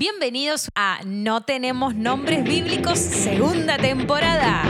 Bienvenidos 0.00 0.68
a 0.76 1.00
No 1.04 1.40
tenemos 1.40 1.96
nombres 1.96 2.44
bíblicos, 2.44 3.00
segunda 3.00 3.78
temporada. 3.78 4.62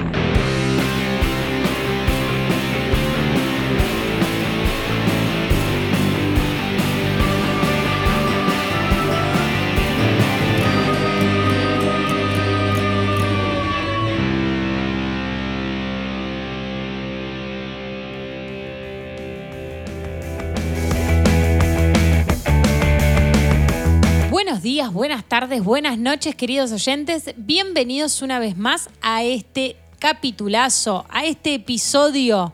Días, 24.79 24.92
buenas 24.92 25.24
tardes, 25.24 25.65
buenas 25.65 25.98
noches, 25.98 26.37
queridos 26.37 26.70
oyentes. 26.70 27.34
Bienvenidos 27.37 28.23
una 28.23 28.39
vez 28.39 28.57
más 28.57 28.91
a 29.02 29.25
este 29.25 29.75
capitulazo, 29.98 31.05
a 31.09 31.27
este 31.27 31.55
episodio 31.55 32.52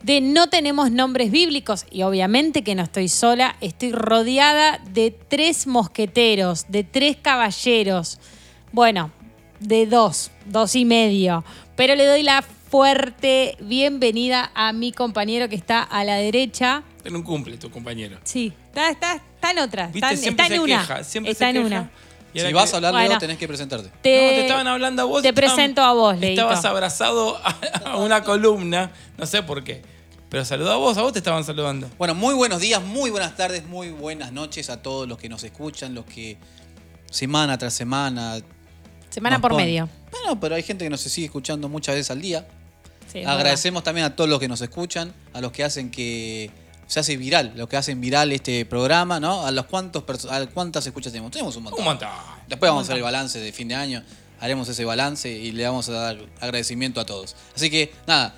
de 0.00 0.20
No 0.20 0.48
tenemos 0.48 0.92
nombres 0.92 1.32
bíblicos. 1.32 1.84
Y 1.90 2.02
obviamente 2.02 2.62
que 2.62 2.76
no 2.76 2.84
estoy 2.84 3.08
sola, 3.08 3.56
estoy 3.60 3.90
rodeada 3.90 4.78
de 4.92 5.10
tres 5.10 5.66
mosqueteros, 5.66 6.66
de 6.68 6.84
tres 6.84 7.16
caballeros. 7.16 8.20
Bueno, 8.70 9.10
de 9.58 9.86
dos, 9.86 10.30
dos 10.46 10.76
y 10.76 10.84
medio. 10.84 11.42
Pero 11.74 11.96
le 11.96 12.06
doy 12.06 12.22
la 12.22 12.42
fuerte 12.42 13.56
bienvenida 13.60 14.52
a 14.54 14.72
mi 14.72 14.92
compañero 14.92 15.48
que 15.48 15.56
está 15.56 15.82
a 15.82 16.04
la 16.04 16.14
derecha. 16.18 16.84
En 17.02 17.16
un 17.16 17.24
cumple 17.24 17.56
tu 17.56 17.68
compañero. 17.68 18.20
Sí, 18.22 18.52
está, 18.66 18.90
está, 18.90 19.20
está 19.48 19.60
en 19.60 19.66
otra. 19.68 19.86
¿Viste? 19.86 19.98
Está, 19.98 20.10
en- 20.12 20.18
Siempre 20.18 20.44
está 20.44 20.54
en 20.54 20.60
se 20.60 20.64
una. 20.64 20.80
queja, 20.80 21.04
siempre 21.04 21.32
está 21.32 21.44
se 21.44 21.48
en 21.50 21.54
queja. 21.64 21.66
una. 21.80 21.90
Y 22.34 22.40
Si 22.40 22.52
vas 22.52 22.70
que- 22.70 22.74
a 22.74 22.76
hablar, 22.78 22.92
Bueno. 22.92 23.08
Leo, 23.10 23.18
tenés 23.18 23.38
que 23.38 23.46
presentarte. 23.46 23.88
Te, 23.88 23.92
No, 23.92 24.02
te 24.02 24.40
estaban 24.42 24.66
hablando 24.66 25.02
a 25.02 25.04
vos. 25.04 25.22
te 25.22 25.28
estaban- 25.28 25.50
presento 25.54 25.82
a 25.82 25.92
vos, 25.92 26.18
Leito. 26.18 26.42
Estabas 26.42 26.64
abrazado 26.64 27.36
a, 27.44 27.50
a 27.84 27.96
una 27.98 28.24
columna, 28.24 28.90
no 29.16 29.26
sé 29.26 29.42
por 29.42 29.62
qué. 29.62 29.82
Pero 30.30 30.44
saludó 30.44 30.72
a 30.72 30.76
vos, 30.76 30.96
a 30.98 31.02
vos 31.02 31.12
te 31.12 31.20
estaban 31.20 31.44
saludando. 31.44 31.88
Bueno, 31.96 32.16
muy 32.16 32.34
buenos 32.34 32.60
días, 32.60 32.82
muy 32.82 33.10
buenas 33.10 33.36
tardes, 33.36 33.64
muy 33.66 33.90
buenas 33.90 34.32
noches 34.32 34.68
a 34.68 34.82
todos 34.82 35.06
los 35.06 35.16
que 35.16 35.28
nos 35.28 35.44
escuchan, 35.44 35.94
los 35.94 36.06
que 36.06 36.36
semana 37.08 37.56
tras 37.56 37.72
semana. 37.74 38.38
Semana 39.10 39.40
por 39.40 39.52
ponen- 39.52 39.56
medio. 39.66 39.88
Bueno, 40.10 40.40
pero 40.40 40.56
hay 40.56 40.64
gente 40.64 40.84
que 40.84 40.90
nos 40.90 41.02
sigue 41.02 41.26
escuchando 41.26 41.68
muchas 41.68 41.94
veces 41.94 42.10
al 42.10 42.20
día. 42.20 42.48
Sí, 43.12 43.22
Agradecemos 43.22 43.84
también 43.84 44.06
a 44.06 44.16
todos 44.16 44.28
los 44.28 44.40
que 44.40 44.48
nos 44.48 44.60
escuchan, 44.60 45.12
a 45.34 45.40
los 45.40 45.52
que 45.52 45.62
hacen 45.62 45.88
que 45.92 46.50
se 46.86 47.00
hace 47.00 47.16
viral, 47.16 47.52
los 47.56 47.68
que 47.68 47.76
hacen 47.76 48.00
viral 48.00 48.32
este 48.32 48.64
programa, 48.66 49.18
¿no? 49.20 49.46
A 49.46 49.50
los 49.50 49.66
cuantos 49.66 50.02
perso- 50.04 50.30
a 50.30 50.46
cuántas 50.46 50.86
escuchas 50.86 51.12
tenemos. 51.12 51.30
Tenemos 51.32 51.56
un 51.56 51.64
montón. 51.64 51.78
Un 51.80 51.84
montón. 51.84 52.08
Después 52.48 52.70
vamos 52.70 52.82
a 52.82 52.84
hacer 52.84 52.96
el 52.96 53.02
balance 53.02 53.38
de 53.40 53.52
fin 53.52 53.68
de 53.68 53.74
año, 53.74 54.02
haremos 54.40 54.68
ese 54.68 54.84
balance 54.84 55.30
y 55.30 55.52
le 55.52 55.64
vamos 55.64 55.88
a 55.88 55.92
dar 55.92 56.18
agradecimiento 56.40 57.00
a 57.00 57.06
todos. 57.06 57.34
Así 57.56 57.70
que 57.70 57.92
nada, 58.06 58.34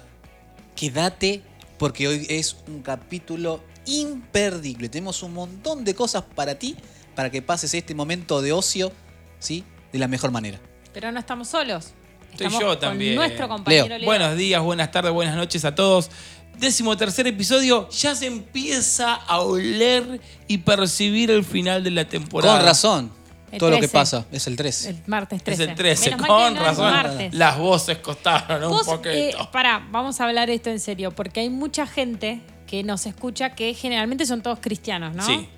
quédate 0.75 1.43
porque 1.79 2.09
hoy 2.09 2.27
es 2.31 2.57
un 2.69 2.83
capítulo 2.83 3.63
imperdible. 3.87 4.89
Tenemos 4.89 5.23
un 5.23 5.35
montón 5.35 5.85
de 5.85 5.95
cosas 5.95 6.23
para 6.35 6.57
ti, 6.59 6.77
para 7.15 7.31
que 7.31 7.43
pases 7.43 7.75
este 7.75 7.95
momento 7.95 8.43
de 8.43 8.53
ocio, 8.53 8.93
¿sí? 9.39 9.65
De 9.93 9.99
la 9.99 10.09
mejor 10.09 10.31
manera. 10.31 10.61
Pero 10.93 11.11
no 11.13 11.19
estamos 11.21 11.49
solos. 11.49 11.93
Estoy 12.33 12.47
Estamos 12.49 12.61
yo 12.61 12.67
con 12.69 12.79
también. 12.81 13.15
nuestro 13.15 13.49
compañero 13.49 13.89
Leo. 13.89 13.99
Leo. 13.99 14.07
Buenos 14.07 14.37
días, 14.37 14.63
buenas 14.63 14.91
tardes, 14.91 15.13
buenas 15.13 15.37
noches 15.37 15.65
a 15.65 15.75
todos. 15.75 16.11
Décimo 16.59 16.97
tercer 16.97 17.27
episodio, 17.27 17.89
ya 17.91 18.15
se 18.15 18.27
empieza 18.27 19.15
a 19.15 19.41
oler 19.41 20.21
y 20.49 20.59
percibir 20.59 21.31
el 21.31 21.45
final 21.45 21.85
de 21.85 21.91
la 21.91 22.07
temporada. 22.07 22.57
Con 22.57 22.65
razón, 22.67 23.12
El 23.53 23.59
todo 23.59 23.71
lo 23.71 23.77
que 23.77 23.81
13. 23.89 23.93
pasa 23.93 24.27
es 24.33 24.47
el 24.47 24.57
13. 24.57 24.91
El 24.91 25.03
martes 25.07 25.37
Es 25.39 25.45
13. 25.45 25.62
el 25.65 25.75
13, 25.75 26.05
Menos 26.11 26.21
mal 26.21 26.29
con 26.29 26.55
no 26.55 26.61
es 26.61 26.67
razón. 26.67 26.91
martes. 26.91 27.34
Las 27.34 27.59
voces 27.59 27.99
costaron 27.99 28.65
un 28.65 28.71
Vos, 28.71 28.87
poquito. 28.87 29.09
eh, 29.11 29.34
pará, 29.53 29.87
vamos 29.91 30.19
a 30.21 30.25
hablar 30.25 30.49
esto 30.49 30.71
en 30.71 30.81
serio, 30.81 31.11
porque 31.15 31.41
hay 31.41 31.51
mucha 31.51 31.87
gente 31.87 32.41
que 32.67 32.83
nos 32.83 33.05
escucha 33.06 33.55
que 33.55 33.75
generalmente 33.75 34.25
son 34.25 34.43
todos 34.43 34.59
cristianos, 34.61 35.15
¿no? 35.15 35.27
Sí. 35.27 35.49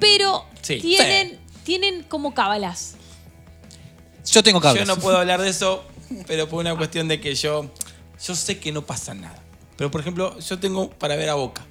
Pero 0.00 0.46
Sí. 0.62 0.80
tienen, 0.80 1.38
tienen 1.64 2.02
como 2.04 2.32
cábalas. 2.32 2.94
Yo 4.30 4.42
tengo 4.42 4.60
cabras. 4.60 4.86
Yo 4.86 4.94
no 4.94 5.00
puedo 5.00 5.18
hablar 5.18 5.40
de 5.40 5.50
eso, 5.50 5.84
pero 6.26 6.48
por 6.48 6.60
una 6.60 6.74
cuestión 6.76 7.08
de 7.08 7.20
que 7.20 7.34
yo, 7.34 7.70
yo 8.26 8.34
sé 8.34 8.58
que 8.58 8.72
no 8.72 8.82
pasa 8.86 9.12
nada. 9.14 9.42
Pero 9.78 9.90
por 9.90 10.02
ejemplo, 10.02 10.38
yo 10.40 10.58
tengo 10.58 10.90
para 10.90 11.16
ver 11.16 11.30
a 11.30 11.34
Boca. 11.34 11.64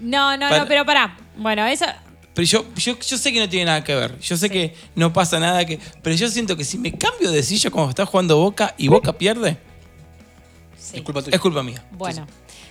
No, 0.00 0.36
no, 0.36 0.48
Para- 0.50 0.58
no, 0.64 0.68
pero 0.68 0.84
pará. 0.84 1.16
Bueno, 1.36 1.64
eso. 1.64 1.86
Pero 2.34 2.44
yo, 2.46 2.64
yo, 2.74 2.98
yo 2.98 3.16
sé 3.18 3.32
que 3.32 3.38
no 3.40 3.48
tiene 3.48 3.66
nada 3.66 3.84
que 3.84 3.94
ver. 3.94 4.18
Yo 4.18 4.36
sé 4.36 4.50
que 4.50 4.74
no 4.96 5.12
pasa 5.12 5.38
nada 5.38 5.64
que. 5.64 5.78
Pero 6.02 6.16
yo 6.16 6.28
siento 6.28 6.56
que 6.56 6.64
si 6.64 6.76
me 6.76 6.92
cambio 6.92 7.30
de 7.30 7.42
silla 7.42 7.70
cuando 7.70 7.90
está 7.90 8.04
jugando 8.04 8.36
Boca 8.38 8.74
y 8.76 8.88
Boca 8.88 9.12
pierde, 9.12 9.56
sí. 10.76 10.96
Es 10.96 11.02
culpa 11.02 11.22
tuya. 11.22 11.34
es 11.36 11.40
culpa 11.40 11.62
mía. 11.62 11.84
Bueno, 11.92 12.26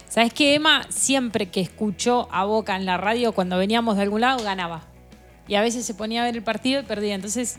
¿sabes 0.09 0.33
qué, 0.33 0.55
Emma? 0.55 0.85
Siempre 0.89 1.49
que 1.49 1.61
escuchó 1.61 2.27
a 2.31 2.43
Boca 2.43 2.75
en 2.75 2.85
la 2.85 2.97
radio, 2.97 3.31
cuando 3.31 3.57
veníamos 3.57 3.95
de 3.95 4.01
algún 4.03 4.21
lado, 4.21 4.43
ganaba. 4.43 4.83
Y 5.47 5.55
a 5.55 5.61
veces 5.61 5.85
se 5.85 5.93
ponía 5.93 6.21
a 6.23 6.25
ver 6.25 6.35
el 6.35 6.43
partido 6.43 6.81
y 6.81 6.83
perdía. 6.83 7.13
Entonces, 7.15 7.57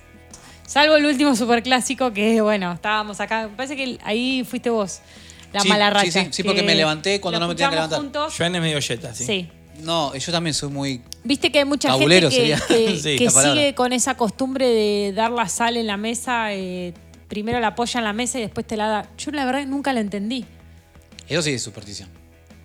salvo 0.66 0.96
el 0.96 1.06
último 1.06 1.34
superclásico, 1.36 2.12
que 2.12 2.40
bueno, 2.42 2.72
estábamos 2.72 3.20
acá. 3.20 3.48
Me 3.48 3.56
parece 3.56 3.76
que 3.76 3.98
ahí 4.04 4.44
fuiste 4.44 4.70
vos, 4.70 5.00
la 5.52 5.60
Sí, 5.60 5.68
mala 5.68 5.90
racha. 5.90 6.10
sí, 6.10 6.28
sí, 6.30 6.42
porque 6.42 6.62
me 6.62 6.74
levanté 6.74 7.20
cuando 7.20 7.38
no 7.40 7.48
me 7.48 7.54
tenía 7.54 7.68
que 7.70 7.74
levantar. 7.76 7.98
juntos. 8.00 8.34
Joan 8.36 8.54
es 8.54 8.60
medio 8.62 8.78
yeta, 8.78 9.14
¿sí? 9.14 9.24
Sí. 9.24 9.48
No, 9.82 10.14
yo 10.14 10.32
también 10.32 10.54
soy 10.54 10.68
muy. 10.70 11.02
Viste 11.24 11.50
que 11.50 11.58
hay 11.60 11.64
mucha 11.64 11.92
gente 11.98 12.20
que, 12.20 12.30
sería. 12.30 12.60
que- 12.68 12.98
Sí, 13.02 13.16
que 13.16 13.24
la 13.26 13.30
palabra. 13.32 13.60
sigue 13.60 13.74
con 13.74 13.92
esa 13.92 14.16
costumbre 14.16 14.66
de 14.68 15.12
dar 15.14 15.30
la 15.30 15.48
sal 15.48 15.76
en 15.76 15.86
la 15.86 15.96
mesa. 15.96 16.52
eh, 16.54 16.94
primero 17.28 17.58
la 17.60 17.68
apoya 17.68 17.98
en 17.98 18.04
la 18.04 18.12
mesa 18.12 18.38
y 18.38 18.42
después 18.42 18.66
te 18.66 18.76
la 18.76 18.86
da. 18.86 19.08
Yo 19.16 19.30
la 19.30 19.44
verdad 19.46 19.64
nunca 19.66 19.92
la 19.94 20.00
entendí. 20.00 20.44
Eso 21.28 21.40
sí 21.42 21.52
es 21.52 21.62
superstición. 21.62 22.08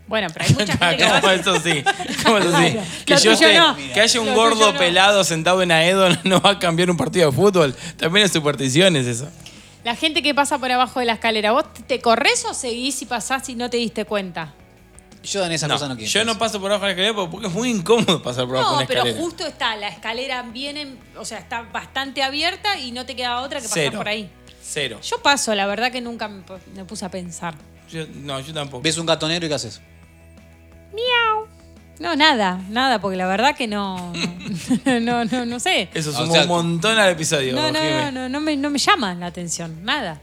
Bueno, 0.08 0.28
pero 0.34 0.46
hay 0.46 0.54
mucha 0.54 0.78
gente 0.78 0.98
que 0.98 1.10
¿Cómo 1.22 1.30
eso 1.32 1.56
sí? 1.62 1.84
¿Cómo 2.26 2.38
eso 2.38 2.52
sí? 2.58 2.78
Que, 3.06 3.14
Lo 3.16 3.20
yo 3.20 3.34
tuyo 3.36 3.48
esté- 3.48 3.58
no. 3.58 3.76
que 3.94 4.00
haya 4.02 4.22
un 4.22 4.28
Lo 4.28 4.36
gordo 4.36 4.56
tuyo 4.58 4.74
no. 4.74 4.80
pelado 4.80 5.24
sentado 5.24 5.62
en 5.64 5.72
Aedo 5.72 6.10
no 6.26 6.42
va 6.42 6.52
a 6.52 6.60
cambiar 6.60 6.90
un 6.92 6.98
partido 6.98 7.30
de 7.32 7.36
fútbol. 7.36 7.76
También 7.98 8.26
es 8.26 8.32
supersticiones 8.34 9.08
eso. 9.08 9.30
La 9.88 9.96
gente 9.96 10.22
que 10.22 10.36
pasa 10.36 10.58
por 10.60 10.70
abajo 10.70 11.00
de 11.00 11.06
la 11.06 11.14
escalera, 11.14 11.54
¿vos 11.54 11.64
te 11.88 12.02
corres 12.02 12.44
o 12.44 12.54
seguís 12.54 13.02
y 13.02 13.06
pasás 13.06 13.48
y 13.48 13.56
no 13.56 13.70
te 13.70 13.78
diste 13.78 14.04
cuenta? 14.04 14.54
Yo 15.24 15.46
en 15.46 15.54
esa 15.54 15.66
No, 15.70 15.76
cosa 15.76 15.88
no 15.88 15.96
quiero. 15.96 16.12
yo 16.12 16.26
no 16.26 16.38
paso 16.38 16.60
por 16.60 16.70
abajo 16.70 16.88
de 16.88 16.94
la 16.94 17.02
escalera 17.10 17.32
porque 17.32 17.48
es 17.48 17.54
muy 17.54 17.70
incómodo 17.70 18.22
pasar 18.22 18.46
por 18.48 18.58
abajo 18.58 18.74
No, 18.74 18.80
de 18.82 18.86
pero 18.86 19.00
escalera. 19.04 19.22
justo 19.24 19.48
está, 19.48 19.78
la 19.78 19.88
escalera 19.88 20.42
viene, 20.42 20.98
o 21.18 21.24
sea, 21.24 21.38
está 21.38 21.62
bastante 21.62 22.22
abierta 22.22 22.78
y 22.78 22.92
no 22.92 23.06
te 23.06 23.16
queda 23.16 23.40
otra 23.40 23.62
que 23.62 23.70
pasar 23.70 23.84
Cero. 23.86 23.98
por 24.00 24.10
ahí. 24.10 24.30
Cero. 24.62 25.00
Yo 25.02 25.22
paso, 25.22 25.56
la 25.56 25.66
verdad 25.68 25.90
que 25.90 26.02
nunca 26.02 26.28
me, 26.28 26.44
puse 26.84 27.06
a 27.06 27.10
pensar. 27.10 27.56
Yo- 27.90 28.06
no, 28.14 28.42
yo 28.42 28.54
tampoco. 28.54 28.84
Ves 28.84 28.98
un 28.98 29.06
gato 29.06 29.26
negro 29.30 29.46
y 29.46 29.48
¿qué 29.48 29.56
haces? 29.56 29.80
No, 32.00 32.16
nada, 32.16 32.62
nada, 32.70 33.00
porque 33.02 33.18
la 33.18 33.26
verdad 33.28 33.56
que 33.56 33.68
no, 33.68 34.14
no, 35.02 35.26
no, 35.26 35.46
no 35.46 35.60
sé. 35.60 35.90
Eso 35.94 36.12
O 36.12 36.28
sea, 36.32 36.44
un 36.44 36.48
montón 36.48 36.98
al 36.98 37.10
episodio. 37.12 37.54
No, 37.56 37.72
no, 37.72 37.80
Jimé. 37.80 37.92
no, 37.92 38.12
no, 38.12 38.30
no 38.30 38.40
me, 38.40 38.56
no 38.56 38.70
me 38.70 38.78
llama 38.80 39.16
la 39.16 39.26
atención, 39.28 39.84
nada. 39.84 40.22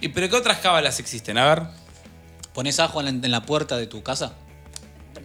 ¿Y 0.00 0.08
pero 0.08 0.28
qué 0.28 0.36
otras 0.36 0.58
cábalas 0.58 1.00
existen? 1.00 1.38
A 1.38 1.46
ver. 1.46 1.62
¿Pones 2.52 2.78
ajo 2.80 3.00
en 3.00 3.04
la, 3.06 3.10
en 3.26 3.30
la 3.30 3.42
puerta 3.42 3.76
de 3.76 3.86
tu 3.86 4.02
casa? 4.02 4.34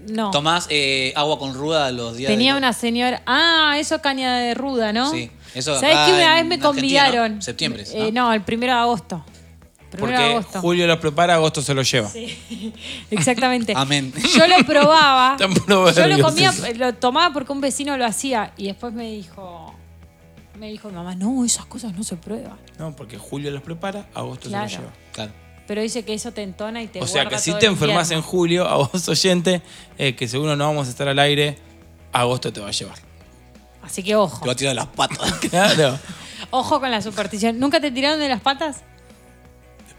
No. 0.07 0.31
¿Tomás 0.31 0.67
eh, 0.69 1.13
agua 1.15 1.37
con 1.37 1.53
ruda 1.53 1.91
los 1.91 2.15
días 2.17 2.29
Tenía 2.29 2.53
de- 2.53 2.57
una 2.57 2.73
señora. 2.73 3.21
Ah, 3.25 3.75
eso 3.77 3.95
es 3.95 4.01
caña 4.01 4.35
de 4.37 4.53
ruda, 4.53 4.91
¿no? 4.93 5.11
Sí, 5.11 5.29
eso 5.53 5.75
¿Sabes 5.79 5.95
acá 5.95 6.05
que 6.07 6.13
una 6.13 6.39
en 6.39 6.49
vez 6.49 6.59
me 6.59 6.65
Argentina, 6.65 6.67
convidaron? 7.03 7.35
¿no? 7.35 7.41
Septiembre, 7.41 7.83
Eh, 7.93 8.11
¿no? 8.11 8.27
no, 8.29 8.33
el 8.33 8.41
primero 8.41 8.73
de 8.73 8.79
agosto. 8.79 9.23
Primero 9.91 10.11
de 10.13 10.17
Porque 10.23 10.33
agosto. 10.37 10.61
Julio 10.61 10.87
los 10.87 10.97
prepara, 10.99 11.35
agosto 11.35 11.61
se 11.61 11.73
los 11.73 11.91
lleva. 11.91 12.09
Exactamente. 13.11 13.73
Amén. 13.75 14.13
Yo 14.35 14.47
lo 14.47 14.65
probaba. 14.65 15.35
Tan 15.39 15.53
yo 15.53 16.07
lo 16.07 16.23
comía, 16.23 16.53
lo 16.77 16.93
tomaba 16.95 17.33
porque 17.33 17.51
un 17.51 17.61
vecino 17.61 17.97
lo 17.97 18.05
hacía 18.05 18.53
y 18.57 18.67
después 18.67 18.93
me 18.93 19.11
dijo, 19.11 19.73
me 20.57 20.69
dijo 20.69 20.89
mi 20.89 20.95
mamá, 20.95 21.15
no, 21.15 21.43
esas 21.45 21.65
cosas 21.65 21.93
no 21.93 22.03
se 22.03 22.15
prueban. 22.15 22.57
No, 22.79 22.95
porque 22.95 23.17
Julio 23.17 23.51
los 23.51 23.61
prepara, 23.61 24.07
agosto 24.13 24.49
Claro. 24.49 24.69
se 24.69 24.75
los 24.75 24.81
lleva. 24.83 24.93
Claro. 25.11 25.31
Pero 25.67 25.81
dice 25.81 26.03
que 26.03 26.13
eso 26.13 26.31
te 26.31 26.41
entona 26.43 26.81
y 26.81 26.87
te 26.87 26.99
O 27.01 27.07
sea 27.07 27.23
guarda 27.23 27.37
que 27.37 27.43
si 27.43 27.51
todo 27.51 27.59
te 27.59 27.65
el 27.67 27.71
enfermas 27.73 28.11
en 28.11 28.17
invierno. 28.17 28.29
julio, 28.31 28.67
a 28.67 28.75
vos 28.77 29.07
oyente, 29.07 29.61
eh, 29.97 30.15
que 30.15 30.27
seguro 30.27 30.55
no 30.55 30.65
vamos 30.67 30.87
a 30.87 30.89
estar 30.89 31.07
al 31.07 31.19
aire, 31.19 31.57
agosto 32.11 32.51
te 32.51 32.59
va 32.59 32.67
a 32.69 32.71
llevar. 32.71 32.97
Así 33.81 34.03
que 34.03 34.15
ojo. 34.15 34.39
Te 34.41 34.47
va 34.47 34.53
a 34.53 34.55
tirar 34.55 34.75
las 34.75 34.87
patas. 34.87 35.33
Claro. 35.49 35.97
Ojo 36.49 36.79
con 36.79 36.91
la 36.91 37.01
superstición. 37.01 37.59
¿Nunca 37.59 37.79
te 37.79 37.91
tiraron 37.91 38.19
de 38.19 38.27
las 38.27 38.41
patas? 38.41 38.83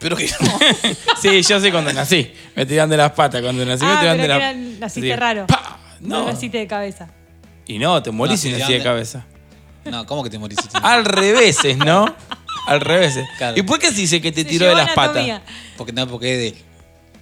Espero 0.03 0.17
que 0.17 0.29
no. 0.41 1.17
Sí, 1.21 1.43
yo 1.43 1.61
sí 1.61 1.71
cuando 1.71 1.93
nací. 1.93 2.33
Me 2.57 2.67
tiran 2.67 2.91
de 2.91 2.97
las 2.97 3.13
patas. 3.13 3.41
Cuando 3.41 3.65
nací 3.65 3.85
me 3.85 3.93
ah, 3.93 4.01
tiran 4.01 4.17
pero 4.17 4.33
de 4.35 4.39
las 4.41 4.51
eran- 4.51 4.81
naciste 4.81 5.17
raro. 5.17 5.47
¡Pa! 5.47 5.79
No. 6.01 6.21
No. 6.21 6.27
naciste 6.33 6.59
de 6.59 6.67
cabeza. 6.67 7.09
Y 7.67 7.79
no, 7.79 8.03
te 8.03 8.11
morís 8.11 8.41
si 8.41 8.51
nací 8.51 8.73
de 8.73 8.83
cabeza. 8.83 9.25
No, 9.85 10.05
¿cómo 10.07 10.25
que 10.25 10.31
te 10.31 10.39
morís? 10.39 10.59
Al 10.75 11.05
revés, 11.05 11.59
¿no? 11.77 12.13
Al 12.67 12.81
revés. 12.81 13.19
Claro. 13.39 13.57
¿Y 13.59 13.63
por 13.63 13.79
qué 13.79 13.89
se 13.91 14.01
dice 14.01 14.21
que 14.21 14.33
te 14.33 14.43
Se 14.43 14.49
tiró 14.49 14.67
de 14.67 14.73
llevó 14.75 14.85
las 14.87 14.95
patas? 14.95 15.17
anatomía. 15.23 15.43
Porque 15.77 15.93
no, 15.93 16.07
porque 16.09 16.33
es 16.33 16.39
de 16.39 16.49
él. 16.49 16.55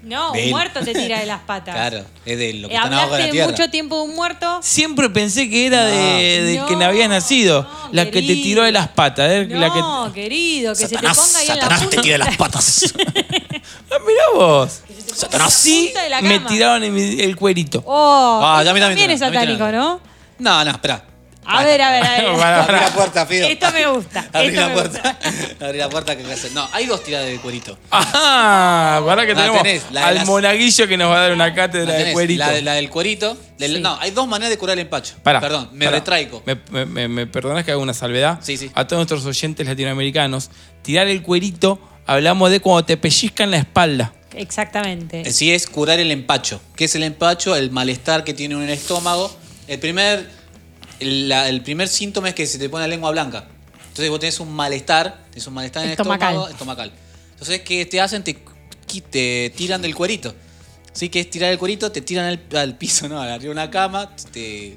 No, 0.03 0.33
De 0.33 0.39
un 0.39 0.45
él. 0.47 0.51
muerto 0.51 0.81
te 0.81 0.95
tira 0.95 1.21
de 1.21 1.27
las 1.27 1.41
patas. 1.41 1.75
Claro, 1.81 2.05
es 2.25 2.39
de 2.39 2.55
lo 2.55 2.69
que 2.69 2.75
Eh, 2.75 2.77
está 2.79 2.87
abajo 2.89 3.15
de 3.17 3.23
la 3.27 3.31
tierra. 3.31 3.51
mucho 3.51 3.71
tiempo 3.71 3.97
de 3.97 4.03
un 4.03 4.15
muerto. 4.17 4.61
Siempre 4.63 5.11
pensé 5.11 5.51
que 5.51 5.67
era 5.67 5.85
de, 5.85 6.43
de 6.43 6.57
No, 6.59 6.67
que 6.67 6.77
no 6.77 6.85
había 6.87 7.07
nacido. 7.09 7.63
no, 7.63 7.89
la 7.93 8.05
que 8.07 8.13
te 8.13 8.21
querido. 8.29 8.43
tiró 8.43 8.63
de 8.65 8.73
las 8.73 8.89
patas. 8.89 9.31
¿eh? 9.31 9.47
La 9.51 9.73
que... 9.73 9.79
No, 9.81 10.11
querido, 10.15 10.75
que 10.75 10.87
Satanás, 10.89 11.17
se 11.19 11.23
te 11.23 11.27
ponga 11.29 11.39
ahí 11.41 11.47
Satanás 11.47 11.79
en 11.81 11.85
la 11.85 11.91
te 11.91 11.97
punta. 11.97 12.03
tira 12.03 12.13
de 12.15 12.19
las 12.25 12.37
patas. 12.37 12.95
Ah, 13.93 13.97
mirá 14.07 14.23
vos. 14.35 14.83
Satanás. 15.15 15.53
Sí, 15.53 15.87
punta 15.87 16.03
de 16.05 16.09
la 16.11 16.21
me 16.23 16.37
cama. 16.37 16.49
tiraron 16.49 16.85
en 16.85 16.95
mi- 16.95 17.21
el 17.21 17.35
cuerito. 17.37 17.83
Oh, 17.87 18.41
Ah, 18.43 18.63
ya 18.63 18.71
a 18.71 18.75
mí 18.75 18.81
también 18.81 18.99
también 18.99 19.11
es 19.11 19.19
te- 19.19 19.25
a 19.27 19.31
mí 19.31 19.35
también. 19.37 19.59
satánico, 19.59 19.77
¿no? 19.77 20.01
No, 20.39 20.65
no, 20.65 20.71
espera. 20.71 21.05
A 21.45 21.65
ver, 21.65 21.81
a 21.83 21.91
ver, 21.91 22.05
a 22.07 22.11
ver. 22.13 22.27
Abrí 22.45 22.77
la 22.81 22.93
puerta, 22.95 23.27
Fido. 23.27 23.49
Esto 23.49 23.67
me 23.73 23.87
gusta. 23.87 24.29
Abrí 24.33 24.49
esto 24.49 24.61
la 24.61 24.69
me 24.69 24.75
puerta. 24.75 25.19
gusta. 25.21 25.65
Abrí 25.67 25.79
la 25.79 25.89
puerta 25.91 26.17
que 26.17 26.33
hacer. 26.33 26.53
No, 26.53 26.69
hay 26.73 26.87
dos 26.87 27.03
tiradas 27.03 27.27
de 27.29 27.39
cuerito. 27.39 27.79
Ajá, 27.91 29.03
para 29.05 29.27
que 29.27 29.35
La 29.35 29.41
tenemos 29.41 29.63
tenés, 29.63 29.83
la 29.91 30.01
de 30.01 30.07
al 30.07 30.15
las- 30.17 30.27
monaguillo 30.27 30.87
que 30.89 30.97
nos 30.97 31.11
va 31.11 31.17
a 31.17 31.21
dar 31.23 31.33
una 31.33 31.55
cátedra 31.55 31.93
de 31.95 32.13
cuerito. 32.13 32.39
La, 32.39 32.51
de- 32.53 32.63
la 32.63 32.73
del 32.75 32.91
cuerito. 32.91 33.37
del- 33.59 33.77
Sí. 33.77 33.81
No, 33.81 33.97
hay 34.01 34.11
dos 34.11 34.27
maneras 34.29 34.51
de 34.51 34.59
curar 34.59 34.75
el 34.75 34.81
empacho. 34.81 35.15
Pará, 35.23 35.41
Perdón, 35.41 35.71
me 35.73 35.87
pará. 35.87 35.99
retraigo. 35.99 36.43
¿Me, 36.47 36.57
me, 36.71 36.87
me- 36.87 37.09
me 37.09 37.27
perdonás 37.27 37.65
que 37.65 37.71
haga 37.73 37.81
una 37.81 37.95
salvedad? 37.95 38.39
Sí, 38.43 38.57
sí. 38.57 38.71
A 38.75 38.87
todos 38.87 38.99
nuestros 39.01 39.25
oyentes 39.27 39.67
latinoamericanos, 39.67 40.51
tirar 40.83 41.09
el 41.09 41.23
cuerito, 41.23 41.81
hablamos 42.07 42.51
de 42.51 42.61
cuando 42.61 42.85
te 42.85 42.97
pellizcan 42.97 43.51
la 43.51 43.59
espalda. 43.59 44.13
Exactamente. 44.35 45.31
Sí, 45.33 45.53
es 45.53 45.67
curar 45.67 45.99
el 46.01 46.11
empacho. 46.11 46.61
¿Qué 46.77 46.85
es 46.85 46.95
el 46.95 47.03
empacho? 47.03 47.57
El 47.57 47.71
malestar 47.71 48.25
que 48.25 48.35
tiene 48.35 48.55
uno 48.55 48.65
en 48.65 48.71
el 48.71 48.77
estómago. 48.79 49.35
El 49.67 49.79
primer, 49.81 50.29
la- 51.01 51.49
el 51.49 51.63
primer 51.63 51.89
síntoma 51.89 52.29
es 52.29 52.35
que 52.35 52.47
se 52.47 52.59
te 52.59 52.69
pone 52.69 52.85
la 52.85 52.89
lengua 52.89 53.11
blanca. 53.11 53.47
Entonces 53.89 54.09
vos 54.11 54.21
tenés 54.21 54.41
un 54.41 54.53
malestar, 54.53 55.25
tenés 55.31 55.47
un 55.47 55.55
malestar 55.55 55.83
en 55.85 55.91
el 55.91 55.93
estómago, 55.93 56.49
estomacal. 56.49 56.93
Entonces, 57.33 57.61
¿qué 57.63 57.87
te 57.87 58.01
hacen? 58.01 58.23
Te, 58.23 58.37
te 59.11 59.53
tiran 59.57 59.83
del 59.83 59.95
cuerito. 59.95 60.35
Sí, 60.93 61.09
que 61.09 61.21
es 61.21 61.31
tirar 61.31 61.51
el 61.53 61.59
cuerito, 61.59 61.91
te 61.93 62.01
tiran 62.01 62.27
al, 62.27 62.41
al 62.57 62.77
piso, 62.77 63.09
¿no? 63.09 63.21
Arriba 63.21 63.39
de 63.39 63.51
una 63.51 63.71
cama, 63.71 64.15
te... 64.33 64.77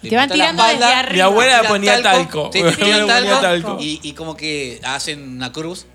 Te 0.00 0.14
van 0.14 0.28
la 0.28 0.34
tirando 0.34 0.64
desde 0.64 0.84
arriba. 0.84 1.12
Mi 1.14 1.20
abuela 1.20 1.62
ponía 1.66 2.00
talco. 2.02 2.50
Te, 2.50 2.62
tiran 2.72 3.06
talco, 3.06 3.40
talco. 3.40 3.78
Y, 3.80 3.98
y 4.02 4.12
como 4.12 4.36
que 4.36 4.80
hacen 4.84 5.20
una 5.36 5.52
cruz. 5.52 5.86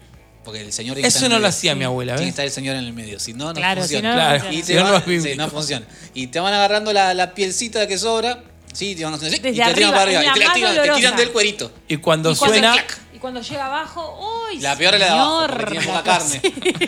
Porque 0.43 0.59
el 0.59 0.73
señor 0.73 0.99
Eso 0.99 1.21
no 1.21 1.29
lo 1.29 1.35
medio. 1.35 1.47
hacía 1.47 1.73
mi 1.73 1.85
abuela, 1.85 2.15
Tiene 2.15 2.25
que 2.25 2.29
estar 2.31 2.43
el 2.45 2.51
señor 2.51 2.75
en 2.75 2.83
el 2.83 2.91
medio. 2.91 3.17
Si 3.17 3.33
no, 3.33 3.45
no 3.45 3.53
Claro, 3.53 3.79
funciona. 3.79 4.09
no 4.09 4.15
Claro. 4.15 4.39
funciona. 4.43 4.59
Y 4.59 4.63
te 4.63 4.75
van, 4.75 4.91
no 4.93 5.21
sí, 5.23 5.35
no 5.37 5.49
funciona. 5.49 5.85
Y 6.13 6.27
te 6.27 6.39
van 6.41 6.53
agarrando 6.53 6.91
la, 6.91 7.13
la 7.13 7.33
pielcita 7.33 7.87
que 7.87 7.97
sobra. 7.97 8.43
Sí, 8.73 8.95
te 8.95 9.03
van 9.05 9.13
haciendo 9.13 9.35
así, 9.35 9.41
Desde 9.41 9.49
y 9.49 9.59
te 9.59 9.67
la 9.69 9.73
tiran 9.73 9.89
arriba, 9.89 9.91
para 9.91 10.01
arriba. 10.03 10.21
Y 10.21 10.33
te, 10.39 10.45
la 10.45 10.53
tiran, 10.53 10.75
te 10.75 10.91
tiran 10.95 11.15
del 11.15 11.31
cuerito. 11.31 11.71
Y 11.87 11.97
cuando 11.97 12.31
y, 12.31 12.35
cuando, 12.35 12.55
suena, 12.55 12.75
y 13.13 13.17
cuando 13.19 13.41
llega 13.41 13.65
abajo, 13.67 14.45
¡uy! 14.51 14.59
La 14.59 14.75
peor 14.75 14.95
es 14.95 14.99
la 14.99 15.05
de 15.05 15.11
abajo, 15.11 15.47
porque 15.47 15.65
tiene 15.71 15.85
poca 15.85 15.97
La 15.97 16.03
carne. 16.03 16.41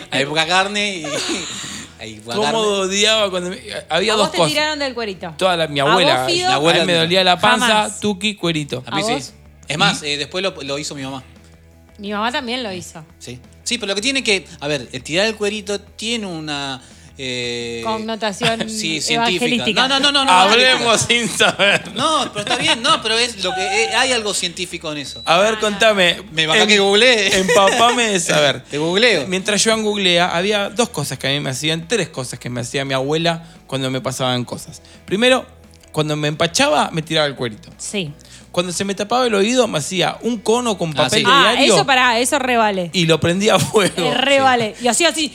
Hay 0.10 0.26
poca 0.26 0.46
carne 0.46 0.96
y. 0.96 1.06
¿cómo 2.24 2.58
odiaba 2.58 3.30
cuando 3.30 3.50
me- 3.50 3.60
Había 3.88 4.12
A 4.12 4.16
dos 4.16 4.26
vos 4.26 4.32
te 4.32 4.38
cosas. 4.38 4.52
tiraron 4.52 4.78
del 4.78 4.94
cuerito. 4.94 5.34
Toda 5.38 5.56
la, 5.56 5.66
mi 5.66 5.80
¿A 5.80 5.84
abuela, 5.84 6.22
vos, 6.24 6.32
Fido? 6.32 6.48
la 6.48 6.54
abuela 6.56 6.82
A 6.82 6.84
mí 6.84 6.92
me 6.92 6.98
dolía 6.98 7.24
la 7.24 7.38
panza, 7.38 7.66
Jamás. 7.66 8.00
tuki, 8.00 8.34
cuerito. 8.34 8.82
A 8.86 8.94
mí 8.94 9.02
¿A 9.02 9.04
sí. 9.04 9.12
vos? 9.12 9.32
Es 9.68 9.78
más, 9.78 10.02
eh, 10.02 10.16
después 10.16 10.42
lo, 10.42 10.50
lo 10.62 10.78
hizo 10.78 10.94
mi 10.94 11.02
mamá. 11.02 11.22
Mi 11.98 12.12
mamá 12.12 12.30
también 12.30 12.62
lo 12.62 12.72
hizo. 12.72 13.04
Sí. 13.18 13.40
Sí, 13.64 13.78
pero 13.78 13.88
lo 13.90 13.94
que 13.96 14.02
tiene 14.02 14.22
que. 14.22 14.46
A 14.60 14.68
ver, 14.68 14.88
el 14.92 15.02
tirar 15.02 15.26
el 15.26 15.34
cuerito 15.36 15.80
tiene 15.80 16.26
una. 16.26 16.80
Eh, 17.18 17.80
Connotación 17.84 18.60
sí, 18.68 19.00
científica. 19.00 19.14
evangelística. 19.46 19.88
No, 19.88 19.88
no, 19.88 20.00
no, 20.00 20.12
no. 20.12 20.24
no 20.24 20.30
Hablemos 20.32 21.00
sin 21.02 21.28
saber. 21.28 21.92
No, 21.94 22.30
pero 22.32 22.40
está 22.40 22.56
bien, 22.56 22.82
no, 22.82 23.00
pero 23.02 23.16
es 23.18 23.42
lo 23.42 23.54
que 23.54 23.60
eh, 23.84 23.94
hay 23.96 24.12
algo 24.12 24.34
científico 24.34 24.92
en 24.92 24.98
eso. 24.98 25.22
A 25.24 25.38
ver, 25.38 25.58
contame. 25.58 26.22
Me 26.32 26.44
Em- 26.44 26.66
que 26.68 26.78
googleé. 26.78 27.38
Empapame 27.38 28.04
de 28.10 28.20
saber. 28.20 28.62
Te 28.64 28.78
googleo. 28.78 29.26
Mientras 29.28 29.62
Joan 29.64 29.82
googlea, 29.82 30.36
había 30.36 30.68
dos 30.70 30.88
cosas 30.90 31.18
que 31.18 31.26
a 31.26 31.30
mí 31.30 31.40
me 31.40 31.50
hacían, 31.50 31.88
tres 31.88 32.08
cosas 32.08 32.38
que 32.38 32.50
me 32.50 32.60
hacía 32.60 32.84
mi 32.84 32.94
abuela 32.94 33.44
cuando 33.66 33.90
me 33.90 34.00
pasaban 34.00 34.44
cosas. 34.44 34.82
Primero, 35.06 35.46
cuando 35.92 36.16
me 36.16 36.28
empachaba, 36.28 36.90
me 36.92 37.02
tiraba 37.02 37.26
el 37.26 37.34
cuerito. 37.34 37.70
Sí. 37.78 38.12
Cuando 38.52 38.72
se 38.72 38.84
me 38.84 38.94
tapaba 38.94 39.26
el 39.26 39.34
oído, 39.34 39.66
me 39.68 39.78
hacía 39.78 40.16
un 40.22 40.38
cono 40.38 40.78
con 40.78 40.90
Ah, 40.92 41.04
papel 41.04 41.18
sí. 41.20 41.24
de 41.26 41.30
Ah, 41.30 41.52
diario 41.52 41.74
eso 41.74 41.84
pará, 41.86 42.18
eso 42.18 42.38
revale. 42.38 42.90
y 42.94 43.04
lo 43.04 43.20
prendía 43.20 43.56
a 43.56 43.58
fuego. 43.58 44.14
Revale. 44.14 44.74
Y 44.80 44.88
así, 44.88 45.04
así. 45.04 45.34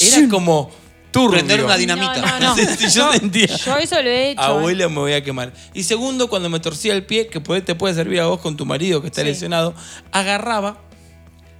Era 0.00 0.28
como 0.30 0.70
turbio. 1.14 1.38
Prender 1.38 1.64
una 1.64 1.76
dinamita. 1.76 2.16
No, 2.40 2.40
no, 2.40 2.56
no. 2.56 2.76
Yo 2.88 3.12
sentía. 3.12 3.46
Yo 3.46 3.76
eso 3.78 4.02
lo 4.02 4.08
he 4.10 4.30
hecho. 4.32 4.40
¿eh? 4.42 4.44
Abuela, 4.44 4.88
me 4.88 4.96
voy 4.96 5.12
a 5.12 5.22
quemar. 5.22 5.52
Y 5.72 5.84
segundo, 5.84 6.28
cuando 6.28 6.48
me 6.50 6.60
torcía 6.60 6.92
el 6.92 7.04
pie, 7.06 7.28
que 7.28 7.40
te 7.40 7.74
puede 7.74 7.94
servir 7.94 8.20
a 8.20 8.26
vos 8.26 8.40
con 8.40 8.56
tu 8.56 8.66
marido 8.66 9.00
que 9.00 9.06
está 9.08 9.22
Sí. 9.22 9.28
lesionado, 9.28 9.74
agarraba 10.12 10.78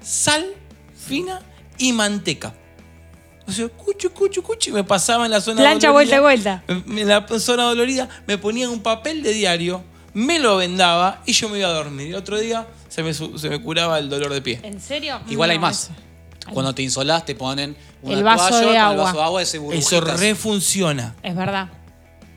sal 0.03 0.45
fina 1.07 1.41
y 1.79 1.93
manteca. 1.93 2.55
O 3.47 3.53
sea, 3.53 3.69
cucho, 3.69 4.11
cucho, 4.13 4.43
cucho, 4.43 4.71
y 4.71 4.73
me 4.73 4.85
pasaba 4.85 5.27
en 5.27 5.31
la 5.31 5.41
zona 5.41 5.61
Plancha, 5.61 5.89
dolorida. 5.89 6.21
vuelta 6.21 6.65
y 6.67 6.73
En 6.73 6.99
en 6.99 7.09
la 7.09 7.27
zona 7.39 7.65
dolorida 7.65 8.09
me 8.27 8.39
ponían 8.39 8.71
un 8.71 8.83
papel 8.83 9.23
de 9.23 9.33
diario, 9.35 9.85
me 10.15 10.39
lo 10.39 10.57
vendaba 10.57 11.21
y 11.27 11.33
yo 11.33 11.49
me 11.51 11.59
iba 11.59 11.69
a 11.69 11.73
dormir. 11.73 12.07
Y 12.07 12.11
el 12.11 12.17
otro 12.17 12.39
día 12.39 12.67
se 12.89 13.03
me, 13.03 13.13
se 13.13 13.49
me 13.51 13.61
curaba 13.61 13.99
el 13.99 14.09
dolor 14.09 14.33
de 14.33 14.41
pie. 14.41 14.61
¿En 14.63 14.81
serio? 14.81 15.21
Igual 15.29 15.51
hay 15.51 15.59
más. 15.59 15.91
Eso- 16.45 16.53
Cuando 16.55 16.75
te 16.75 16.83
insolás 16.83 17.25
te 17.25 17.35
ponen 17.35 17.77
una 18.03 18.15
El 18.17 18.23
vaso 18.25 18.49
toalla 18.49 18.59
de 18.61 18.65
con 18.67 18.75
el 18.75 18.79
agua. 18.81 19.05
vaso 19.05 19.17
de 19.19 19.23
agua 19.25 19.43
ese 19.43 19.57
Eso 19.57 19.63
burbujitas. 19.67 20.21
refunciona. 20.21 21.15
Es 21.23 21.35
verdad. 21.37 21.69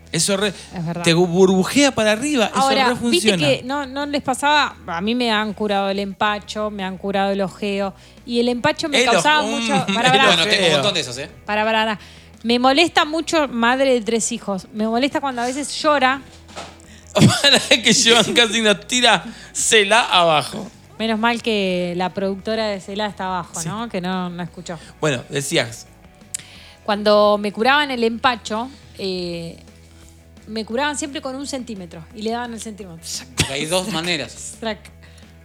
Eso 0.10 0.38
re- 0.38 0.54
Es 0.74 0.86
verdad. 0.86 1.04
te 1.04 1.14
burbujea 1.14 1.92
para 1.94 2.14
arriba. 2.14 2.50
Ahora, 2.54 2.92
eso 2.94 3.10
viste 3.10 3.32
refunciona. 3.32 3.38
que 3.38 3.64
no, 3.64 3.86
no 3.86 4.06
les 4.06 4.22
pasaba, 4.24 4.76
a 4.88 5.02
mí 5.02 5.14
me 5.16 5.30
han 5.32 5.52
curado 5.54 5.90
el 5.90 6.00
empacho, 6.00 6.70
me 6.70 6.84
han 6.86 6.98
curado 6.98 7.32
el 7.32 7.42
ojeo, 7.42 7.94
y 8.26 8.40
el 8.40 8.48
empacho 8.48 8.88
me 8.88 9.00
El 9.04 9.06
causaba 9.12 9.42
ojo- 9.42 9.50
mucho... 9.50 9.74
mm, 9.76 9.86
Para, 9.94 10.08
el 10.08 10.18
para, 10.18 10.26
Bueno, 10.28 10.44
tengo 10.44 10.56
un 10.58 10.64
Feo. 10.64 10.72
montón 10.78 10.94
de 10.94 11.00
esos, 11.02 11.18
¿eh? 11.18 11.30
para, 11.46 11.66
para, 11.66 11.80
para. 11.86 12.00
Me 12.44 12.58
molesta 12.58 13.04
mucho, 13.04 13.50
madre 13.50 13.94
de 13.96 14.02
tres 14.02 14.32
hijos, 14.32 14.68
me 14.74 14.88
molesta 14.88 15.20
cuando 15.20 15.42
a 15.42 15.46
veces 15.46 15.70
llora, 15.82 16.22
Para 17.14 17.60
que 17.82 17.94
Joan 17.94 18.34
casi 18.34 18.62
nos 18.62 18.88
tira 18.88 19.26
cela 19.52 20.06
abajo. 20.06 20.70
Menos 21.00 21.20
mal 21.20 21.42
que 21.42 21.94
la 21.98 22.14
productora 22.14 22.68
de 22.68 22.80
Celá 22.80 23.08
está 23.08 23.26
abajo, 23.26 23.62
¿no? 23.66 23.90
Que 23.90 24.02
no, 24.02 24.30
no 24.30 24.44
escuchó. 24.44 24.78
Bueno, 25.00 25.24
decías. 25.30 25.88
Cuando 26.84 27.38
me 27.40 27.52
curaban 27.52 27.92
el 27.92 28.04
empacho, 28.04 28.70
eh, 28.98 29.58
me 30.48 30.64
curaban 30.66 30.98
siempre 30.98 31.22
con 31.22 31.36
un 31.36 31.46
centímetro, 31.46 32.04
y 32.16 32.22
le 32.22 32.32
daban 32.32 32.54
el 32.54 32.62
centímetro. 32.62 33.04
Porque 33.36 33.54
hay 33.54 33.66
dos 33.66 33.88
maneras. 33.92 34.58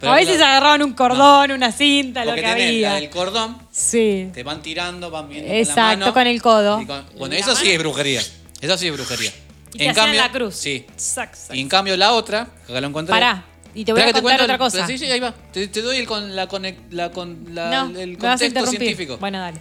A 0.01 0.15
veces 0.15 0.35
claro. 0.37 0.51
agarraban 0.51 0.83
un 0.83 0.93
cordón, 0.93 1.51
una 1.51 1.71
cinta, 1.71 2.25
lo 2.25 2.33
que 2.35 2.41
tenés 2.41 2.53
había. 2.67 2.89
la 2.89 2.95
del 2.95 3.09
cordón, 3.09 3.57
Sí. 3.71 4.29
te 4.33 4.43
van 4.43 4.61
tirando, 4.61 5.09
van 5.09 5.29
viendo 5.29 5.51
Exacto, 5.51 5.75
con 5.81 5.89
la 5.91 5.97
mano. 5.97 6.13
con 6.13 6.27
el 6.27 6.41
codo. 6.41 6.81
Y 6.81 6.85
con- 6.85 7.05
Y 7.15 7.19
bueno, 7.19 7.35
eso 7.35 7.55
sí 7.55 7.71
es 7.71 7.79
brujería. 7.79 8.21
Eso 8.61 8.77
sí 8.77 8.87
es 8.87 8.93
brujería. 8.93 9.31
Y 9.73 9.77
te 9.79 9.89
hacían 9.89 10.15
la 10.15 10.31
cruz. 10.31 10.55
Sí. 10.55 10.85
Sac. 10.97 11.35
Y 11.53 11.59
en 11.61 11.67
cambio 11.69 11.95
la 11.97 12.13
otra, 12.13 12.41
acá 12.69 12.79
lo 12.81 12.87
encontré. 12.87 13.11
Pará, 13.13 13.43
y 13.75 13.85
te 13.85 13.91
voy 13.91 14.01
a 14.01 14.05
contar 14.05 14.21
cuento 14.23 14.43
otra 14.43 14.55
el- 14.55 14.59
cosa. 14.59 14.87
Sí, 14.87 14.97
sí, 14.97 15.05
ahí 15.05 15.19
va. 15.19 15.33
Te, 15.51 15.67
te 15.67 15.81
doy 15.81 15.97
el, 15.97 16.07
con, 16.07 16.35
la, 16.35 16.47
conec- 16.47 16.89
la, 16.91 17.11
con, 17.11 17.45
la- 17.53 17.85
no, 17.85 17.99
el 17.99 18.11
me 18.11 18.15
vas 18.17 18.23
a 18.23 18.29
contexto 18.29 18.45
interrumpir. 18.45 18.79
científico. 18.79 19.17
Bueno, 19.19 19.39
dale. 19.39 19.59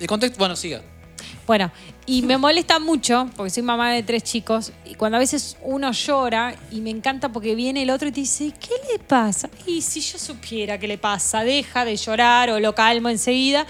El 0.00 0.06
contexto, 0.06 0.38
bueno, 0.38 0.56
siga. 0.56 0.82
Bueno, 1.46 1.70
y 2.06 2.22
me 2.22 2.38
molesta 2.38 2.78
mucho, 2.78 3.28
porque 3.36 3.50
soy 3.50 3.62
mamá 3.62 3.92
de 3.92 4.02
tres 4.02 4.22
chicos, 4.24 4.72
y 4.86 4.94
cuando 4.94 5.16
a 5.16 5.20
veces 5.20 5.56
uno 5.62 5.92
llora, 5.92 6.54
y 6.70 6.80
me 6.80 6.90
encanta 6.90 7.30
porque 7.30 7.54
viene 7.54 7.82
el 7.82 7.90
otro 7.90 8.08
y 8.08 8.12
te 8.12 8.20
dice, 8.20 8.52
¿qué 8.58 8.74
le 8.92 8.98
pasa? 8.98 9.48
Y 9.66 9.82
si 9.82 10.00
yo 10.00 10.18
supiera 10.18 10.78
qué 10.78 10.88
le 10.88 10.96
pasa, 10.98 11.44
deja 11.44 11.84
de 11.84 11.96
llorar 11.96 12.50
o 12.50 12.60
lo 12.60 12.74
calmo 12.74 13.08
enseguida. 13.10 13.66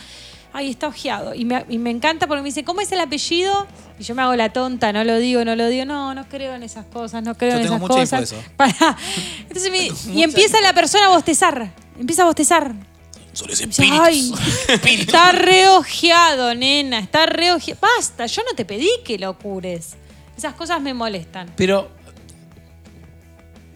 Ay, 0.57 0.71
está 0.71 0.87
ojeado. 0.87 1.35
Y 1.35 1.45
me, 1.45 1.65
y 1.69 1.79
me 1.79 1.91
encanta 1.91 2.29
porque 2.29 2.41
me 2.41 2.49
dice, 2.49 2.63
¿cómo 2.63 2.81
es 2.81 2.91
el 2.93 3.01
apellido? 3.01 3.67
Y 3.99 4.05
yo 4.05 4.15
me 4.15 4.23
hago 4.23 4.37
la 4.37 4.53
tonta, 4.53 4.93
no 4.93 5.03
lo 5.03 5.19
digo, 5.19 5.45
no 5.45 5.57
lo 5.57 5.67
digo. 5.67 5.85
No, 5.85 6.15
no 6.15 6.29
creo 6.29 6.55
en 6.55 6.63
esas 6.63 6.87
cosas, 6.87 7.25
no 7.25 7.35
creo 7.37 7.51
Yo 7.51 7.57
en 7.57 7.63
tengo 7.65 7.75
esas 7.77 7.81
mucha 7.89 8.01
cosas. 8.01 8.33
info 8.33 8.37
de 8.37 8.41
eso. 8.41 8.51
Pará. 8.57 8.97
Entonces 9.49 9.71
me- 9.71 10.13
y 10.15 10.23
empieza 10.23 10.61
la 10.61 10.73
persona 10.73 11.07
a 11.07 11.09
bostezar. 11.09 11.73
Empieza 11.99 12.23
a 12.23 12.27
bostezar. 12.27 12.73
Son 13.33 13.49
los 13.49 13.61
Ay, 13.81 14.33
está 14.85 15.33
reojeado, 15.33 16.55
nena, 16.55 17.01
está 17.01 17.27
reojeado. 17.27 17.81
Basta, 17.81 18.27
yo 18.27 18.43
no 18.49 18.55
te 18.55 18.65
pedí 18.65 18.89
que 19.05 19.19
lo 19.19 19.37
cures. 19.37 19.95
Esas 20.37 20.55
cosas 20.55 20.81
me 20.81 20.95
molestan. 20.95 21.53
Pero. 21.57 21.91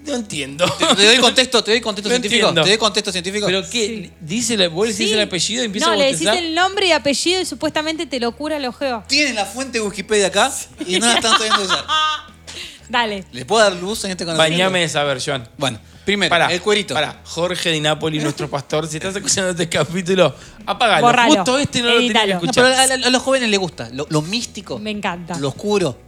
No 0.08 0.14
entiendo. 0.16 0.64
Te, 0.78 0.86
te 0.96 1.04
doy 1.06 1.18
contexto, 1.18 1.62
te 1.62 1.70
doy 1.72 1.80
contexto 1.80 2.08
No 2.08 2.14
científico. 2.14 2.48
entiendo. 2.48 2.62
Te 2.64 2.68
doy 2.70 2.78
contexto 2.78 3.12
científico. 3.12 3.46
¿Pero 3.46 3.62
qué? 3.70 4.10
Dice 4.20 4.56
la, 4.56 4.68
vos 4.68 4.88
le 4.88 4.94
Sí. 4.94 5.12
el 5.12 5.20
apellido 5.20 5.62
y 5.62 5.66
empieza 5.66 5.86
no, 5.86 5.92
a 5.92 5.96
le 5.96 6.12
decís 6.12 6.26
el 6.26 6.54
nombre 6.54 6.86
y 6.86 6.92
apellido 6.92 7.40
y 7.40 7.44
supuestamente 7.44 8.06
te 8.06 8.18
lo 8.20 8.32
cura 8.32 8.56
el 8.56 8.64
ojeo. 8.64 9.04
Tienen 9.06 9.34
la 9.34 9.44
fuente 9.44 9.78
de 9.78 9.84
Wikipedia 9.84 10.28
acá 10.28 10.52
y 10.86 10.98
no 10.98 11.06
la 11.06 11.14
están 11.14 11.32
sabiendo 11.38 11.62
usar. 11.62 11.84
Dale. 12.88 13.24
¿Les 13.32 13.44
puedo 13.44 13.62
dar 13.62 13.74
luz 13.74 14.04
en 14.04 14.12
este 14.12 14.24
conocimiento? 14.24 14.54
Bañame 14.64 14.80
de 14.80 14.88
saber, 14.88 15.20
Joan. 15.22 15.46
Bueno, 15.58 15.78
primero, 16.06 16.30
Pará, 16.30 16.50
el 16.50 16.62
cuerito. 16.62 16.94
Pará, 16.94 17.20
Jorge 17.24 17.68
de 17.70 17.80
Napoli, 17.80 18.18
nuestro 18.18 18.48
pastor, 18.48 18.88
si 18.88 18.96
estás 18.96 19.14
escuchando 19.14 19.50
este 19.50 19.68
capítulo, 19.68 20.34
apágalo. 20.64 21.02
Borralo. 21.06 21.34
Justo 21.34 21.58
este 21.58 21.82
no 21.82 21.90
lo 21.90 21.98
tenía 21.98 22.38
que. 22.40 22.46
No, 22.46 22.52
pero 22.54 22.66
a, 22.68 22.80
a- 22.80 22.84
a 22.94 23.10
los 23.10 23.22
jóvenes 23.22 23.50
les 23.50 23.58
gusta. 23.60 23.90
Lo, 23.92 24.06
lo 24.08 24.22
místico. 24.22 24.78
Me 24.78 24.90
encanta. 24.90 25.38
Lo 25.38 25.48
oscuro. 25.48 25.98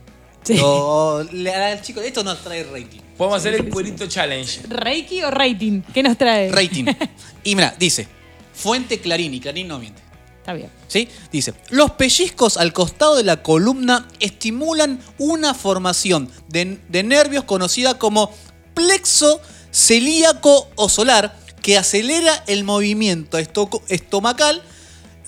Sí. 0.43 0.57
Lo, 0.57 1.19
al 1.19 1.83
chico, 1.83 2.01
esto 2.01 2.25
nos 2.25 2.39
trae 2.43 2.65
rating. 2.65 3.01
Podemos 3.21 3.37
hacer 3.37 3.53
el 3.53 3.69
cuerito 3.69 4.07
challenge. 4.07 4.63
¿Reiki 4.67 5.23
o 5.25 5.31
rating? 5.31 5.83
¿Qué 5.93 6.03
nos 6.03 6.17
trae? 6.17 6.51
Rating. 6.51 6.87
y 7.45 7.55
mira, 7.55 7.75
dice, 7.79 8.09
fuente 8.55 8.99
Clarín, 8.99 9.35
y 9.35 9.41
Clarín 9.41 9.69
no 9.69 9.79
miente. 9.79 10.01
Está 10.39 10.55
bien. 10.55 10.71
¿Sí? 10.89 11.07
Dice, 11.31 11.53
los 11.69 11.91
pellizcos 11.91 12.57
al 12.57 12.73
costado 12.73 13.17
de 13.17 13.25
la 13.25 13.43
columna 13.43 14.09
estimulan 14.21 15.01
una 15.19 15.53
formación 15.53 16.31
de, 16.49 16.79
de 16.89 17.03
nervios 17.03 17.45
conocida 17.45 17.99
como 17.99 18.33
plexo 18.73 19.43
celíaco 19.71 20.71
o 20.77 20.89
solar 20.89 21.37
que 21.61 21.77
acelera 21.77 22.43
el 22.47 22.65
movimiento 22.65 23.39
estoco- 23.39 23.83
estomacal, 23.89 24.63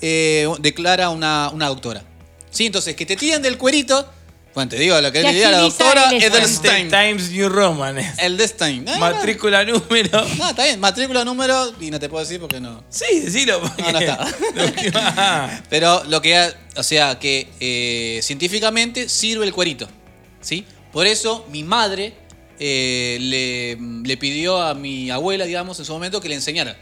eh, 0.01 0.47
declara 0.61 1.09
una, 1.11 1.51
una 1.53 1.67
doctora. 1.67 2.03
¿Sí? 2.49 2.65
Entonces, 2.65 2.95
que 2.95 3.05
te 3.05 3.15
tiren 3.15 3.43
del 3.43 3.59
cuerito, 3.59 4.11
bueno, 4.53 4.69
te 4.69 4.77
digo, 4.77 4.99
lo 5.01 5.11
que 5.11 5.21
te 5.23 5.33
diga 5.33 5.49
la 5.51 5.57
doctora 5.59 6.09
el 6.11 6.21
Edelstein. 6.23 6.89
Times 6.89 7.31
New 7.31 7.49
Roman. 7.49 7.97
es. 7.97 8.19
Edelstein. 8.19 8.87
Ah, 8.87 8.97
Matrícula 8.99 9.63
número. 9.65 10.25
No, 10.37 10.49
está 10.49 10.63
bien, 10.65 10.79
matrícula, 10.79 11.25
número, 11.25 11.73
y 11.79 11.89
no 11.89 11.99
te 11.99 12.07
puedo 12.09 12.23
decir 12.23 12.39
porque 12.39 12.59
no. 12.59 12.83
Sí, 12.89 13.19
decilo. 13.21 13.59
porque- 13.61 13.81
No, 13.83 13.91
no 13.91 13.99
está. 13.99 14.27
Lo 14.55 14.73
que 14.73 14.91
va- 14.91 15.61
Pero 15.69 16.03
lo 16.05 16.21
que, 16.21 16.51
o 16.75 16.83
sea, 16.83 17.17
que 17.19 17.47
eh, 17.59 18.19
científicamente 18.21 19.09
sirve 19.09 19.45
el 19.45 19.53
cuerito, 19.53 19.87
¿sí? 20.41 20.65
Por 20.91 21.07
eso 21.07 21.47
mi 21.51 21.63
madre 21.63 22.13
eh, 22.59 23.17
le, 23.19 23.77
le 24.07 24.17
pidió 24.17 24.61
a 24.61 24.75
mi 24.75 25.09
abuela, 25.09 25.45
digamos, 25.45 25.79
en 25.79 25.85
su 25.85 25.93
momento 25.93 26.21
que 26.21 26.29
le 26.29 26.35
enseñara. 26.35 26.77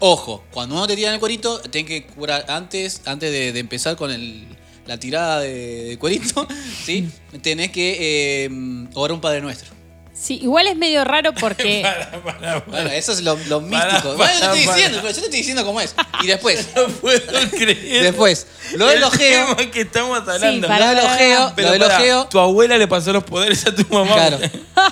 Ojo, 0.00 0.44
cuando 0.50 0.74
uno 0.74 0.86
te 0.86 0.96
tira 0.96 1.08
en 1.08 1.14
el 1.14 1.20
cuerito, 1.20 1.60
tenés 1.60 1.86
que 1.86 2.04
curar 2.06 2.46
antes, 2.48 3.02
antes 3.04 3.30
de, 3.30 3.52
de 3.52 3.60
empezar 3.60 3.96
con 3.96 4.10
el- 4.10 4.46
la 4.86 4.98
tirada 4.98 5.40
de, 5.40 5.84
de 5.84 5.98
cuerito, 5.98 6.46
¿sí? 6.84 7.08
Tenés 7.42 7.70
que 7.70 8.44
eh, 8.44 8.50
orar 8.94 9.12
un 9.12 9.20
Padre 9.20 9.40
Nuestro. 9.40 9.70
Sí, 10.14 10.38
igual 10.42 10.66
es 10.68 10.76
medio 10.76 11.02
raro 11.04 11.32
porque. 11.34 11.80
Para, 11.82 12.10
para, 12.22 12.38
para. 12.38 12.60
Bueno, 12.60 12.90
eso 12.90 13.12
es 13.12 13.22
lo, 13.22 13.34
lo 13.48 13.60
místico. 13.62 14.14
Bueno, 14.14 14.32
yo 14.34 14.52
te 14.52 14.58
estoy 14.58 14.60
diciendo, 14.74 14.98
pero 15.00 15.08
yo 15.08 15.20
te 15.20 15.24
estoy 15.24 15.38
diciendo 15.38 15.64
cómo 15.64 15.80
es. 15.80 15.94
Y 16.22 16.26
después, 16.26 16.68
No 16.76 16.86
puedo 16.88 17.18
creer. 17.50 18.02
después, 18.04 18.46
lo 18.76 18.86
del 18.88 18.98
el 18.98 19.04
ojeo. 19.04 19.56
que 19.72 19.80
estamos 19.80 20.18
hablando. 20.28 20.68
para- 20.68 20.92
Lo 20.92 21.00
del 21.00 21.06
ojeo, 21.06 21.52
Pero 21.56 21.68
lo 21.68 21.72
del 21.72 21.82
ojeo. 21.82 22.26
tu 22.26 22.38
abuela 22.38 22.76
le 22.78 22.86
pasó 22.86 23.12
los 23.12 23.24
poderes 23.24 23.66
a 23.66 23.74
tu 23.74 23.84
mamá. 23.92 24.14
Claro. 24.14 24.38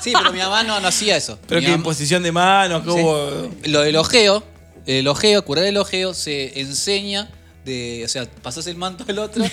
Sí, 0.03 0.13
pero 0.17 0.33
mi 0.33 0.39
mamá 0.39 0.63
no, 0.65 0.81
no 0.81 0.89
hacía 0.89 1.17
eso. 1.17 1.39
Pero 1.47 1.61
Mi 1.61 1.67
que 1.67 1.73
mamá- 1.73 1.81
imposición 1.81 2.23
de 2.23 2.33
manos, 2.33 2.83
que 2.83 2.91
Sí. 2.91 2.99
hubo. 2.99 3.51
Lo 3.67 3.83
del 3.83 3.97
ojeo, 3.97 4.43
el 4.87 5.07
ojeo, 5.07 5.45
curar 5.45 5.67
el 5.67 5.77
ojeo, 5.77 6.15
se 6.15 6.59
enseña 6.61 7.31
de. 7.67 8.03
O 8.07 8.09
sea, 8.09 8.27
pasas 8.43 8.67
el 8.67 8.77
manto 8.77 9.05
al 9.07 9.19
otro. 9.19 9.45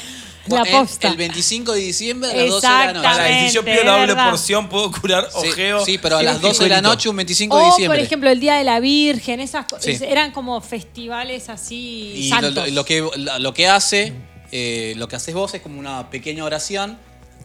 La 0.50 0.66
posta. 0.66 1.08
El 1.08 1.18
25 1.18 1.74
de 1.74 1.80
diciembre 1.80 2.32
a 2.32 2.36
las 2.36 2.50
12 2.50 2.68
de 2.68 2.74
la 2.74 2.94
noche. 2.94 3.04
Para, 3.08 3.30
y 3.30 3.34
si 3.50 3.56
yo 3.56 3.62
Exactamente, 3.62 3.72
pido 3.72 3.84
la 3.84 3.92
doble 4.00 4.08
verdad. 4.14 4.30
porción, 4.30 4.70
puedo 4.70 4.92
curar 4.92 5.30
Sí, 5.32 5.48
ojeo. 5.50 5.86
Sí, 5.86 5.98
pero 5.98 6.18
a 6.18 6.24
las 6.24 6.36
un 6.38 6.42
12 6.44 6.64
de 6.64 6.70
la 6.70 6.82
noche, 6.82 7.10
un 7.10 7.16
25 7.16 7.58
de 7.58 7.64
O, 7.64 7.66
diciembre. 7.68 7.98
por 8.00 8.06
ejemplo, 8.06 8.30
el 8.30 8.40
Día 8.40 8.56
de 8.56 8.64
la 8.64 8.80
Virgen, 8.80 9.40
esas 9.40 9.66
cosas. 9.66 9.84
Sí. 9.98 10.04
Eran 10.08 10.32
como 10.32 10.60
festivales 10.62 11.50
así 11.50 12.12
y 12.16 12.30
lo, 12.30 12.36
santos. 12.36 12.56
lo- 12.68 12.74
lo 12.74 12.86
que, 12.86 13.10
lo, 13.40 13.54
que 13.54 13.68
hace, 13.68 14.14
eh, 14.52 14.94
lo 14.98 15.08
que 15.08 15.16
haces 15.16 15.34
vos 15.34 15.54
es 15.54 15.62
como 15.62 15.80
una 15.80 16.10
pequeña 16.10 16.44
oración. 16.44 16.98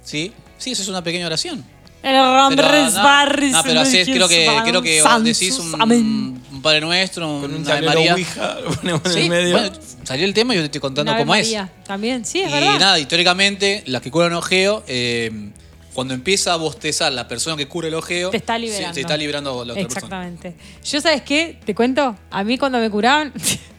¿Sí? 0.05 0.33
Sí, 0.59 0.73
eso 0.73 0.83
es 0.83 0.89
una 0.89 1.03
pequeña 1.05 1.27
oración. 1.27 1.65
El 2.03 2.17
Rambres 2.17 2.95
no, 2.95 3.03
Barris, 3.05 3.53
no, 3.53 3.63
pero 3.63 3.81
así 3.81 3.99
es, 3.99 4.09
creo 4.09 4.27
que, 4.29 4.49
creo 4.65 4.83
que 4.83 5.01
decís 5.23 5.57
un, 5.61 5.81
Amén. 5.81 6.42
Un 6.63 6.65
Padre 6.65 6.81
Nuestro, 6.81 7.29
un, 7.29 7.41
Con 7.41 7.55
un 7.55 7.69
Ave 7.71 7.83
María. 7.83 8.15
Ouija, 8.15 8.61
lo 8.61 8.71
ponemos 8.71 9.17
en 9.17 9.23
el 9.25 9.29
medio. 9.29 9.59
bueno, 9.59 9.77
salió 10.05 10.25
el 10.25 10.33
tema 10.33 10.55
y 10.55 10.57
yo 10.59 10.63
te 10.63 10.67
estoy 10.67 10.81
contando 10.81 11.13
cómo 11.17 11.35
es. 11.35 11.47
María. 11.49 11.73
También, 11.85 12.25
sí, 12.25 12.41
es 12.41 12.51
y 12.51 12.53
verdad. 12.53 12.79
nada, 12.79 12.99
históricamente, 13.01 13.83
las 13.87 14.01
que 14.01 14.13
curan 14.13 14.33
ojeo, 14.35 14.85
eh, 14.87 15.51
cuando 15.93 16.15
empieza 16.15 16.53
a 16.53 16.57
bostezar 16.57 17.13
la 17.13 17.27
persona 17.27 17.57
que 17.57 17.67
cura 17.67 17.89
el 17.89 17.95
ojeo, 17.95 18.31
Te 18.31 18.37
está 18.37 18.55
sí, 18.57 18.63
liberando. 18.63 18.95
te 18.95 19.01
está 19.01 19.17
liberando 19.17 19.65
la 19.65 19.73
otra 19.73 19.75
persona. 19.89 19.99
Exactamente. 19.99 20.55
Yo, 20.85 21.01
¿sabes 21.01 21.23
qué? 21.23 21.59
Te 21.65 21.75
cuento, 21.75 22.17
a 22.31 22.45
mí 22.45 22.57
cuando 22.59 22.79
me 22.79 22.89
curaban, 22.89 23.33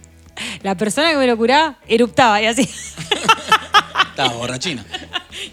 la 0.63 0.75
persona 0.75 1.11
que 1.11 1.17
me 1.17 1.25
lo 1.25 1.37
curaba 1.37 1.79
eruptaba 1.87 2.41
y 2.41 2.47
así. 2.47 2.69
Estaba 4.09 4.33
borrachina. 4.33 4.85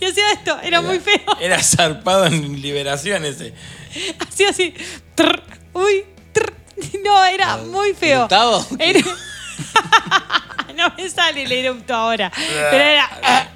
Y 0.01 0.05
hacía 0.05 0.33
esto, 0.33 0.59
era 0.63 0.83
muy 0.83 0.99
feo. 0.99 1.15
Era 1.41 1.63
zarpado 1.63 2.27
en 2.27 2.61
liberación 2.61 3.25
ese. 3.25 3.55
Hacía 4.19 4.51
así. 4.51 4.75
trr, 5.15 5.43
uy. 5.73 6.05
No, 7.05 7.25
era 7.25 7.57
muy 7.59 7.93
feo. 7.95 8.27
No 10.77 10.93
me 10.97 11.09
sale 11.11 11.43
el 11.43 11.53
erupto 11.53 11.95
ahora. 11.95 12.33
Pero 12.71 12.85
era. 12.85 13.51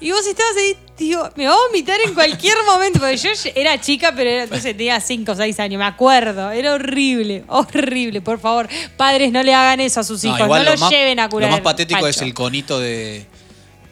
Y 0.00 0.10
vos 0.10 0.26
estabas 0.26 0.56
ahí, 0.56 0.76
digo, 0.98 1.28
me 1.36 1.46
va 1.46 1.54
a 1.54 1.56
vomitar 1.68 1.98
en 2.04 2.14
cualquier 2.14 2.56
momento. 2.66 2.98
Porque 3.00 3.16
yo 3.16 3.30
era 3.54 3.80
chica, 3.80 4.12
pero 4.14 4.30
era- 4.30 4.42
entonces 4.44 4.76
tenía 4.76 5.00
5 5.00 5.32
o 5.32 5.34
6 5.34 5.60
años, 5.60 5.78
me 5.78 5.84
acuerdo. 5.84 6.50
Era 6.50 6.74
horrible, 6.74 7.44
horrible. 7.48 8.20
Por 8.20 8.40
favor, 8.40 8.68
padres, 8.96 9.32
no 9.32 9.42
le 9.42 9.54
hagan 9.54 9.80
eso 9.80 10.00
a 10.00 10.04
sus 10.04 10.22
hijos. 10.24 10.38
No, 10.38 10.44
igual 10.44 10.64
los 10.64 10.80
más, 10.80 10.90
lleven 10.90 11.20
a 11.20 11.28
curar. 11.28 11.50
Lo 11.50 11.56
más 11.56 11.62
patético 11.62 12.06
es 12.06 12.20
el 12.20 12.34
conito 12.34 12.78
de, 12.80 13.26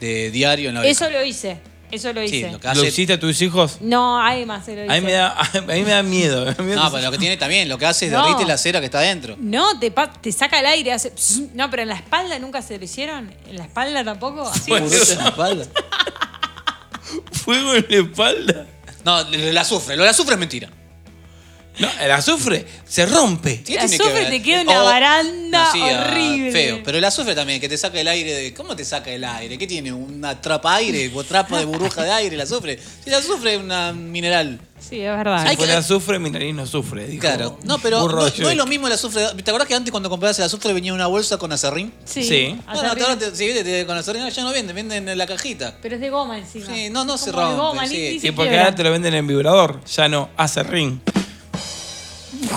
de 0.00 0.30
diario 0.30 0.68
en 0.68 0.76
la. 0.76 0.86
Eso 0.86 1.08
lo 1.10 1.24
hice. 1.24 1.60
Eso 1.90 2.12
lo 2.12 2.20
Sí, 2.26 2.36
hice. 2.36 2.50
lo 2.52 2.60
que 2.60 2.68
¿Lo 2.74 2.84
hiciste 2.84 3.12
a 3.14 3.20
tus 3.20 3.40
hijos? 3.42 3.78
No, 3.80 4.20
hay 4.20 4.46
más 4.46 4.64
se 4.64 4.76
lo 4.76 4.84
hice. 4.84 4.92
A 4.92 5.00
mí 5.00 5.06
me 5.06 5.12
da, 5.12 5.36
a 5.40 5.60
mí 5.60 5.82
me 5.82 5.90
da 5.90 6.02
miedo. 6.02 6.44
me 6.46 6.52
da 6.54 6.62
miedo. 6.62 6.82
No, 6.84 6.90
pero 6.90 7.04
lo 7.04 7.10
que 7.12 7.18
tiene 7.24 7.36
también, 7.36 7.68
lo 7.68 7.78
que 7.78 7.86
hace 7.86 8.06
es 8.06 8.12
No. 8.12 8.22
derrite 8.24 8.44
la 8.46 8.56
cera 8.58 8.80
que 8.80 8.86
está 8.86 8.98
adentro. 8.98 9.36
No, 9.38 9.78
te, 9.78 9.90
pa- 9.90 10.12
te 10.12 10.30
saca 10.32 10.60
el 10.60 10.66
aire, 10.66 10.92
hace. 10.92 11.10
pss. 11.10 11.42
No, 11.54 11.68
pero 11.70 11.82
en 11.82 11.88
la 11.88 11.96
espalda 11.96 12.38
nunca 12.38 12.62
se 12.62 12.78
lo 12.78 12.84
hicieron. 12.84 13.32
¿En 13.48 13.56
la 13.56 13.64
espalda 13.64 14.04
tampoco? 14.04 14.42
Así. 14.48 14.70
Bueno. 14.70 14.86
En 14.86 15.18
la 15.18 15.28
espalda. 15.28 15.66
Fuego 17.32 17.74
en 17.74 17.86
la 17.88 17.96
espalda. 17.96 18.66
No, 19.04 19.20
el 19.20 19.56
azufre. 19.58 19.96
Lo 19.96 20.02
del 20.02 20.10
azufre 20.10 20.34
es 20.34 20.38
mentira. 20.40 20.68
No, 21.80 21.88
el 22.00 22.10
azufre 22.12 22.66
se 22.86 23.06
rompe. 23.06 23.62
¿Qué 23.62 23.74
El 23.74 23.78
tiene 23.80 23.96
que 23.96 24.02
azufre 24.02 24.20
ver? 24.22 24.30
te 24.30 24.42
queda 24.42 24.62
una 24.62 24.82
baranda 24.82 25.70
ah, 25.74 26.08
horrible. 26.10 26.52
Feo. 26.52 26.80
Pero 26.84 26.98
el 26.98 27.04
azufre 27.04 27.34
también, 27.34 27.60
que 27.60 27.68
te 27.68 27.76
saca 27.76 28.00
el 28.00 28.08
aire 28.08 28.32
de. 28.34 28.54
¿Cómo 28.54 28.76
te 28.76 28.84
saca 28.84 29.10
el 29.10 29.24
aire? 29.24 29.56
¿Qué 29.58 29.66
tiene? 29.66 29.92
¿Una 29.92 30.40
trapa 30.40 30.74
aire? 30.76 31.10
¿O 31.14 31.24
trapa 31.24 31.58
de 31.58 31.64
burbuja 31.64 32.04
de 32.04 32.10
aire 32.12 32.34
el 32.34 32.40
azufre? 32.40 32.78
Si 33.02 33.08
el 33.10 33.14
azufre 33.16 33.54
es 33.54 33.60
una 33.60 33.92
mineral. 33.92 34.60
Sí, 34.78 34.98
es 35.00 35.14
verdad. 35.14 35.42
Si 35.44 35.50
que- 35.50 35.56
fuera 35.58 35.76
azufre, 35.78 36.18
mi 36.18 36.30
nariz 36.30 36.54
no 36.54 36.66
sufre. 36.66 37.06
dijo 37.06 37.20
Claro. 37.20 37.58
No, 37.64 37.78
pero 37.78 38.00
Burro 38.00 38.16
no, 38.16 38.22
no 38.22 38.28
Shrek. 38.30 38.48
es 38.50 38.56
lo 38.56 38.66
mismo 38.66 38.86
el 38.86 38.94
azufre. 38.94 39.22
¿Te 39.42 39.50
acordás 39.50 39.68
que 39.68 39.74
antes 39.74 39.90
cuando 39.90 40.08
comprabas 40.08 40.38
el 40.38 40.46
azufre 40.46 40.72
venía 40.72 40.94
una 40.94 41.06
bolsa 41.06 41.36
con 41.36 41.52
acerrín? 41.52 41.92
Sí. 42.06 42.24
Sí. 42.24 42.58
Bueno, 42.66 42.80
acerrín. 42.88 43.04
ahora 43.04 43.18
te, 43.18 43.36
sí, 43.36 43.46
viste, 43.46 43.62
te- 43.62 43.84
con 43.86 43.96
acerrín 43.98 44.26
ya 44.28 44.42
no 44.42 44.52
venden, 44.52 44.74
venden 44.74 45.06
en 45.08 45.18
la 45.18 45.26
cajita. 45.26 45.76
Pero 45.82 45.96
es 45.96 46.00
de 46.00 46.08
goma 46.08 46.38
encima. 46.38 46.66
Sí, 46.66 46.88
no, 46.90 47.04
no 47.04 47.16
Es 47.16 47.20
se 47.20 47.30
como 47.30 47.42
de 47.42 47.56
rompe, 47.56 47.60
goma, 47.62 47.86
sí. 47.86 47.94
ni 47.96 48.00
Y 48.16 48.20
se 48.20 48.32
porque 48.32 48.48
quiebra. 48.48 48.64
ahora 48.66 48.76
te 48.76 48.82
lo 48.84 48.90
venden 48.90 49.14
en 49.14 49.26
vibrador, 49.26 49.84
ya 49.84 50.08
no 50.08 50.30
hace 50.38 50.62
ring. 50.62 50.98
Muy 52.40 52.48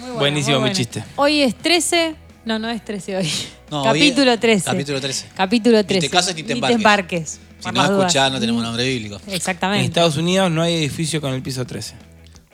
bueno, 0.00 0.14
Buenísimo 0.18 0.56
muy 0.60 0.70
mi 0.70 0.70
bueno. 0.70 0.74
chiste. 0.74 1.04
Hoy 1.16 1.42
es 1.42 1.54
13. 1.56 2.14
No, 2.44 2.58
no 2.58 2.70
es 2.70 2.84
13 2.84 3.16
hoy. 3.16 3.30
No, 3.70 3.82
Capítulo 3.82 4.30
hoy 4.30 4.34
es- 4.34 4.40
13. 4.40 4.64
capítulo 4.64 5.00
13. 5.00 5.26
Capítulo 5.34 5.76
Ni 5.78 5.82
te 5.82 5.88
13. 5.88 6.10
cases 6.10 6.34
ni 6.36 6.42
te 6.44 6.52
embarques. 6.52 7.30
Si 7.58 7.62
por 7.64 7.74
no 7.74 7.80
las 7.80 7.90
dudas. 7.90 8.06
escuchás, 8.06 8.32
no 8.32 8.38
tenemos 8.38 8.62
nombre 8.62 8.84
bíblico. 8.86 9.20
En 9.26 9.34
Exactamente. 9.34 9.86
Estados 9.86 10.16
Unidos 10.16 10.48
no 10.52 10.62
hay 10.62 10.74
edificio 10.74 11.20
con 11.20 11.32
el 11.34 11.42
piso 11.42 11.66
13. 11.66 11.94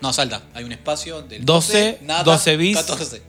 No, 0.01 0.13
salta. 0.15 0.43
Hay 0.55 0.65
un 0.65 0.73
espacio 0.73 1.21
del 1.23 1.45
12, 1.45 1.73
12, 1.93 1.99
nada, 2.07 2.23
12 2.25 2.57
bis. 2.57 2.77
14. 2.79 3.23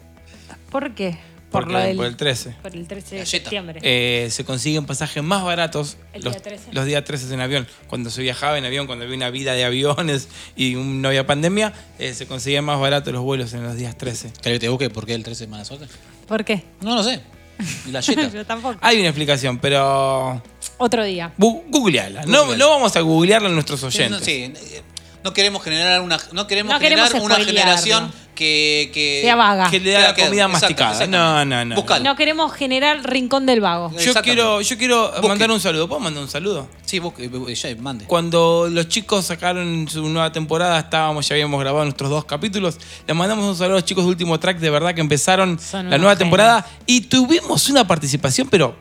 ¿Por 0.71 0.95
qué? 0.95 1.17
Por, 1.53 1.65
Porque- 1.65 1.77
del, 1.77 1.95
por 1.95 2.05
el 2.07 2.17
13. 2.17 2.55
por 2.61 2.75
el 2.75 2.87
13 2.87 3.09
de 3.11 3.21
Galleta. 3.21 3.29
septiembre. 3.29 3.79
Eh, 3.83 4.27
se 4.31 4.43
consiguen 4.43 4.85
pasajes 4.85 5.21
más 5.23 5.43
baratos 5.43 5.97
¿El 6.11 6.23
los, 6.23 6.33
día 6.33 6.41
13? 6.41 6.63
los 6.73 6.85
días 6.85 7.03
13 7.05 7.33
en 7.33 7.39
avión. 7.41 7.67
Cuando 7.87 8.09
se 8.09 8.21
viajaba 8.23 8.57
en 8.57 8.65
avión, 8.65 8.87
cuando 8.87 9.05
había 9.05 9.15
una 9.15 9.29
vida 9.29 9.53
de 9.53 9.63
aviones 9.63 10.27
y 10.55 10.73
un- 10.75 11.01
no 11.01 11.07
había 11.09 11.25
pandemia, 11.27 11.71
eh, 11.99 12.13
se 12.15 12.25
conseguían 12.27 12.65
más 12.65 12.79
baratos 12.79 13.13
los 13.13 13.21
vuelos 13.21 13.53
en 13.53 13.63
los 13.63 13.75
días 13.77 13.95
13. 13.97 14.33
¿Querés 14.41 14.57
que 14.57 14.59
te 14.61 14.69
busque 14.69 14.89
por 14.89 15.05
qué 15.05 15.13
el 15.13 15.23
13 15.23 15.43
es 15.45 15.49
mala 15.49 15.63
suerte? 15.63 15.85
¿Por 16.27 16.43
qué? 16.43 16.63
No 16.81 16.95
lo 16.95 17.03
sé. 17.03 17.21
La. 17.91 17.99
Yo 17.99 18.45
tampoco. 18.47 18.79
Hay 18.81 18.97
una 18.99 19.09
explicación, 19.09 19.59
pero 19.59 20.41
Otro 20.79 21.03
día. 21.05 21.33
bu- 21.37 21.61
googleala. 21.69 22.23
No, 22.25 22.39
Googleala. 22.45 22.57
no 22.57 22.69
vamos 22.71 22.95
a 22.95 23.01
googlearla 23.01 23.49
a 23.49 23.51
nuestros 23.51 23.81
No, 23.83 23.87
oyentes. 23.89 24.23
sí, 24.25 24.51
eh, 24.55 24.81
no 25.23 25.33
queremos 25.33 25.61
generar 25.63 26.01
una, 26.01 26.17
no 26.31 26.47
queremos 26.47 26.73
No 26.73 26.79
generar 26.79 27.07
queremos 27.09 27.25
una 27.31 27.45
generación 27.45 28.11
que, 28.35 28.89
que 28.93 29.21
Sea 29.23 29.35
vaga. 29.35 29.69
Que 29.69 29.79
le 29.79 29.91
da 29.91 29.99
Claro, 29.99 30.15
que- 30.15 30.23
comida 30.25 30.43
exacto, 30.45 30.61
masticada. 30.75 31.07
No, 31.07 31.45
no, 31.45 31.65
no. 31.65 31.75
Buscalo. 31.75 32.03
No 32.03 32.15
queremos 32.15 32.51
generar 32.53 33.01
rincón 33.03 33.45
del 33.45 33.61
vago. 33.61 33.91
Yo 33.97 34.13
quiero, 34.21 34.61
yo 34.61 34.77
quiero 34.77 35.11
Busque. 35.11 35.27
mandar 35.27 35.51
un 35.51 35.59
saludo. 35.59 35.87
¿Puedo 35.87 35.99
mandar 36.01 36.23
un 36.23 36.29
saludo? 36.29 36.67
Sí, 36.85 36.99
busque, 36.99 37.29
bu- 37.31 37.53
ya, 37.53 37.81
mande. 37.81 38.05
Cuando 38.05 38.67
los 38.69 38.87
chicos 38.87 39.25
sacaron 39.25 39.87
su 39.89 40.07
nueva 40.09 40.31
temporada, 40.31 40.79
estábamos, 40.79 41.27
ya 41.27 41.35
habíamos 41.35 41.59
grabado 41.59 41.83
nuestros 41.85 42.09
dos 42.09 42.25
capítulos. 42.25 42.77
Les 43.07 43.15
mandamos 43.15 43.45
un 43.45 43.55
saludo 43.55 43.75
a 43.75 43.79
los 43.79 43.85
chicos 43.85 44.03
de 44.03 44.09
último 44.09 44.39
track, 44.39 44.57
de 44.59 44.69
verdad 44.69 44.93
que 44.93 45.01
empezaron 45.01 45.59
Son 45.59 45.89
la 45.89 45.97
nueva 45.97 46.13
genios. 46.13 46.17
temporada 46.19 46.65
y 46.85 47.01
tuvimos 47.01 47.69
una 47.69 47.87
participación, 47.87 48.47
pero 48.49 48.75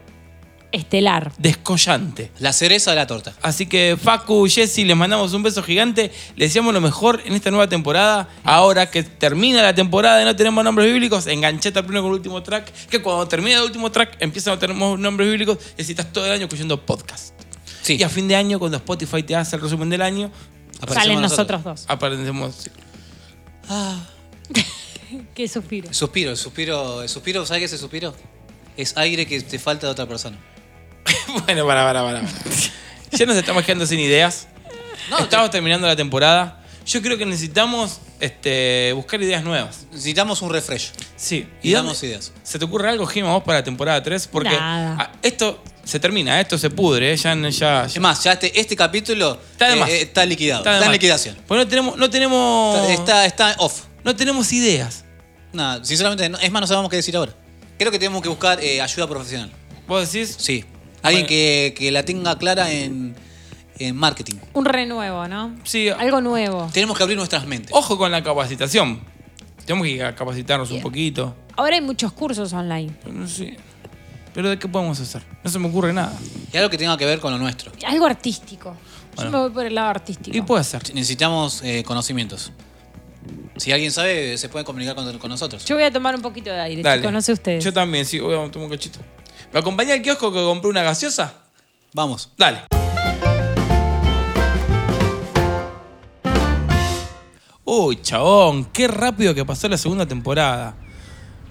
Estelar. 0.73 1.33
descollante. 1.38 2.33
La 2.38 2.52
cereza 2.52 2.91
de 2.91 2.97
la 2.97 3.07
torta. 3.07 3.35
Así 3.43 3.67
que 3.67 3.97
Facu, 4.02 4.49
Jessy, 4.49 4.85
les 4.85 4.97
mandamos 4.97 5.33
un 5.35 5.43
beso 5.43 5.62
gigante. 5.62 6.11
Les 6.37 6.49
deseamos 6.50 6.73
lo 6.75 6.81
mejor 6.81 7.21
en 7.25 7.35
esta 7.35 7.50
nueva 7.50 7.69
temporada. 7.69 8.29
Ahora 8.43 8.91
que 8.91 9.02
termina 9.02 9.62
la 9.62 9.75
temporada 9.75 10.21
y 10.23 10.25
no 10.25 10.35
tenemos 10.35 10.64
nombres 10.64 10.87
bíblicos, 10.93 11.26
enganchate 11.26 11.79
al 11.79 11.85
primero 11.85 12.02
con 12.02 12.11
el 12.12 12.17
último 12.17 12.43
track. 12.43 12.73
Que 12.88 13.00
cuando 13.02 13.29
termine 13.29 13.55
el 13.57 13.62
último 13.62 13.93
track 13.93 14.17
empiezan 14.21 14.55
a 14.55 14.59
tener 14.59 14.75
nombres 14.76 15.29
bíblicos 15.29 15.59
y 15.79 15.83
así 15.83 15.93
estás 15.93 16.12
todo 16.12 16.26
el 16.26 16.33
año 16.33 16.45
escuchando 16.45 16.81
podcast. 16.85 17.35
Sí. 17.83 17.97
Y 17.99 18.02
a 18.02 18.09
fin 18.09 18.26
de 18.29 18.37
año, 18.37 18.59
cuando 18.59 18.76
Spotify 18.79 19.23
te 19.23 19.37
hace 19.37 19.57
el 19.57 19.62
resumen 19.62 19.91
del 19.91 20.02
año, 20.02 20.31
Aparecemos 20.81 21.05
Salen 21.05 21.21
nosotros 21.23 21.62
dos. 21.64 21.85
aparecemos. 21.87 22.71
¿Qué 25.35 25.49
suspiro? 25.49 25.93
Suspiro, 25.93 26.31
el 26.31 26.37
suspiro, 26.37 27.02
el 27.02 27.09
suspiro, 27.09 27.47
¿sabes 27.47 27.61
qué 27.61 27.64
es 27.67 27.73
el 27.73 27.79
suspiro? 27.79 28.14
Es 28.76 28.97
aire 28.97 29.26
que 29.26 29.41
te 29.43 29.59
falta 29.59 29.87
de 29.87 29.93
otra 29.93 30.07
persona. 30.07 30.38
bueno, 31.47 31.66
para, 31.66 31.85
para, 31.85 32.02
para. 32.04 32.23
Ya 33.12 33.26
nos 33.26 33.37
estamos 33.37 33.64
quedando 33.64 33.87
sin 33.87 34.00
ideas. 34.00 34.47
No, 35.11 35.19
estamos 35.21 35.50
terminando 35.50 35.87
la 35.87 35.97
temporada. 35.97 36.59
Yo 36.87 37.00
creo 37.02 37.16
que 37.19 37.26
necesitamos 37.26 38.00
este, 38.21 38.92
buscar 38.95 39.21
ideas 39.23 39.45
nuevas. 39.45 39.87
Necesitamos 39.92 40.42
un 40.42 40.50
refresh. 40.50 40.90
Sí. 41.16 41.47
Y 41.62 41.73
dónde- 41.73 41.88
damos 41.88 42.02
ideas. 42.02 42.33
¿Se 42.42 42.59
te 42.59 42.64
ocurre 42.64 42.88
algo, 42.88 43.07
Gima, 43.07 43.33
vos 43.33 43.42
para 43.45 43.59
la 43.59 43.64
temporada 43.64 44.02
3? 44.02 44.26
Porque 44.28 44.50
Nada. 44.50 45.12
esto 45.23 45.62
se 45.85 46.00
termina, 46.00 46.40
esto 46.40 46.57
se 46.59 46.71
pudre, 46.71 47.12
¿eh? 47.12 47.16
ya, 47.16 47.35
ya, 47.50 47.85
Es 47.85 48.00
más, 48.00 48.23
ya 48.25 48.33
este, 48.33 48.59
este 48.61 48.76
capítulo 48.76 49.38
Está 49.52 49.69
de 49.69 49.73
eh, 49.76 49.81
más. 49.81 49.88
eh, 49.90 50.02
está 50.02 50.25
liquidado. 50.25 50.61
Está 50.61 50.71
de 50.73 50.76
en 50.78 50.85
más. 50.85 50.92
liquidación. 50.92 51.37
Pues 51.47 51.59
no 51.59 51.69
tenemos, 51.69 51.97
no 51.97 52.09
tenemos, 52.11 52.78
Está, 52.90 53.26
está, 53.26 53.50
está 53.50 53.62
off. 53.62 53.83
no 54.04 54.14
tenemos 54.16 54.52
ideas. 54.52 55.04
Nada, 55.52 55.85
sinceramente, 55.85 56.28
no- 56.28 56.38
es 56.38 56.50
más, 56.50 56.61
no 56.62 56.66
sabemos 56.66 56.88
qué 56.90 56.97
decir 56.97 57.16
ahora. 57.16 57.33
Creo 57.78 57.90
que 57.92 57.99
tenemos 57.99 58.23
que 58.23 58.28
buscar 58.28 58.59
eh, 58.62 58.81
ayuda 58.81 59.07
profesional. 59.09 59.50
¿Vos 59.87 60.11
decís? 60.12 60.35
Sí. 60.38 60.64
Alguien 61.02 61.23
Bueno. 61.23 61.28
que, 61.28 61.75
que 61.76 61.90
la 61.90 62.04
tenga 62.04 62.38
clara 62.38 62.71
en, 62.71 63.14
en 63.78 63.97
marketing. 63.97 64.37
Un 64.54 64.64
renuevo, 64.64 65.26
¿no? 65.28 65.54
Sí. 65.64 65.88
Algo 65.88 66.21
nuevo. 66.21 66.68
Tenemos 66.73 66.97
que 66.97 67.02
abrir 67.02 67.16
nuestras 67.18 67.47
mentes. 67.47 67.71
Ojo 67.75 67.99
con 67.99 68.11
la 68.12 68.23
capacitación. 68.23 69.00
Tenemos 69.66 69.87
que 69.87 70.14
capacitarnos 70.14 70.71
un 70.71 70.80
poquito. 70.80 71.37
Ahora 71.56 71.76
hay 71.76 71.82
muchos 71.82 72.12
cursos 72.12 72.52
online. 72.52 72.92
Pero 73.02 73.14
no 73.14 73.28
sé. 73.28 73.56
¿Pero 74.35 74.49
de 74.49 74.59
qué 74.59 74.66
podemos 74.66 74.99
hacer? 74.99 75.23
No 75.44 75.50
se 75.50 75.59
me 75.59 75.68
ocurre 75.68 75.92
nada. 75.92 76.18
Y 76.52 76.56
algo 76.56 76.71
que 76.71 76.78
tenga 76.78 76.97
que 76.97 77.04
ver 77.04 77.21
con 77.21 77.32
lo 77.32 77.38
nuestro. 77.38 77.71
Algo 77.87 78.06
artístico. 78.06 78.76
Bueno. 79.14 79.30
Yo 79.30 79.37
me 79.37 79.42
voy 79.44 79.50
por 79.50 79.66
el 79.66 79.75
lado 79.75 79.88
artístico. 79.88 80.37
Y 80.37 80.40
puede 80.40 80.64
ser. 80.64 80.82
Necesitamos 80.94 81.61
eh, 81.62 81.82
conocimientos. 81.85 82.50
Si 83.59 83.71
alguien 83.71 83.92
sabe, 83.92 84.38
se 84.38 84.49
puede 84.49 84.64
comunicar 84.64 84.94
con, 84.94 85.18
con 85.18 85.28
nosotros. 85.30 85.64
Yo 85.66 85.75
voy 85.76 85.85
a 85.85 85.92
tomar 85.92 86.14
un 86.16 86.23
poquito 86.23 86.50
de 86.50 86.59
aire, 86.61 86.82
Dale. 86.82 87.02
chicos, 87.02 87.12
no 87.12 87.21
sé 87.21 87.32
ustedes. 87.32 87.62
Yo 87.62 87.73
también, 87.73 88.06
sí, 88.06 88.18
voy 88.18 88.35
a 88.35 88.50
tomar 88.50 88.66
un 88.68 88.71
cachito. 88.71 88.99
¿Me 89.52 89.61
acompaña 89.61 89.92
al 89.92 90.00
kiosco 90.00 90.32
que 90.32 90.38
compré 90.38 90.71
una 90.71 90.82
gaseosa? 90.82 91.35
Vamos. 91.92 92.30
Dale. 92.38 92.62
Uy, 97.64 98.00
chabón, 98.00 98.64
qué 98.66 98.88
rápido 98.88 99.35
que 99.35 99.44
pasó 99.44 99.68
la 99.68 99.76
segunda 99.76 100.06
temporada. 100.06 100.75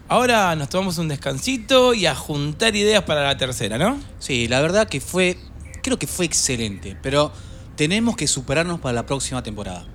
Ahora 0.08 0.56
nos 0.56 0.70
tomamos 0.70 0.98
un 0.98 1.10
descansito 1.10 1.94
y 1.94 2.08
a 2.08 2.16
juntar 2.16 2.76
ideas 2.76 3.04
para 3.04 3.24
la 3.24 3.38
tercera, 3.38 3.78
¿no? 3.78 4.00
Sí, 4.18 4.48
la 4.48 4.62
verdad 4.62 4.90
que 4.90 5.00
fue, 5.00 5.38
creo 5.84 6.00
que 6.00 6.08
fue 6.08 6.26
excelente, 6.26 6.98
pero 7.04 7.32
tenemos 7.76 8.16
que 8.16 8.28
superarnos 8.28 8.80
para 8.80 8.94
la 8.94 9.06
próxima 9.06 9.44
temporada. 9.44 9.86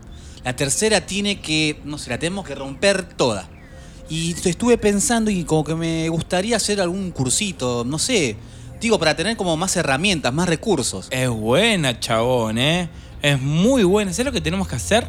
La 0.44 0.54
tercera 0.54 1.00
tiene 1.00 1.40
que, 1.40 1.80
no 1.84 1.98
sé, 1.98 2.10
la 2.10 2.18
tenemos 2.18 2.46
que 2.46 2.54
romper 2.54 3.02
toda. 3.02 3.48
Y 4.08 4.34
estuve 4.44 4.78
pensando 4.78 5.30
y 5.30 5.44
como 5.44 5.64
que 5.64 5.74
me 5.74 6.08
gustaría 6.08 6.56
hacer 6.56 6.80
algún 6.80 7.10
cursito, 7.10 7.84
no 7.84 7.98
sé, 7.98 8.36
digo, 8.80 8.98
para 8.98 9.16
tener 9.16 9.36
como 9.36 9.56
más 9.56 9.76
herramientas, 9.76 10.32
más 10.32 10.48
recursos. 10.48 11.08
Es 11.10 11.28
buena, 11.28 11.98
chabón, 11.98 12.58
¿eh? 12.58 12.88
Es 13.22 13.40
muy 13.40 13.82
buena. 13.82 14.12
¿Sabes 14.12 14.26
lo 14.26 14.32
que 14.32 14.40
tenemos 14.40 14.68
que 14.68 14.76
hacer? 14.76 15.08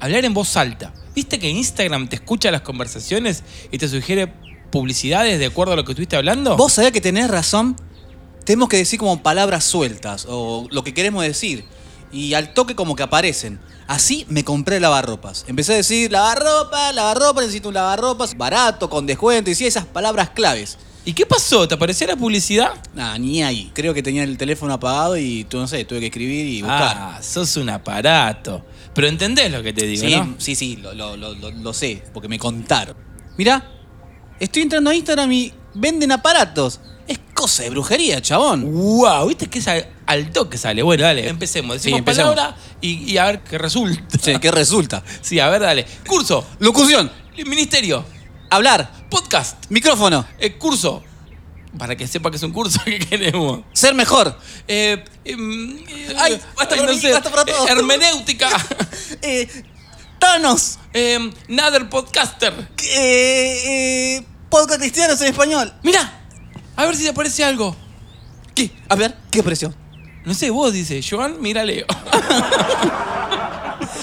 Hablar 0.00 0.24
en 0.24 0.34
voz 0.34 0.56
alta. 0.56 0.92
¿Viste 1.14 1.38
que 1.38 1.48
Instagram 1.48 2.08
te 2.08 2.16
escucha 2.16 2.50
las 2.50 2.62
conversaciones 2.62 3.42
y 3.70 3.78
te 3.78 3.88
sugiere 3.88 4.32
publicidades 4.70 5.38
de 5.38 5.46
acuerdo 5.46 5.72
a 5.72 5.76
lo 5.76 5.84
que 5.84 5.92
estuviste 5.92 6.16
hablando? 6.16 6.56
Vos 6.56 6.72
sabés 6.72 6.92
que 6.92 7.00
tenés 7.00 7.28
razón, 7.28 7.76
tenemos 8.44 8.68
que 8.68 8.76
decir 8.76 8.98
como 8.98 9.22
palabras 9.22 9.64
sueltas 9.64 10.26
o 10.28 10.66
lo 10.70 10.84
que 10.84 10.94
queremos 10.94 11.22
decir. 11.22 11.64
Y 12.12 12.34
al 12.34 12.54
toque 12.54 12.74
como 12.74 12.96
que 12.96 13.02
aparecen. 13.02 13.60
Así 13.86 14.26
me 14.28 14.44
compré 14.44 14.80
lavarropas. 14.80 15.44
Empecé 15.48 15.72
a 15.74 15.76
decir 15.76 16.12
lavarropa, 16.12 16.92
lavarropa, 16.92 17.40
necesito 17.40 17.68
un 17.68 17.74
lavarropas 17.74 18.36
barato, 18.36 18.90
con 18.90 19.06
descuento, 19.06 19.50
y 19.50 19.54
sí, 19.54 19.66
esas 19.66 19.86
palabras 19.86 20.30
claves. 20.30 20.78
¿Y 21.04 21.14
qué 21.14 21.24
pasó? 21.24 21.66
¿Te 21.66 21.74
apareció 21.74 22.06
la 22.06 22.16
publicidad? 22.16 22.72
Nah, 22.92 23.16
ni 23.16 23.42
ahí. 23.42 23.70
Creo 23.74 23.94
que 23.94 24.02
tenía 24.02 24.24
el 24.24 24.36
teléfono 24.36 24.74
apagado 24.74 25.16
y 25.16 25.44
tú 25.44 25.56
no 25.56 25.66
sé, 25.66 25.84
tuve 25.86 26.00
que 26.00 26.06
escribir 26.06 26.44
y 26.46 26.60
buscar. 26.60 26.96
Ah, 26.98 27.20
sos 27.22 27.56
un 27.56 27.70
aparato. 27.70 28.62
Pero 28.94 29.06
entendés 29.08 29.50
lo 29.50 29.62
que 29.62 29.72
te 29.72 29.86
digo, 29.86 30.02
sí, 30.06 30.14
¿no? 30.16 30.34
sí, 30.38 30.54
sí, 30.54 30.76
lo, 30.76 30.92
lo- 30.92 31.16
lo- 31.16 31.34
lo- 31.34 31.50
lo 31.50 31.72
sé, 31.72 32.02
porque 32.12 32.28
me 32.28 32.38
contaron. 32.38 32.94
Mirá, 33.38 33.70
estoy 34.38 34.62
entrando 34.62 34.90
a 34.90 34.94
Instagram 34.94 35.32
y 35.32 35.52
venden 35.74 36.12
aparatos. 36.12 36.80
Es 37.08 37.18
cosa 37.34 37.62
de 37.64 37.70
brujería, 37.70 38.20
chabón. 38.22 38.70
Wow, 38.72 39.26
¿viste 39.28 39.46
que 39.48 39.58
es 39.60 39.66
al, 39.68 39.88
al 40.06 40.30
toque 40.30 40.58
sale? 40.58 40.82
Bueno, 40.82 41.02
dale, 41.04 41.26
empecemos. 41.28 41.76
Decimos 41.76 42.00
empecemos. 42.00 42.34
palabra 42.34 42.56
y, 42.80 43.10
y 43.12 43.18
a 43.18 43.24
ver 43.24 43.40
qué 43.40 43.56
resulta. 43.58 44.18
Sí, 44.22 44.38
¿Qué 44.38 44.50
resulta? 44.50 45.02
Sí, 45.22 45.40
a 45.40 45.48
ver, 45.48 45.62
dale. 45.62 45.86
Curso, 46.06 46.46
Locución, 46.58 47.10
ministerio, 47.46 48.04
hablar, 48.50 48.92
podcast, 49.10 49.56
micrófono, 49.70 50.24
eh, 50.38 50.58
curso. 50.58 51.02
Para 51.78 51.96
que 51.96 52.06
sepa 52.06 52.30
que 52.30 52.36
es 52.38 52.42
un 52.42 52.52
curso 52.52 52.80
que 52.84 52.98
queremos. 52.98 53.60
ser 53.72 53.94
mejor. 53.94 54.38
Eh, 54.66 55.02
em, 55.24 55.78
eh, 55.88 56.14
Ay, 56.18 56.40
basta 56.56 56.76
mí, 56.76 56.82
basta 57.12 57.30
para 57.30 57.42
eh, 57.50 57.54
hermenéutica. 57.68 58.48
Eh, 59.22 59.48
Thanos, 60.18 60.78
Em, 60.92 61.32
Nader 61.48 61.88
Podcaster. 61.88 62.52
eh, 62.84 64.16
eh, 64.18 64.22
podcast 64.50 64.80
cristianos 64.80 65.20
en 65.20 65.28
español. 65.28 65.72
Mira, 65.82 66.17
a 66.78 66.86
ver 66.86 66.94
si 66.94 67.02
te 67.02 67.08
aparece 67.08 67.42
algo. 67.42 67.74
¿Qué? 68.54 68.70
A 68.88 68.94
ver, 68.94 69.16
¿qué 69.32 69.42
precio? 69.42 69.74
No 70.24 70.32
sé, 70.32 70.50
vos 70.50 70.72
dice, 70.72 71.00
Joan, 71.02 71.38
mira 71.40 71.64
Leo. 71.64 71.86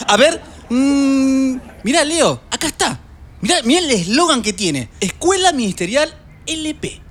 A 0.08 0.18
ver, 0.18 0.42
mm, 0.70 1.56
mira 1.86 2.04
Leo, 2.04 2.42
acá 2.52 2.68
está. 2.68 3.00
Mira, 3.40 3.56
mira 3.64 3.80
el 3.80 3.90
eslogan 3.92 4.42
que 4.42 4.52
tiene. 4.52 4.90
Escuela 5.00 5.54
Ministerial 5.54 6.14
LP, 6.48 7.02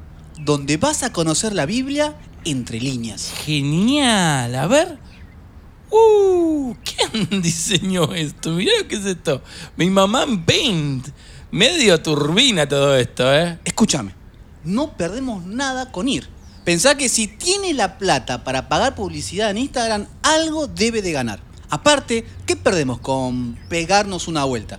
donde 0.41 0.77
vas 0.77 1.03
a 1.03 1.15
conocer 1.15 1.55
la 1.55 1.65
Biblia 1.65 2.15
entre 2.45 2.79
líneas. 2.79 3.33
Genial, 3.47 4.55
a 4.55 4.67
ver. 4.67 4.99
Uh, 5.91 6.75
¿quién 6.85 7.41
diseñó 7.43 8.13
esto? 8.13 8.51
Mirá 8.51 8.73
lo 8.83 8.87
que 8.87 8.97
es 8.97 9.07
esto. 9.07 9.43
Mi 9.79 9.89
mamá 9.89 10.25
en 10.25 10.45
Paint. 10.45 11.09
Medio 11.51 12.03
turbina 12.03 12.69
todo 12.69 12.95
esto, 12.97 13.35
¿eh? 13.35 13.59
Escúchame, 13.65 14.15
no 14.65 14.97
perdemos 14.97 15.45
nada 15.45 15.93
con 15.93 16.09
ir. 16.09 16.29
Pensá 16.65 16.97
que 16.97 17.09
si 17.09 17.27
tiene 17.27 17.75
la 17.75 17.99
plata 17.99 18.43
para 18.43 18.69
pagar 18.69 18.95
publicidad 18.95 19.51
en 19.51 19.59
Instagram, 19.59 20.07
algo 20.23 20.67
debe 20.67 21.03
de 21.03 21.13
ganar. 21.13 21.41
Aparte, 21.69 22.25
¿qué 22.47 22.57
perdemos 22.57 23.01
con 23.01 23.59
pegarnos 23.69 24.29
una 24.29 24.45
vuelta? 24.45 24.79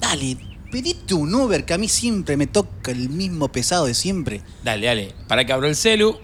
Dale, 0.00 0.38
pedite 0.70 1.14
un 1.14 1.34
Uber 1.34 1.64
que 1.64 1.74
a 1.74 1.78
mí 1.78 1.88
siempre 1.88 2.36
me 2.36 2.46
toca 2.46 2.90
el 2.90 3.10
mismo 3.10 3.48
pesado 3.48 3.86
de 3.86 3.94
siempre. 3.94 4.42
Dale, 4.64 4.86
dale. 4.86 5.14
Para 5.28 5.44
que 5.44 5.52
abro 5.52 5.68
el 5.68 5.76
celu. 5.76 6.18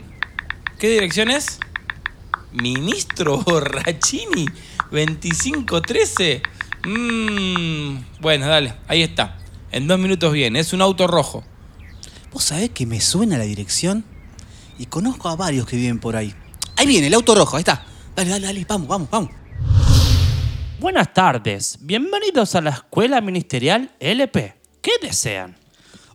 ¿Qué 0.79 0.89
dirección 0.89 1.31
es? 1.31 1.59
Ministro 2.53 3.39
Borrachini. 3.47 4.47
2513. 4.91 6.43
Mmm. 6.87 7.99
Bueno, 8.21 8.47
dale. 8.47 8.75
Ahí 8.87 9.03
está. 9.03 9.37
En 9.71 9.87
dos 9.87 9.99
minutos 9.99 10.33
viene. 10.33 10.61
Es 10.61 10.73
un 10.73 10.81
auto 10.81 11.07
rojo. 11.07 11.45
¿Vos 12.33 12.45
sabés 12.45 12.71
que 12.71 12.85
me 12.85 13.01
suena 13.01 13.39
la 13.39 13.45
dirección? 13.45 14.05
Y 14.79 14.87
conozco 14.87 15.29
a 15.29 15.37
varios 15.37 15.67
que 15.67 15.77
viven 15.77 15.99
por 15.99 16.15
ahí. 16.15 16.35
Ahí 16.77 16.87
viene, 16.87 17.07
el 17.07 17.15
auto 17.15 17.35
rojo, 17.35 17.57
ahí 17.57 17.63
está. 17.63 17.87
Dale, 18.15 18.31
dale, 18.31 18.47
dale, 18.47 18.67
vamos, 18.69 18.89
vamos, 18.89 19.11
vamos. 19.11 19.31
Buenas 20.79 21.13
tardes, 21.13 21.79
bienvenidos 21.81 22.55
a 22.55 22.61
la 22.61 22.71
Escuela 22.71 23.21
Ministerial 23.21 23.91
LP. 23.99 24.55
¿Qué 24.81 24.93
desean? 25.03 25.57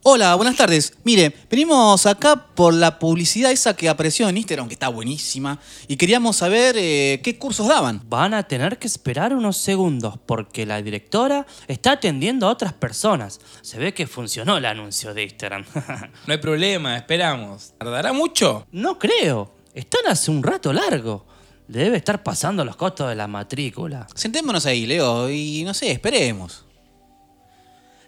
Hola, 0.05 0.35
buenas 0.35 0.57
tardes. 0.57 0.97
Mire, 1.05 1.33
venimos 1.49 2.05
acá 2.05 2.35
por 2.35 2.73
la 2.73 2.99
publicidad 2.99 3.53
esa 3.53 3.73
que 3.73 3.87
apareció 3.87 4.27
en 4.27 4.35
Instagram, 4.35 4.67
que 4.67 4.73
está 4.73 4.89
buenísima, 4.89 5.61
y 5.87 5.95
queríamos 5.95 6.35
saber 6.35 6.75
eh, 6.77 7.21
qué 7.23 7.37
cursos 7.37 7.69
daban. 7.69 8.01
Van 8.09 8.33
a 8.33 8.43
tener 8.43 8.77
que 8.77 8.87
esperar 8.87 9.33
unos 9.33 9.55
segundos 9.55 10.19
porque 10.25 10.65
la 10.65 10.81
directora 10.81 11.47
está 11.69 11.93
atendiendo 11.93 12.47
a 12.47 12.51
otras 12.51 12.73
personas. 12.73 13.39
Se 13.61 13.79
ve 13.79 13.93
que 13.93 14.05
funcionó 14.05 14.57
el 14.57 14.65
anuncio 14.65 15.13
de 15.13 15.23
Instagram. 15.23 15.63
No 16.27 16.33
hay 16.33 16.39
problema, 16.39 16.97
esperamos. 16.97 17.73
¿Tardará 17.77 18.11
mucho? 18.11 18.67
no 18.73 18.99
creo, 18.99 19.53
están 19.73 20.05
hace 20.07 20.31
un 20.31 20.43
rato 20.43 20.73
largo. 20.73 21.25
Debe 21.69 21.95
estar 21.95 22.23
pasando 22.23 22.65
los 22.65 22.75
costos 22.75 23.07
de 23.07 23.15
la 23.15 23.27
matrícula. 23.27 24.05
Sentémonos 24.13 24.65
ahí, 24.65 24.85
Leo, 24.85 25.29
y 25.29 25.63
no 25.63 25.73
sé, 25.73 25.91
esperemos. 25.91 26.65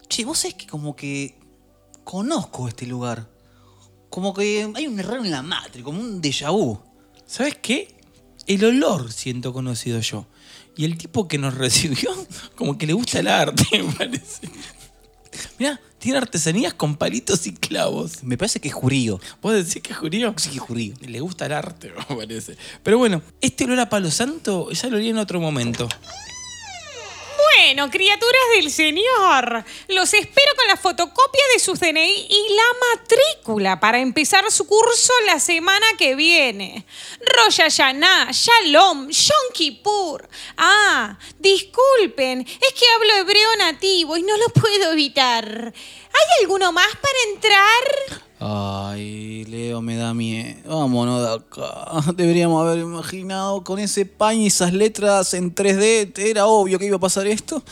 Che, 0.10 0.26
vos 0.26 0.38
sabés 0.40 0.56
que 0.56 0.68
como 0.68 0.94
que 0.94 1.45
conozco 2.06 2.70
este 2.70 2.86
lugar. 2.86 3.28
Como 4.10 4.34
que 4.34 4.72
hay 4.74 4.88
un 4.88 4.98
error 4.98 5.18
en 5.18 5.32
la 5.32 5.42
matriz, 5.42 5.84
como 5.84 6.00
un 6.00 6.22
déjà 6.22 6.50
vu. 6.52 6.80
¿Sabes 7.26 7.58
qué? 7.62 7.98
El 8.48 8.64
olor 8.64 9.12
siento 9.12 9.52
conocido 9.52 10.00
yo. 10.00 10.26
Y 10.78 10.86
el 10.86 10.98
tipo 10.98 11.28
que 11.28 11.38
nos 11.38 11.56
recibió, 11.56 12.12
como 12.56 12.78
que 12.78 12.88
le 12.88 12.94
gusta 12.94 13.20
el 13.20 13.28
arte, 13.28 13.66
me 13.84 13.92
parece. 13.92 14.50
Mirá, 15.60 15.82
tiene 15.98 16.20
artesanías 16.20 16.74
con 16.74 16.96
palitos 16.96 17.46
y 17.48 17.54
clavos. 17.54 18.24
Me 18.24 18.38
parece 18.38 18.62
que 18.62 18.70
es 18.70 18.74
jurío. 18.74 19.20
¿Vos 19.42 19.54
decís 19.54 19.82
que 19.82 19.92
es 19.92 19.98
judío? 19.98 20.34
Sí, 20.38 20.50
que 20.50 20.56
es 20.56 20.62
jurío. 20.62 20.94
Le 21.02 21.20
gusta 21.20 21.48
el 21.48 21.54
arte, 21.54 21.92
me 22.10 22.16
parece. 22.16 22.56
Pero 22.84 22.98
bueno, 22.98 23.22
este 23.42 23.66
olor 23.66 23.80
a 23.80 23.90
palo 23.90 24.12
santo 24.12 24.72
ya 24.72 24.90
lo 24.90 24.98
olí 24.98 25.10
en 25.10 25.18
otro 25.18 25.42
momento. 25.42 25.90
Bueno, 27.58 27.90
criaturas 27.90 28.42
del 28.56 28.70
Señor, 28.70 29.64
los 29.88 30.14
espero 30.14 30.56
con 30.56 30.68
la 30.68 30.76
fotocopia 30.76 31.44
de 31.54 31.60
sus 31.60 31.80
DNI 31.80 32.28
y 32.30 32.54
la 32.54 32.64
matrícula 32.92 33.80
para 33.80 34.00
empezar 34.00 34.52
su 34.52 34.68
curso 34.68 35.14
la 35.26 35.40
semana 35.40 35.86
que 35.98 36.16
viene. 36.16 36.86
Rosh 37.22 37.62
Hashanah, 37.62 38.32
Shalom, 38.32 39.10
Yom 39.10 39.54
Kippur. 39.54 40.28
Ah, 40.58 41.18
disculpen, 41.40 42.42
es 42.42 42.74
que 42.74 42.86
hablo 42.96 43.16
hebreo 43.22 43.56
nativo 43.58 44.18
y 44.18 44.24
no 44.24 44.36
lo 44.36 44.50
puedo 44.50 44.92
evitar. 44.92 45.46
¿Hay 45.46 46.42
alguno 46.44 46.72
más 46.74 46.90
para 46.96 47.34
entrar? 47.34 48.25
Ay, 48.40 49.46
Leo, 49.46 49.82
me 49.82 49.96
da 49.96 50.14
miedo. 50.14 50.58
Vámonos 50.68 51.22
de 51.22 51.36
acá. 51.36 52.12
Deberíamos 52.16 52.66
haber 52.66 52.80
imaginado 52.80 53.64
con 53.64 53.80
ese 53.80 54.06
pan 54.06 54.38
y 54.38 54.48
esas 54.48 54.74
letras 54.74 55.34
en 55.34 55.56
3D. 55.56 56.18
Era 56.18 56.46
obvio 56.46 56.78
que 56.78 56.86
iba 56.86 56.98
a 56.98 57.00
pasar 57.00 57.28
esto. 57.28 57.64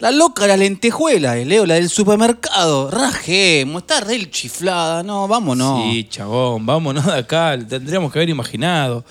La 0.00 0.10
loca, 0.10 0.46
la 0.46 0.56
lentejuela, 0.56 1.38
eh, 1.38 1.44
Leo, 1.44 1.66
la 1.66 1.74
del 1.74 1.88
supermercado. 1.88 2.90
Rajemos, 2.90 3.82
está 3.82 4.00
re 4.00 4.28
chiflada. 4.28 5.02
No, 5.02 5.26
vámonos. 5.28 5.82
Sí, 5.82 6.04
chabón, 6.10 6.66
vámonos 6.66 7.06
de 7.06 7.18
acá. 7.18 7.56
Tendríamos 7.66 8.12
que 8.12 8.18
haber 8.18 8.28
imaginado. 8.28 9.04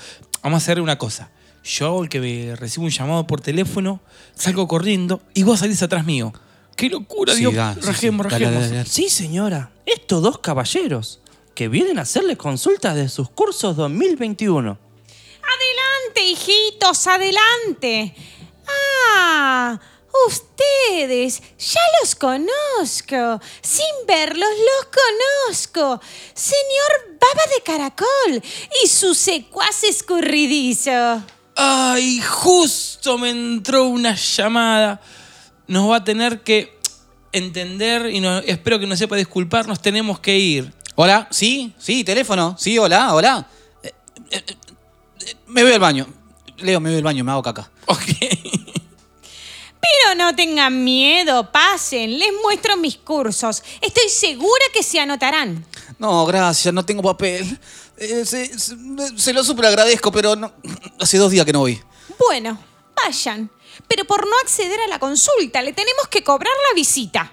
Vamos 0.43 0.61
a 0.61 0.63
hacer 0.63 0.81
una 0.81 0.97
cosa. 0.97 1.31
Yo, 1.63 2.03
el 2.03 2.09
que 2.09 2.55
recibo 2.57 2.85
un 2.85 2.91
llamado 2.91 3.25
por 3.25 3.39
teléfono, 3.39 4.01
salgo 4.35 4.67
corriendo 4.67 5.21
y 5.33 5.43
vos 5.43 5.61
salís 5.61 5.81
atrás 5.81 6.05
mío. 6.05 6.33
¡Qué 6.75 6.89
locura, 6.89 7.33
Sí, 7.33 7.39
Dios! 7.39 7.53
da, 7.55 7.73
sí, 7.75 7.81
sí. 7.81 7.87
rajemos, 7.87 8.27
Dale, 8.27 8.45
rajemos. 8.45 8.63
dale, 8.63 8.75
dale. 8.77 8.89
Sí, 8.89 9.09
señora. 9.09 9.71
Estos 9.85 10.21
dos 10.23 10.39
caballeros 10.39 11.19
que 11.55 11.67
vienen 11.67 11.99
a 11.99 12.01
hacerle 12.03 12.35
consultas 12.37 12.95
de 12.95 13.09
sus 13.09 13.29
cursos 13.29 13.75
2021. 13.77 14.77
Adelante, 15.41 16.23
hijitos, 16.25 17.05
adelante. 17.07 18.15
Ah, 18.67 19.79
ustedes, 20.27 21.41
ya 21.59 21.79
los 22.01 22.15
conozco. 22.15 23.41
Sin 23.61 24.07
verlos 24.07 24.47
los 24.49 24.87
conozco. 25.49 26.01
Señor 26.33 27.17
Baba 27.19 27.43
de 27.55 27.61
Caracol 27.63 28.41
y 28.83 28.87
su 28.87 29.13
secuaz 29.13 29.83
escurridizo. 29.83 31.21
¡Ay! 31.55 32.19
Justo 32.21 33.17
me 33.17 33.29
entró 33.29 33.85
una 33.85 34.15
llamada. 34.15 34.99
Nos 35.73 35.89
va 35.89 35.95
a 35.97 36.03
tener 36.03 36.41
que 36.43 36.77
entender 37.31 38.11
y 38.11 38.19
no- 38.19 38.37
espero 38.39 38.77
que 38.79 38.85
nos 38.85 38.99
sepa 38.99 39.15
disculpar. 39.15 39.67
Nos 39.67 39.81
tenemos 39.81 40.19
que 40.19 40.37
ir. 40.37 40.71
Hola, 40.93 41.27
sí, 41.31 41.73
sí, 41.79 42.03
teléfono. 42.03 42.55
Sí, 42.59 42.77
hola, 42.77 43.13
hola. 43.15 43.47
Eh, 43.81 43.91
eh, 44.29 44.43
eh, 45.25 45.35
me 45.47 45.63
voy 45.63 45.73
al 45.73 45.79
baño. 45.79 46.05
Leo, 46.57 46.79
me 46.79 46.89
voy 46.89 46.97
al 46.99 47.03
baño, 47.03 47.23
me 47.23 47.31
hago 47.31 47.41
caca. 47.41 47.71
Ok. 47.87 48.01
Pero 49.81 50.15
no 50.15 50.35
tengan 50.35 50.83
miedo, 50.83 51.51
pasen, 51.51 52.17
les 52.19 52.29
muestro 52.43 52.77
mis 52.77 52.97
cursos. 52.97 53.63
Estoy 53.81 54.07
segura 54.09 54.63
que 54.73 54.83
se 54.83 54.99
anotarán. 54.99 55.65
No, 55.99 56.25
gracias, 56.25 56.73
no 56.73 56.85
tengo 56.85 57.01
papel. 57.01 57.59
Eh, 57.97 58.23
se, 58.25 58.57
se- 58.59 58.77
se 59.17 59.33
lo 59.33 59.43
super 59.43 59.65
agradezco, 59.65 60.11
pero 60.11 60.35
no- 60.35 60.53
hace 60.99 61.17
dos 61.17 61.31
días 61.31 61.45
que 61.45 61.53
no 61.53 61.59
voy. 61.59 61.81
Bueno, 62.19 62.57
vayan. 62.95 63.49
Pero 63.87 64.05
por 64.05 64.25
no 64.25 64.33
acceder 64.43 64.79
a 64.81 64.87
la 64.87 64.99
consulta, 64.99 65.61
le 65.61 65.73
tenemos 65.73 66.07
que 66.07 66.23
cobrar 66.23 66.53
la 66.69 66.75
visita. 66.75 67.31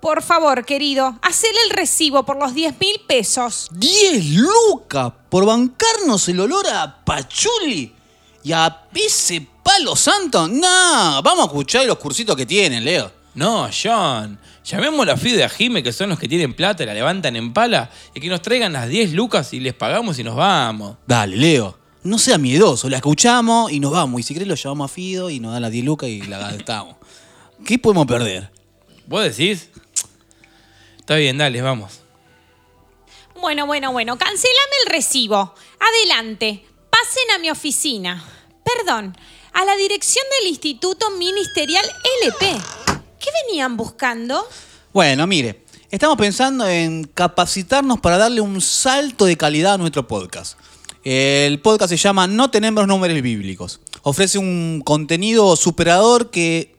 Por 0.00 0.22
favor, 0.22 0.66
querido, 0.66 1.18
hacele 1.22 1.58
el 1.64 1.70
recibo 1.70 2.24
por 2.26 2.36
los 2.36 2.54
10 2.54 2.78
mil 2.78 3.00
pesos. 3.06 3.68
¡Diez 3.70 4.34
lucas 4.34 5.12
por 5.30 5.46
bancarnos 5.46 6.28
el 6.28 6.40
olor 6.40 6.66
a 6.68 7.02
pachuli 7.04 7.94
y 8.42 8.52
a 8.52 8.82
ese 8.94 9.48
palo 9.62 9.96
santo! 9.96 10.46
No, 10.46 11.22
vamos 11.22 11.44
a 11.44 11.46
escuchar 11.46 11.86
los 11.86 11.96
cursitos 11.96 12.36
que 12.36 12.44
tienen, 12.44 12.84
Leo. 12.84 13.10
No, 13.34 13.68
John. 13.72 14.38
Llamemos 14.64 15.00
a 15.00 15.06
la 15.06 15.16
FIDE 15.16 15.42
a 15.42 15.48
Jime, 15.48 15.82
que 15.82 15.92
son 15.92 16.10
los 16.10 16.18
que 16.18 16.28
tienen 16.28 16.54
plata 16.54 16.82
y 16.82 16.86
la 16.86 16.94
levantan 16.94 17.34
en 17.36 17.52
pala, 17.52 17.90
y 18.14 18.20
que 18.20 18.28
nos 18.28 18.42
traigan 18.42 18.74
las 18.74 18.88
10 18.88 19.12
lucas 19.12 19.52
y 19.54 19.60
les 19.60 19.74
pagamos 19.74 20.18
y 20.18 20.24
nos 20.24 20.36
vamos. 20.36 20.96
Dale, 21.06 21.36
Leo. 21.36 21.78
No 22.04 22.18
sea 22.18 22.36
miedoso, 22.36 22.90
la 22.90 22.98
escuchamos 22.98 23.72
y 23.72 23.80
nos 23.80 23.92
vamos. 23.92 24.20
Y 24.20 24.22
si 24.24 24.34
querés 24.34 24.46
lo 24.46 24.54
llamamos 24.56 24.90
a 24.90 24.94
Fido 24.94 25.30
y 25.30 25.40
nos 25.40 25.54
dan 25.54 25.62
las 25.62 25.70
10 25.70 25.84
lucas 25.86 26.10
y 26.10 26.20
la 26.20 26.36
gastamos. 26.36 26.96
¿Qué 27.64 27.78
podemos 27.78 28.06
perder? 28.06 28.50
¿Vos 29.06 29.24
decís? 29.24 29.70
Está 30.98 31.16
bien, 31.16 31.38
dale, 31.38 31.62
vamos. 31.62 32.00
Bueno, 33.40 33.66
bueno, 33.66 33.90
bueno, 33.90 34.18
cancelame 34.18 34.76
el 34.84 34.92
recibo. 34.92 35.54
Adelante, 35.80 36.62
pasen 36.90 37.30
a 37.34 37.38
mi 37.38 37.50
oficina. 37.50 38.22
Perdón, 38.62 39.16
a 39.54 39.64
la 39.64 39.74
dirección 39.76 40.26
del 40.40 40.50
Instituto 40.50 41.10
Ministerial 41.12 41.86
LP. 42.22 42.60
¿Qué 43.18 43.30
venían 43.46 43.78
buscando? 43.78 44.46
Bueno, 44.92 45.26
mire, 45.26 45.64
estamos 45.90 46.18
pensando 46.18 46.68
en 46.68 47.04
capacitarnos 47.04 47.98
para 48.00 48.18
darle 48.18 48.42
un 48.42 48.60
salto 48.60 49.24
de 49.24 49.38
calidad 49.38 49.74
a 49.74 49.78
nuestro 49.78 50.06
podcast. 50.06 50.58
El 51.04 51.60
podcast 51.60 51.90
se 51.90 51.98
llama 51.98 52.26
No 52.26 52.50
tenemos 52.50 52.86
nombres 52.86 53.20
bíblicos. 53.20 53.78
Ofrece 54.04 54.38
un 54.38 54.80
contenido 54.82 55.54
superador 55.54 56.30
que 56.30 56.74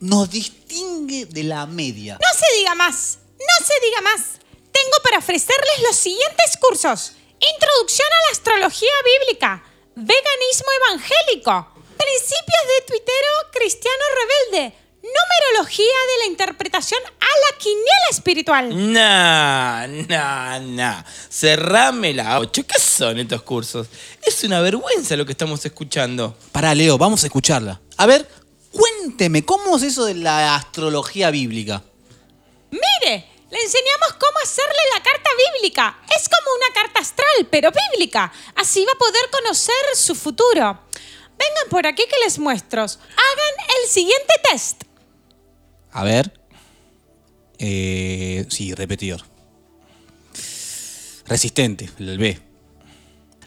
nos 0.00 0.30
distingue 0.30 1.24
de 1.24 1.44
la 1.44 1.64
media. 1.64 2.18
No 2.20 2.38
se 2.38 2.58
diga 2.58 2.74
más, 2.74 3.20
no 3.38 3.66
se 3.66 3.72
diga 3.86 4.02
más. 4.02 4.22
Tengo 4.70 4.96
para 5.02 5.16
ofrecerles 5.16 5.82
los 5.88 5.96
siguientes 5.96 6.58
cursos. 6.60 7.12
Introducción 7.40 8.06
a 8.06 8.26
la 8.26 8.32
astrología 8.32 8.92
bíblica, 9.02 9.64
veganismo 9.96 10.68
evangélico, 10.84 11.72
principios 11.96 12.64
de 12.68 12.86
tuitero 12.86 13.28
cristiano 13.50 14.04
rebelde, 14.20 14.76
numerología 15.00 15.86
de 15.86 16.18
la 16.18 16.26
interpretación 16.26 17.00
la 17.30 17.58
quiniela 17.58 18.08
espiritual. 18.10 18.92
Nah, 18.92 19.86
nah, 19.86 20.58
nah. 20.58 21.04
Cerrame 21.28 22.12
la 22.14 22.40
8. 22.40 22.66
¿Qué 22.66 22.80
son 22.80 23.18
estos 23.18 23.42
cursos? 23.42 23.86
Es 24.22 24.42
una 24.44 24.60
vergüenza 24.60 25.16
lo 25.16 25.26
que 25.26 25.32
estamos 25.32 25.64
escuchando. 25.64 26.36
Pará, 26.52 26.74
Leo, 26.74 26.98
vamos 26.98 27.22
a 27.22 27.26
escucharla. 27.26 27.80
A 27.96 28.06
ver, 28.06 28.28
cuénteme, 28.72 29.44
¿cómo 29.44 29.76
es 29.76 29.82
eso 29.82 30.04
de 30.04 30.14
la 30.14 30.54
astrología 30.54 31.30
bíblica? 31.30 31.82
Mire, 32.70 33.28
le 33.50 33.58
enseñamos 33.60 34.12
cómo 34.18 34.38
hacerle 34.42 34.78
la 34.94 35.02
carta 35.02 35.30
bíblica. 35.52 35.98
Es 36.16 36.28
como 36.28 36.56
una 36.56 36.72
carta 36.72 37.00
astral, 37.00 37.48
pero 37.50 37.70
bíblica. 37.70 38.32
Así 38.54 38.84
va 38.84 38.92
a 38.92 38.98
poder 38.98 39.28
conocer 39.30 39.74
su 39.94 40.14
futuro. 40.14 40.80
Vengan 41.40 41.68
por 41.70 41.86
aquí 41.86 42.04
que 42.08 42.18
les 42.24 42.38
muestro. 42.38 42.82
Hagan 42.82 43.54
el 43.82 43.90
siguiente 43.90 44.34
test. 44.50 44.84
A 45.92 46.04
ver. 46.04 46.39
Eh, 47.60 48.46
sí, 48.48 48.74
repetidor. 48.74 49.20
Resistente, 51.26 51.90
el 51.98 52.18
B. 52.18 52.40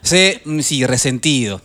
C, 0.02 0.40
mm, 0.44 0.60
sí, 0.60 0.86
resentido. 0.86 1.60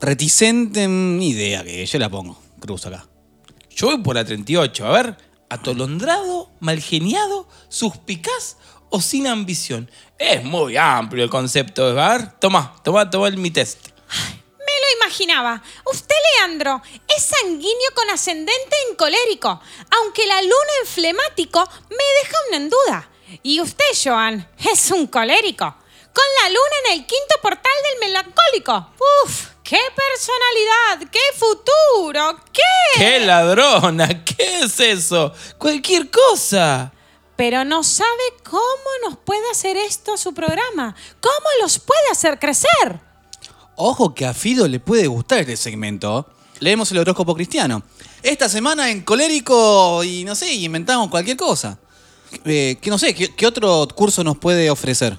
Reticente, 0.00 0.86
mm, 0.86 1.18
ni 1.18 1.30
idea 1.30 1.64
que 1.64 1.84
yo 1.84 1.98
la 1.98 2.08
pongo. 2.08 2.40
Cruz 2.60 2.86
acá. 2.86 3.06
Yo 3.70 3.88
voy 3.88 3.98
por 3.98 4.14
la 4.14 4.24
38. 4.24 4.86
A 4.86 4.92
ver, 4.92 5.16
atolondrado, 5.50 6.52
malgeniado, 6.60 7.48
suspicaz 7.68 8.56
o 8.90 9.00
sin 9.00 9.26
ambición. 9.26 9.90
Es 10.18 10.44
muy 10.44 10.76
amplio 10.76 11.24
el 11.24 11.30
concepto. 11.30 11.98
A 11.98 12.16
ver, 12.16 12.32
toma, 12.38 12.76
toma, 12.84 13.10
toma 13.10 13.26
el, 13.26 13.38
mi 13.38 13.50
test. 13.50 13.88
Me 13.88 14.47
lo 14.88 15.04
imaginaba. 15.04 15.62
Usted, 15.84 16.14
Leandro, 16.36 16.82
es 17.16 17.24
sanguíneo 17.24 17.94
con 17.94 18.10
ascendente 18.10 18.76
en 18.88 18.96
colérico, 18.96 19.60
aunque 19.90 20.26
la 20.26 20.40
luna 20.42 20.72
en 20.80 20.86
flemático 20.86 21.68
me 21.90 22.04
deja 22.22 22.36
una 22.48 22.56
en 22.56 22.70
duda. 22.70 23.10
Y 23.42 23.60
usted, 23.60 23.84
Joan, 24.02 24.48
es 24.70 24.90
un 24.90 25.06
colérico, 25.06 25.64
con 26.12 26.24
la 26.42 26.48
luna 26.48 26.76
en 26.86 26.92
el 26.94 27.06
quinto 27.06 27.34
portal 27.42 27.72
del 27.90 28.08
melancólico. 28.08 28.94
Uf, 29.24 29.48
qué 29.62 29.80
personalidad, 29.94 31.10
qué 31.10 31.20
futuro, 31.36 32.40
qué... 32.52 32.62
¡Qué 32.98 33.20
ladrona! 33.20 34.24
¿Qué 34.24 34.60
es 34.60 34.80
eso? 34.80 35.32
Cualquier 35.58 36.10
cosa. 36.10 36.92
Pero 37.36 37.64
no 37.64 37.84
sabe 37.84 38.34
cómo 38.42 38.90
nos 39.04 39.18
puede 39.18 39.48
hacer 39.50 39.76
esto 39.76 40.14
a 40.14 40.16
su 40.16 40.34
programa, 40.34 40.96
cómo 41.20 41.46
los 41.60 41.78
puede 41.78 42.10
hacer 42.10 42.38
crecer. 42.38 43.07
Ojo 43.80 44.12
que 44.12 44.26
a 44.26 44.34
Fido 44.34 44.66
le 44.66 44.80
puede 44.80 45.06
gustar 45.06 45.38
este 45.38 45.56
segmento. 45.56 46.26
Leemos 46.58 46.90
el 46.90 46.98
horóscopo 46.98 47.32
cristiano. 47.36 47.80
Esta 48.24 48.48
semana 48.48 48.90
en 48.90 49.02
colérico 49.02 50.02
y 50.02 50.24
no 50.24 50.34
sé, 50.34 50.52
inventamos 50.52 51.08
cualquier 51.08 51.36
cosa. 51.36 51.78
Eh, 52.44 52.76
que 52.80 52.90
no 52.90 52.98
sé, 52.98 53.14
¿qué, 53.14 53.32
qué 53.36 53.46
otro 53.46 53.86
curso 53.94 54.24
nos 54.24 54.36
puede 54.36 54.68
ofrecer? 54.68 55.16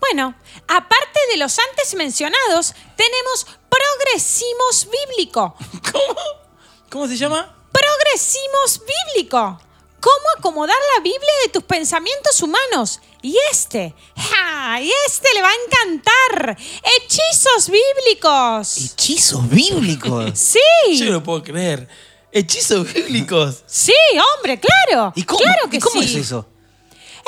Bueno, 0.00 0.34
aparte 0.66 1.20
de 1.30 1.36
los 1.36 1.56
antes 1.70 1.94
mencionados, 1.94 2.74
tenemos 2.96 3.46
Progresimos 3.68 4.88
Bíblico. 4.90 5.54
¿Cómo 6.90 7.06
se 7.06 7.16
llama? 7.16 7.54
Progresimos 7.70 8.82
Bíblico. 9.14 9.60
Cómo 10.00 10.26
acomodar 10.38 10.76
la 10.96 11.02
Biblia 11.02 11.32
de 11.44 11.50
tus 11.50 11.62
pensamientos 11.64 12.42
humanos. 12.42 13.00
Y 13.22 13.36
este, 13.50 13.94
¡ja! 14.16 14.80
Y 14.80 14.90
este 15.06 15.28
le 15.34 15.42
va 15.42 15.48
a 15.48 15.54
encantar. 15.66 16.56
Hechizos 16.96 17.70
bíblicos. 17.70 18.76
Hechizos 18.76 19.48
bíblicos. 19.48 20.30
Sí. 20.34 20.98
Yo 20.98 21.06
no 21.06 21.12
lo 21.12 21.22
puedo 21.22 21.42
creer. 21.42 21.88
Hechizos 22.32 22.92
bíblicos. 22.92 23.62
Sí, 23.66 23.94
hombre, 24.36 24.60
claro. 24.60 25.12
¿Y 25.16 25.24
cómo, 25.24 25.40
Claro 25.40 25.68
que 25.70 25.78
¿y 25.78 25.80
cómo 25.80 26.02
sí. 26.02 26.08
es 26.08 26.26
eso? 26.26 26.46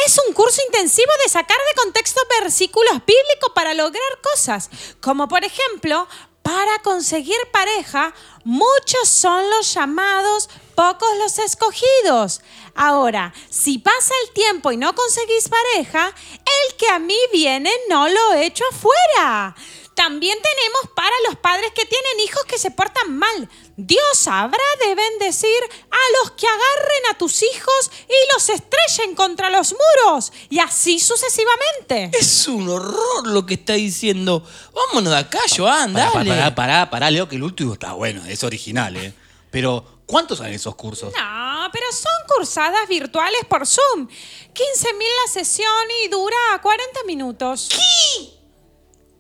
Es 0.07 0.19
un 0.27 0.33
curso 0.33 0.63
intensivo 0.67 1.11
de 1.25 1.29
sacar 1.31 1.57
de 1.57 1.83
contexto 1.83 2.21
versículos 2.41 2.95
bíblicos 3.07 3.53
para 3.55 3.75
lograr 3.75 4.21
cosas, 4.23 4.71
como 5.01 5.29
por 5.29 5.45
ejemplo, 5.45 6.09
para 6.51 6.81
conseguir 6.83 7.39
pareja, 7.53 8.13
muchos 8.43 9.09
son 9.09 9.49
los 9.51 9.73
llamados, 9.73 10.51
pocos 10.75 11.09
los 11.19 11.39
escogidos. 11.39 12.41
Ahora, 12.75 13.33
si 13.49 13.79
pasa 13.79 14.13
el 14.25 14.33
tiempo 14.33 14.73
y 14.73 14.77
no 14.77 14.93
conseguís 14.93 15.49
pareja, 15.49 16.09
el 16.09 16.77
que 16.77 16.89
a 16.89 16.99
mí 16.99 17.17
viene 17.33 17.71
no 17.89 18.09
lo 18.09 18.35
echo 18.35 18.65
afuera. 18.69 19.55
También 20.01 20.39
tenemos 20.43 20.95
para 20.97 21.15
los 21.29 21.37
padres 21.41 21.73
que 21.75 21.85
tienen 21.85 22.21
hijos 22.25 22.43
que 22.47 22.57
se 22.57 22.71
portan 22.71 23.19
mal. 23.19 23.51
Dios 23.77 24.27
habrá 24.29 24.65
de 24.87 24.95
bendecir 24.95 25.63
a 25.91 26.19
los 26.19 26.31
que 26.31 26.47
agarren 26.47 27.03
a 27.11 27.19
tus 27.19 27.43
hijos 27.43 27.91
y 28.09 28.33
los 28.33 28.49
estrellen 28.49 29.15
contra 29.15 29.51
los 29.51 29.75
muros, 29.75 30.33
y 30.49 30.59
así 30.59 30.99
sucesivamente. 30.99 32.17
Es 32.19 32.49
un 32.49 32.71
horror 32.71 33.27
lo 33.27 33.45
que 33.45 33.55
está 33.55 33.75
diciendo. 33.75 34.43
Vámonos 34.73 35.13
de 35.13 35.19
acá, 35.19 35.41
Joan, 35.55 35.93
Pará, 35.93 36.11
dale. 36.15 36.31
pará, 36.31 36.55
pará, 36.55 36.91
pará, 36.91 37.11
Leo, 37.11 37.29
que 37.29 37.37
el 37.37 37.43
último 37.43 37.75
está 37.75 37.93
bueno, 37.93 38.25
es 38.25 38.43
original, 38.43 38.97
¿eh? 38.97 39.13
Pero, 39.51 40.01
¿cuántos 40.07 40.39
son 40.39 40.47
esos 40.47 40.77
cursos? 40.77 41.13
No, 41.15 41.69
pero 41.75 41.93
son 41.93 42.37
cursadas 42.37 42.89
virtuales 42.89 43.45
por 43.47 43.67
Zoom. 43.67 44.09
15.000 44.09 44.95
la 45.27 45.31
sesión 45.31 45.85
y 46.03 46.09
dura 46.09 46.59
40 46.63 47.01
minutos. 47.07 47.69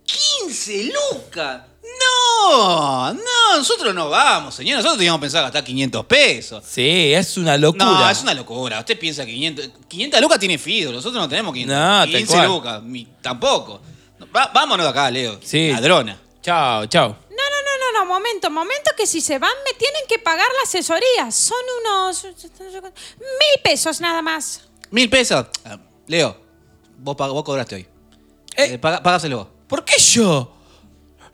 15 0.05 0.93
lucas. 0.93 1.63
No, 2.01 3.13
no, 3.13 3.57
nosotros 3.57 3.95
no 3.95 4.09
vamos, 4.09 4.55
señor. 4.55 4.77
Nosotros 4.77 4.99
teníamos 4.99 5.21
pensado 5.21 5.45
gastar 5.45 5.65
500 5.65 6.05
pesos. 6.07 6.65
Sí, 6.67 7.13
es 7.13 7.37
una 7.37 7.57
locura. 7.57 7.85
No, 7.85 8.11
es 8.11 8.23
una 8.23 8.35
locura. 8.35 8.79
Usted 8.81 8.99
piensa 8.99 9.25
que 9.27 9.33
500, 9.33 9.71
500 9.89 10.21
lucas 10.21 10.39
tiene 10.39 10.59
Fido. 10.59 10.93
Nosotros 10.93 11.21
no 11.21 11.29
tenemos 11.29 11.53
500. 11.53 11.77
No, 11.77 11.83
tal 12.01 12.09
15 12.11 12.33
cual. 12.35 12.49
lucas, 12.49 12.83
mi- 12.83 13.07
tampoco. 13.21 13.81
Va- 14.35 14.51
vámonos 14.55 14.85
de 14.87 14.91
acá, 14.91 15.11
Leo. 15.11 15.39
Sí. 15.43 15.71
Ladrona. 15.73 16.19
Chao, 16.43 16.87
chao. 16.87 17.09
No, 17.09 17.37
no, 17.37 17.37
no, 17.37 17.93
no, 17.93 17.99
no, 18.01 18.07
momento, 18.07 18.51
momento, 18.51 18.91
que 18.97 19.07
si 19.07 19.21
se 19.21 19.39
van 19.39 19.53
me 19.65 19.75
tienen 19.79 20.03
que 20.09 20.19
pagar 20.19 20.47
la 20.57 20.63
asesoría. 20.69 21.31
Son 21.31 21.59
unos 21.81 22.25
mil 22.25 23.63
pesos 23.63 24.01
nada 24.01 24.23
más. 24.23 24.63
Mil 24.91 25.09
pesos. 25.11 25.47
Ah, 25.65 25.79
Leo, 26.07 26.37
vos, 26.99 27.17
vos 27.17 27.45
cobraste 27.45 27.75
hoy. 27.77 27.87
Eh. 28.57 28.75
Eh, 28.75 28.79
paga- 28.79 29.03
págaselo. 29.03 29.50
¿Por 29.71 29.85
qué 29.85 30.01
yo? 30.01 30.53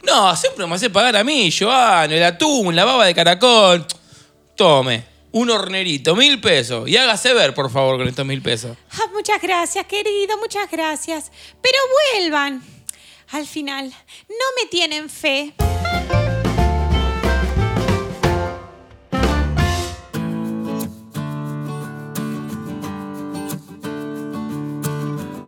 No, 0.03 0.37
siempre 0.37 0.67
me 0.67 0.75
hace 0.75 0.91
pagar 0.91 1.17
a 1.17 1.25
mí, 1.25 1.51
Joan, 1.51 2.13
el 2.13 2.23
atún, 2.23 2.77
la 2.77 2.85
baba 2.85 3.07
de 3.07 3.15
caracol. 3.15 3.87
Tome, 4.55 5.07
un 5.33 5.49
hornerito, 5.49 6.15
mil 6.15 6.39
pesos. 6.39 6.87
Y 6.87 6.99
hágase 6.99 7.33
ver, 7.33 7.55
por 7.55 7.71
favor, 7.71 7.97
con 7.97 8.07
estos 8.07 8.27
mil 8.27 8.43
pesos. 8.43 8.77
Ah, 8.93 9.07
muchas 9.15 9.41
gracias, 9.41 9.87
querido, 9.87 10.37
muchas 10.37 10.71
gracias. 10.71 11.33
Pero 11.63 11.79
vuelvan. 12.13 12.63
Al 13.33 13.47
final, 13.47 13.91
no 14.29 14.63
me 14.63 14.69
tienen 14.69 15.09
fe. 15.09 15.55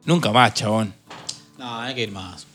Nunca 0.07 0.33
más, 0.33 0.55
chabón. 0.55 0.95
No, 1.59 1.81
hay 1.81 1.95
que 1.95 2.05
ir 2.05 2.13
más. 2.13 2.48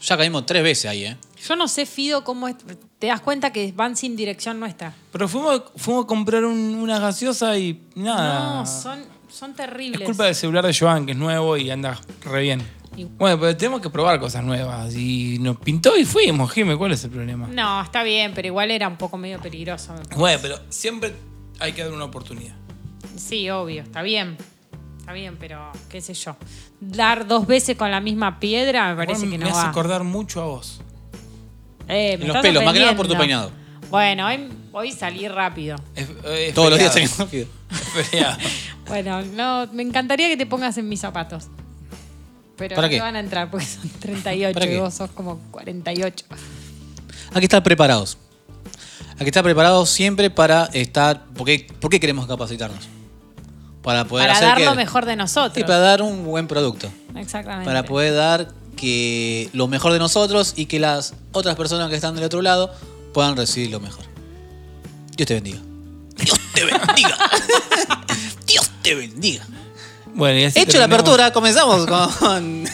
Ya 0.00 0.16
caímos 0.16 0.46
tres 0.46 0.62
veces 0.62 0.86
ahí, 0.90 1.04
¿eh? 1.04 1.16
Yo 1.46 1.56
no 1.56 1.68
sé, 1.68 1.86
Fido, 1.86 2.24
cómo 2.24 2.48
es- 2.48 2.56
te 2.98 3.06
das 3.08 3.20
cuenta 3.20 3.52
que 3.52 3.72
van 3.74 3.96
sin 3.96 4.16
dirección 4.16 4.58
nuestra. 4.60 4.94
Pero 5.12 5.28
fuimos, 5.28 5.62
fuimos 5.76 6.04
a 6.04 6.06
comprar 6.06 6.44
un- 6.44 6.74
una 6.76 6.98
gaseosa 6.98 7.56
y 7.58 7.80
nada. 7.94 8.54
No, 8.60 8.66
son, 8.66 9.04
son 9.28 9.54
terribles. 9.54 10.00
Es 10.00 10.06
culpa 10.06 10.24
del 10.26 10.34
celular 10.34 10.66
de 10.66 10.74
Joan, 10.76 11.06
que 11.06 11.12
es 11.12 11.18
nuevo 11.18 11.56
y 11.56 11.70
anda 11.70 11.98
re 12.22 12.42
bien. 12.42 12.62
Y- 12.96 13.04
Bueno, 13.04 13.38
pero 13.38 13.56
tenemos 13.56 13.80
que 13.80 13.90
probar 13.90 14.18
cosas 14.18 14.42
nuevas. 14.42 14.94
Y 14.96 15.38
nos 15.40 15.56
pintó 15.58 15.96
y 15.96 16.04
fuimos, 16.04 16.50
Jime, 16.52 16.76
¿cuál 16.76 16.92
es 16.92 17.04
el 17.04 17.10
problema? 17.10 17.46
No, 17.46 17.82
está 17.82 18.02
bien, 18.02 18.32
pero 18.34 18.48
igual 18.48 18.70
era 18.72 18.88
un 18.88 18.96
poco 18.96 19.16
medio 19.16 19.40
peligroso. 19.40 19.92
me 19.92 19.98
parece. 20.00 20.16
Bueno, 20.18 20.38
pero 20.42 20.58
siempre 20.70 21.14
hay 21.60 21.72
que 21.72 21.82
dar 21.84 21.92
una 21.92 22.04
oportunidad. 22.04 22.54
Sí, 23.16 23.48
obvio, 23.50 23.82
está 23.82 24.02
bien. 24.02 24.36
Está 25.08 25.14
bien, 25.14 25.38
pero 25.40 25.72
qué 25.88 26.02
sé 26.02 26.12
yo. 26.12 26.36
Dar 26.82 27.26
dos 27.26 27.46
veces 27.46 27.78
con 27.78 27.90
la 27.90 27.98
misma 27.98 28.38
piedra 28.38 28.90
me 28.90 28.96
parece 29.06 29.22
que 29.22 29.38
me 29.38 29.38
no 29.38 29.46
hace 29.46 29.54
va. 29.56 29.70
acordar 29.70 30.04
mucho 30.04 30.42
a 30.42 30.44
vos. 30.44 30.82
Eh, 31.88 32.18
me 32.18 32.26
En 32.26 32.28
los 32.34 32.42
pelos, 32.42 32.62
más 32.62 32.74
que 32.74 32.80
nada 32.80 32.94
por 32.94 33.08
tu 33.08 33.14
ofendiendo. 33.14 33.50
Bueno, 33.88 34.26
hoy, 34.26 34.50
hoy 34.72 34.92
salí 34.92 35.26
rápido. 35.26 35.76
Es- 35.94 36.10
es 36.26 36.52
Todos 36.52 36.68
los 36.68 36.78
días 36.78 36.92
tenemos 36.92 37.16
rápido. 37.16 37.46
Bueno, 38.86 39.22
no, 39.22 39.66
me 39.72 39.82
encantaría 39.82 40.28
que 40.28 40.36
te 40.36 40.44
pongas 40.44 40.76
en 40.76 40.86
mis 40.90 41.00
zapatos. 41.00 41.46
Pero 42.58 42.74
¿Para 42.76 42.88
no 42.88 42.90
qué? 42.90 42.96
te 42.96 43.02
van 43.02 43.16
a 43.16 43.20
entrar 43.20 43.50
porque 43.50 43.64
son 43.64 43.88
38 43.88 44.52
¿Para 44.52 44.66
y 44.66 44.68
qué? 44.68 44.78
vos 44.78 44.92
sos 44.92 45.08
como 45.12 45.38
48. 45.52 46.26
Hay 47.32 47.40
que 47.40 47.46
estar 47.46 47.62
preparados. 47.62 48.18
Hay 49.12 49.20
que 49.20 49.30
estar 49.30 49.42
preparados 49.42 49.88
siempre 49.88 50.28
para 50.28 50.66
estar. 50.66 51.24
¿Por 51.28 51.46
qué, 51.46 51.66
por 51.80 51.90
qué 51.90 51.98
queremos 51.98 52.26
capacitarnos? 52.26 52.88
Para 53.82 54.04
poder 54.04 54.26
Para 54.26 54.36
hacer 54.36 54.48
dar 54.48 54.58
que- 54.58 54.64
lo 54.64 54.74
mejor 54.74 55.06
de 55.06 55.16
nosotros. 55.16 55.52
Sí, 55.54 55.62
para 55.62 55.78
dar 55.78 56.02
un 56.02 56.24
buen 56.24 56.46
producto. 56.48 56.90
Exactamente. 57.16 57.64
Para 57.64 57.84
poder 57.84 58.14
dar 58.14 58.48
que 58.76 59.48
lo 59.52 59.66
mejor 59.68 59.92
de 59.92 59.98
nosotros 59.98 60.52
y 60.56 60.66
que 60.66 60.78
las 60.78 61.14
otras 61.32 61.56
personas 61.56 61.88
que 61.90 61.96
están 61.96 62.14
del 62.14 62.24
otro 62.24 62.42
lado 62.42 62.72
puedan 63.14 63.36
recibir 63.36 63.70
lo 63.70 63.80
mejor. 63.80 64.04
Dios 65.16 65.26
te 65.26 65.34
bendiga. 65.34 65.58
Dios 66.16 66.38
te 66.54 66.64
bendiga. 66.64 67.18
Dios 68.46 68.70
te 68.82 68.94
bendiga. 68.94 69.46
Bueno, 70.14 70.38
y 70.40 70.44
así 70.44 70.58
Hecho 70.60 70.78
la 70.78 70.84
apertura, 70.86 71.32
comenzamos 71.32 71.86
con. 71.86 72.64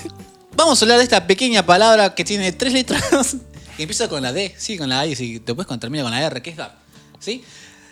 Vamos 0.56 0.80
a 0.80 0.84
hablar 0.84 0.98
de 0.98 1.04
esta 1.04 1.26
pequeña 1.26 1.64
palabra 1.66 2.14
que 2.14 2.24
tiene 2.24 2.52
tres 2.52 2.72
letras. 2.72 3.36
Que 3.76 3.82
empieza 3.82 4.08
con 4.08 4.22
la 4.22 4.32
D, 4.32 4.54
sí, 4.56 4.78
con 4.78 4.88
la 4.88 5.00
A 5.00 5.06
y 5.06 5.16
si 5.16 5.40
después 5.40 5.66
con- 5.66 5.80
termina 5.80 6.04
con 6.04 6.12
la 6.12 6.22
R, 6.22 6.40
que 6.40 6.50
es 6.50 6.56
dar. 6.56 6.76
¿Sí? 7.18 7.42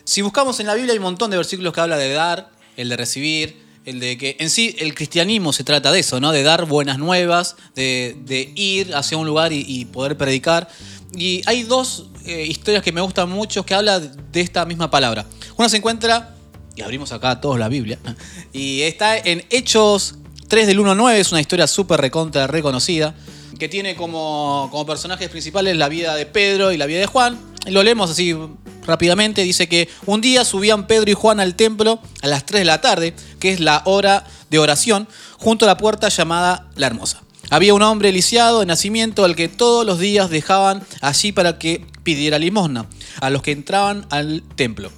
Si 0.05 0.23
buscamos 0.23 0.61
en 0.61 0.69
la 0.69 0.75
Biblia 0.75 0.93
hay 0.93 0.99
un 0.99 1.03
montón 1.05 1.29
de 1.31 1.37
versículos 1.37 1.73
que 1.73 1.81
habla 1.81 1.97
de 1.97 2.13
dar, 2.13 2.51
el 2.77 2.89
de 2.89 2.97
recibir, 2.97 3.63
el 3.85 4.01
de 4.01 4.17
que 4.17 4.37
en 4.39 4.51
sí 4.51 4.77
el 4.79 4.95
cristianismo 4.95 5.53
se 5.53 5.65
trata 5.65 5.91
de 5.93 6.01
eso, 6.01 6.21
¿no? 6.21 6.33
De 6.33 6.43
dar 6.43 6.67
buenas 6.67 6.99
nuevas, 6.99 7.57
de, 7.75 8.53
ir 8.55 8.95
hacia 8.95 9.17
un 9.17 9.27
lugar 9.27 9.53
y, 9.53 9.65
y 9.67 9.85
poder 9.87 10.17
predicar. 10.17 10.69
Y 11.15 11.43
hay 11.47 11.65
dos 11.65 12.07
eh, 12.25 12.47
historias 12.47 12.83
que 12.83 12.93
me 12.93 13.01
gustan 13.01 13.29
mucho 13.29 13.67
que 13.67 13.75
hablan 13.75 14.17
de 14.31 14.41
esta 14.41 14.65
misma 14.65 14.91
palabra. 14.91 15.27
Una 15.57 15.69
se 15.69 15.77
encuentra, 15.77 16.35
y 16.75 16.83
abrimos 16.83 17.13
acá 17.13 17.41
todos 17.41 17.59
la 17.59 17.69
Biblia, 17.69 17.99
y 18.53 18.83
está 18.83 19.19
en 19.19 19.45
Hechos 19.51 20.17
3 20.49 20.67
del 20.67 20.81
1 20.81 20.93
al 20.93 20.97
9, 20.97 21.21
es 21.21 21.33
una 21.33 21.41
historia 21.41 21.67
súper 21.67 22.01
recontra 22.01 22.47
reconocida, 22.47 23.15
que 23.59 23.69
tiene 23.69 23.95
como, 23.95 24.69
como 24.71 24.87
personajes 24.87 25.29
principales 25.29 25.77
la 25.77 25.89
vida 25.89 26.15
de 26.15 26.27
Pedro 26.27 26.73
y 26.73 26.77
la 26.77 26.87
vida 26.87 27.01
de 27.01 27.07
Juan. 27.07 27.39
Lo 27.67 27.83
leemos 27.83 28.11
así 28.11 28.37
rápidamente, 28.85 29.43
dice 29.43 29.69
que 29.69 29.89
un 30.07 30.21
día 30.21 30.45
subían 30.45 30.87
Pedro 30.87 31.11
y 31.11 31.15
Juan 31.15 31.39
al 31.39 31.55
templo 31.55 32.01
a 32.21 32.27
las 32.27 32.45
3 32.45 32.61
de 32.61 32.65
la 32.65 32.81
tarde, 32.81 33.15
que 33.39 33.53
es 33.53 33.61
la 33.61 33.83
hora 33.85 34.25
de 34.51 34.59
oración, 34.59 35.07
junto 35.39 35.65
a 35.65 35.69
la 35.69 35.77
puerta 35.77 36.09
llamada 36.09 36.69
La 36.75 36.89
Hermosa. 36.89 37.23
Había 37.51 37.75
un 37.75 37.83
hombre 37.83 38.13
lisiado 38.13 38.61
de 38.61 38.67
nacimiento 38.67 39.25
al 39.25 39.37
que 39.37 39.49
todos 39.49 39.87
los 39.87 39.99
días 39.99 40.31
dejaban 40.31 40.83
allí 41.01 41.33
para 41.33 41.59
que 41.59 41.87
pidiera 42.03 42.39
limosna 42.39 42.87
a 43.21 43.31
los 43.31 43.43
que 43.43 43.53
entraban 43.53 44.07
al 44.11 44.43
templo. 44.57 44.91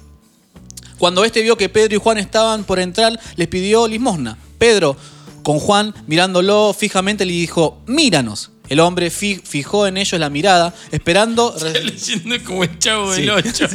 Cuando 0.97 1.25
éste 1.25 1.41
vio 1.41 1.57
que 1.57 1.69
Pedro 1.69 1.95
y 1.95 1.99
Juan 1.99 2.17
estaban 2.17 2.63
por 2.63 2.79
entrar, 2.79 3.19
les 3.35 3.47
pidió 3.47 3.87
limosna. 3.87 4.37
Pedro, 4.57 4.95
con 5.43 5.59
Juan 5.59 5.93
mirándolo 6.07 6.73
fijamente, 6.73 7.25
le 7.25 7.33
dijo, 7.33 7.81
míranos. 7.85 8.51
El 8.69 8.79
hombre 8.79 9.09
fi- 9.09 9.41
fijó 9.43 9.87
en 9.87 9.97
ellos 9.97 10.19
la 10.19 10.29
mirada, 10.29 10.73
esperando... 10.91 11.55
re- 11.61 11.83
Leyendo 11.83 12.35
como 12.43 12.63
el 12.63 12.79
chavo 12.79 13.13
Sí. 13.13 13.21
del 13.21 13.29
8. 13.31 13.67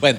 bueno, 0.00 0.18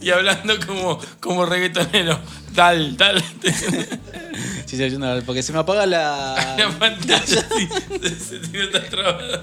y 0.00 0.10
hablando 0.10 0.54
como, 0.66 0.98
como 1.20 1.46
reggaetonero. 1.46 2.18
Tal, 2.54 2.96
tal. 2.96 3.22
sí, 4.66 4.76
sí, 4.76 4.96
no, 4.98 5.20
porque 5.26 5.42
se 5.42 5.52
me 5.52 5.58
apaga 5.60 5.86
la... 5.86 6.54
La 6.58 6.70
pantalla 6.78 7.24
sí, 7.26 7.68
se, 8.08 8.44
se 8.44 8.62
otra 8.64 8.88
trabada. 8.88 9.40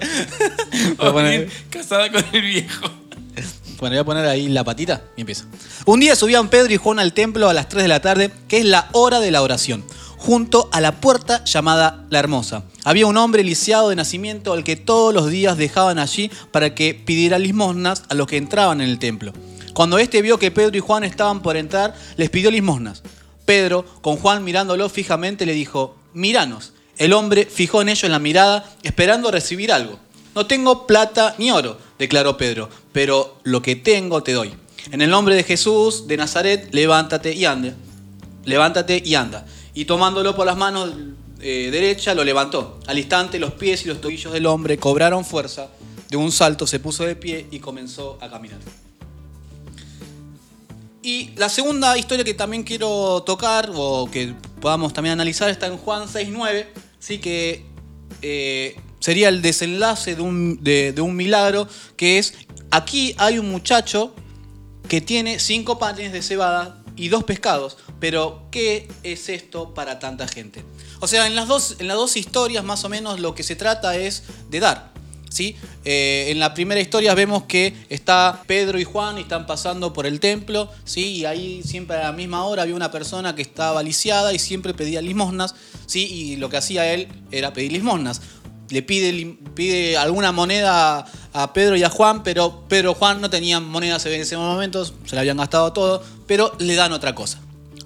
Poner- 0.96 1.48
Casada 1.70 2.10
con 2.10 2.24
el 2.32 2.42
viejo. 2.42 2.86
Bueno, 3.78 3.94
voy 3.94 3.98
a 3.98 4.04
poner 4.04 4.26
ahí 4.26 4.48
la 4.48 4.64
patita 4.64 5.02
y 5.16 5.20
empieza. 5.20 5.44
Un 5.86 6.00
día 6.00 6.16
subían 6.16 6.48
Pedro 6.48 6.72
y 6.72 6.76
Juan 6.76 6.98
al 6.98 7.12
templo 7.12 7.48
a 7.48 7.54
las 7.54 7.68
3 7.68 7.84
de 7.84 7.88
la 7.88 8.00
tarde, 8.00 8.32
que 8.48 8.58
es 8.58 8.64
la 8.64 8.88
hora 8.92 9.20
de 9.20 9.30
la 9.30 9.40
oración, 9.40 9.84
junto 10.18 10.68
a 10.72 10.80
la 10.80 11.00
puerta 11.00 11.44
llamada 11.44 12.04
La 12.10 12.18
Hermosa. 12.18 12.64
Había 12.84 13.06
un 13.06 13.16
hombre 13.16 13.44
lisiado 13.44 13.88
de 13.88 13.96
nacimiento 13.96 14.52
al 14.52 14.64
que 14.64 14.76
todos 14.76 15.14
los 15.14 15.30
días 15.30 15.56
dejaban 15.56 15.98
allí 15.98 16.30
para 16.50 16.74
que 16.74 16.94
pidiera 16.94 17.38
limosnas 17.38 18.02
a 18.08 18.14
los 18.14 18.26
que 18.26 18.36
entraban 18.36 18.80
en 18.80 18.90
el 18.90 18.98
templo. 18.98 19.32
Cuando 19.72 19.98
éste 19.98 20.20
vio 20.22 20.38
que 20.38 20.50
Pedro 20.50 20.76
y 20.76 20.80
Juan 20.80 21.04
estaban 21.04 21.40
por 21.40 21.56
entrar, 21.56 21.94
les 22.16 22.30
pidió 22.30 22.50
limosnas. 22.50 23.02
Pedro, 23.44 23.84
con 24.02 24.16
Juan 24.16 24.44
mirándolo 24.44 24.88
fijamente, 24.88 25.46
le 25.46 25.54
dijo, 25.54 25.96
míranos. 26.12 26.72
El 26.98 27.12
hombre 27.12 27.46
fijó 27.46 27.80
en 27.80 27.88
ellos 27.88 28.10
la 28.10 28.18
mirada, 28.18 28.68
esperando 28.82 29.30
recibir 29.30 29.72
algo. 29.72 30.00
No 30.34 30.46
tengo 30.46 30.86
plata 30.86 31.34
ni 31.38 31.50
oro, 31.52 31.78
declaró 31.98 32.36
Pedro, 32.36 32.68
pero 32.92 33.38
lo 33.44 33.62
que 33.62 33.76
tengo 33.76 34.22
te 34.22 34.32
doy. 34.32 34.52
En 34.90 35.00
el 35.00 35.10
nombre 35.10 35.34
de 35.34 35.44
Jesús 35.44 36.08
de 36.08 36.16
Nazaret, 36.16 36.68
levántate 36.72 37.32
y 37.34 37.44
ande. 37.44 37.74
Levántate 38.44 39.02
y 39.04 39.14
anda. 39.14 39.46
Y 39.78 39.84
tomándolo 39.84 40.34
por 40.34 40.44
las 40.44 40.56
manos 40.56 40.90
eh, 41.40 41.68
derecha, 41.70 42.12
lo 42.12 42.24
levantó. 42.24 42.80
Al 42.88 42.98
instante, 42.98 43.38
los 43.38 43.52
pies 43.52 43.84
y 43.84 43.88
los 43.88 44.00
tobillos 44.00 44.32
del 44.32 44.44
hombre 44.46 44.76
cobraron 44.76 45.24
fuerza. 45.24 45.68
De 46.10 46.16
un 46.16 46.32
salto 46.32 46.66
se 46.66 46.80
puso 46.80 47.04
de 47.04 47.14
pie 47.14 47.46
y 47.52 47.60
comenzó 47.60 48.18
a 48.20 48.28
caminar. 48.28 48.58
Y 51.00 51.30
la 51.36 51.48
segunda 51.48 51.96
historia 51.96 52.24
que 52.24 52.34
también 52.34 52.64
quiero 52.64 53.22
tocar, 53.24 53.70
o 53.72 54.08
que 54.10 54.34
podamos 54.60 54.92
también 54.92 55.12
analizar, 55.12 55.48
está 55.48 55.68
en 55.68 55.76
Juan 55.78 56.08
6.9, 56.08 56.66
¿sí? 56.98 57.18
que 57.18 57.64
eh, 58.20 58.76
sería 58.98 59.28
el 59.28 59.42
desenlace 59.42 60.16
de 60.16 60.22
un, 60.22 60.58
de- 60.62 60.92
de 60.92 61.00
un 61.00 61.14
milagro, 61.14 61.68
que 61.96 62.18
es, 62.18 62.34
aquí 62.72 63.14
hay 63.16 63.38
un 63.38 63.48
muchacho 63.48 64.12
que 64.88 65.00
tiene 65.00 65.38
cinco 65.38 65.78
panes 65.78 66.12
de 66.12 66.20
cebada 66.20 66.77
y 66.98 67.08
dos 67.08 67.24
pescados, 67.24 67.78
pero 68.00 68.42
¿qué 68.50 68.88
es 69.02 69.28
esto 69.28 69.72
para 69.72 69.98
tanta 69.98 70.28
gente? 70.28 70.64
O 71.00 71.06
sea, 71.06 71.26
en 71.26 71.34
las 71.34 71.48
dos, 71.48 71.76
en 71.78 71.88
las 71.88 71.96
dos 71.96 72.16
historias 72.16 72.64
más 72.64 72.84
o 72.84 72.88
menos 72.88 73.20
lo 73.20 73.34
que 73.34 73.42
se 73.42 73.56
trata 73.56 73.96
es 73.96 74.24
de 74.50 74.60
dar. 74.60 74.92
¿sí? 75.30 75.56
Eh, 75.84 76.26
en 76.30 76.38
la 76.38 76.54
primera 76.54 76.80
historia 76.80 77.14
vemos 77.14 77.44
que 77.44 77.74
está 77.88 78.42
Pedro 78.46 78.78
y 78.78 78.84
Juan 78.84 79.18
y 79.18 79.22
están 79.22 79.46
pasando 79.46 79.92
por 79.92 80.06
el 80.06 80.20
templo, 80.20 80.70
¿sí? 80.84 81.18
y 81.18 81.24
ahí 81.24 81.62
siempre 81.62 81.96
a 81.96 82.04
la 82.04 82.12
misma 82.12 82.44
hora 82.44 82.62
había 82.62 82.74
una 82.74 82.90
persona 82.90 83.34
que 83.34 83.42
estaba 83.42 83.82
lisiada 83.82 84.32
y 84.32 84.38
siempre 84.38 84.74
pedía 84.74 85.00
limosnas, 85.00 85.54
¿sí? 85.86 86.06
y 86.06 86.36
lo 86.36 86.50
que 86.50 86.56
hacía 86.56 86.92
él 86.92 87.08
era 87.30 87.52
pedir 87.52 87.72
limosnas. 87.72 88.20
Le 88.70 88.82
pide, 88.82 89.36
pide 89.54 89.96
alguna 89.96 90.32
moneda 90.32 91.06
a 91.32 91.52
Pedro 91.52 91.76
y 91.76 91.82
a 91.84 91.90
Juan, 91.90 92.22
pero 92.22 92.64
Pedro 92.68 92.92
y 92.92 92.94
Juan 92.94 93.20
no 93.20 93.30
tenían 93.30 93.66
monedas 93.68 94.04
en 94.06 94.20
ese 94.20 94.36
momento, 94.36 94.84
se 94.84 95.14
la 95.14 95.20
habían 95.22 95.36
gastado 95.38 95.72
todo, 95.72 96.02
pero 96.26 96.52
le 96.58 96.74
dan 96.74 96.92
otra 96.92 97.14
cosa. 97.14 97.40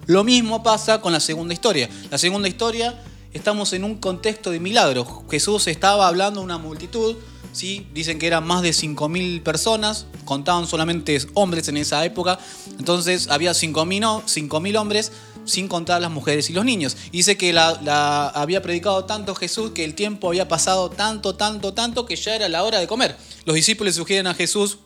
Lo 0.07 0.25
mismo 0.25 0.63
pasa 0.63 1.01
con 1.01 1.13
la 1.13 1.21
segunda 1.21 1.55
historia. 1.55 1.89
La 2.11 2.19
segunda 2.19 2.49
historia, 2.49 3.01
estamos 3.33 3.73
en 3.73 3.85
un 3.85 3.97
contexto 3.97 4.51
de 4.51 4.59
milagro. 4.59 5.25
Jesús 5.31 5.69
estaba 5.69 6.09
hablando 6.09 6.41
a 6.41 6.43
una 6.43 6.59
multitud, 6.59 7.15
¿sí? 7.53 7.87
dicen 7.95 8.19
que 8.19 8.27
eran 8.27 8.45
más 8.45 8.63
de 8.63 8.71
5.000 8.71 9.43
personas, 9.43 10.07
contaban 10.25 10.67
solamente 10.67 11.17
hombres 11.35 11.69
en 11.69 11.77
esa 11.77 12.05
época, 12.05 12.39
entonces 12.79 13.29
había 13.29 13.53
5.000 13.53 14.01
no- 14.01 14.23
5.000 14.27 14.77
hombres 14.77 15.13
sin 15.45 15.69
contar 15.69 16.01
las 16.01 16.11
mujeres 16.11 16.51
y 16.51 16.53
los 16.53 16.65
niños. 16.65 16.97
Dice 17.11 17.37
que 17.37 17.53
la, 17.53 18.29
había 18.35 18.63
predicado 18.63 19.05
tanto 19.05 19.35
Jesús 19.35 19.73
que 19.73 19.85
el 19.85 19.95
tiempo 19.95 20.29
había 20.29 20.49
pasado 20.49 20.91
tanto, 20.91 21.35
tanto, 21.35 21.75
tanto 21.75 22.07
que 22.07 22.17
ya 22.17 22.35
era 22.35 22.49
la 22.49 22.63
hora 22.63 22.79
de 22.79 22.87
comer. 22.87 23.17
Los 23.45 23.55
discípulos 23.55 23.95
sugieren 23.95 24.27
a 24.27 24.35
Jesús, 24.35 24.79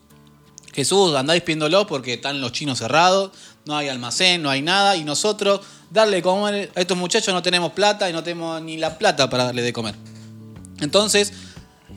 Jesús, 0.75 1.15
andáis 1.15 1.43
pidiéndolo 1.43 1.87
porque 1.87 2.15
están 2.15 2.41
los 2.41 2.53
chinos 2.53 2.79
cerrados, 2.79 3.31
no 3.65 3.77
hay 3.77 3.89
almacén, 3.89 4.43
no 4.43 4.51
hay 4.51 4.63
nada, 4.63 4.97
y 4.97 5.05
nosotros 5.05 5.61
darle 5.91 6.17
de 6.17 6.23
comer 6.23 6.71
a 6.75 6.81
estos 6.81 6.97
muchachos 6.97 7.33
no 7.33 7.43
tenemos 7.43 7.73
plata 7.73 8.11
y 8.11 8.13
no 8.13 8.23
tenemos 8.23 8.61
ni 8.61 8.77
la 8.77 8.99
plata 8.99 9.31
para 9.31 9.45
darle 9.45 9.63
de 9.63 9.73
comer. 9.73 9.95
Entonces 10.81 11.33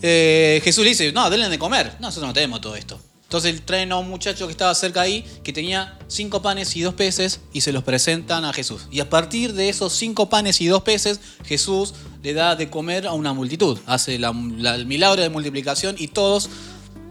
eh, 0.02 0.62
Jesús 0.64 0.84
le 0.84 0.92
dice, 0.92 1.12
no, 1.12 1.30
denle 1.30 1.50
de 1.50 1.60
comer, 1.60 1.96
no, 2.00 2.08
nosotros 2.08 2.28
no 2.28 2.34
tenemos 2.34 2.62
todo 2.62 2.76
esto. 2.76 3.00
Entonces 3.30 3.62
traen 3.64 3.92
a 3.92 3.98
un 3.98 4.10
muchacho 4.10 4.48
que 4.48 4.52
estaba 4.52 4.74
cerca 4.74 5.02
ahí, 5.02 5.24
que 5.44 5.54
tenía 5.54 6.00
cinco 6.08 6.42
panes 6.42 6.76
y 6.76 6.82
dos 6.82 6.96
peces, 6.96 7.42
y 7.54 7.62
se 7.62 7.72
los 7.72 7.84
presentan 7.84 8.44
a 8.44 8.52
Jesús. 8.54 8.88
Y 8.90 9.02
a 9.02 9.10
partir 9.12 9.54
de 9.54 9.70
esos 9.70 9.94
cinco 9.94 10.30
panes 10.30 10.60
y 10.62 10.66
dos 10.66 10.82
peces, 10.82 11.20
Jesús 11.46 11.94
le 12.24 12.34
da 12.34 12.56
de 12.56 12.72
comer 12.72 13.06
a 13.06 13.14
una 13.14 13.32
multitud. 13.34 13.78
Hace 13.86 14.16
el 14.16 14.86
milagro 14.88 15.22
de 15.22 15.30
multiplicación 15.30 15.96
y 16.00 16.08
todos 16.08 16.50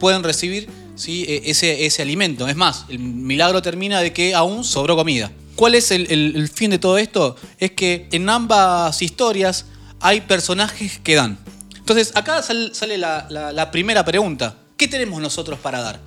pueden 0.01 0.25
recibir 0.25 0.69
¿sí? 0.97 1.25
e- 1.29 1.43
ese, 1.53 1.87
ese 1.87 2.03
alimento. 2.03 2.49
Es 2.49 2.57
más, 2.57 2.87
el 2.89 2.99
milagro 2.99 3.63
termina 3.63 4.01
de 4.01 4.13
que 4.13 4.35
aún 4.35 4.65
sobró 4.65 4.97
comida. 4.97 5.31
¿Cuál 5.55 5.77
es 5.77 5.93
el, 5.93 6.11
el- 6.11 6.49
fin 6.49 6.71
de 6.73 6.81
todo 6.81 6.99
esto? 6.99 7.37
Es 7.61 7.71
que 7.71 8.09
en 8.11 8.29
ambas 8.29 9.01
historias 9.03 9.67
hay 10.01 10.23
personajes 10.23 10.99
que 10.99 11.15
dan. 11.15 11.39
Entonces, 11.77 12.11
acá 12.17 12.43
sal- 12.43 12.73
sale 12.75 12.99
la, 12.99 13.29
la- 13.31 13.53
la 13.53 13.71
primera 13.71 14.05
pregunta. 14.05 14.57
¿Qué 14.79 14.87
tenemos 14.87 15.21
nosotros 15.21 15.59
para 15.59 15.81
dar? 15.81 16.01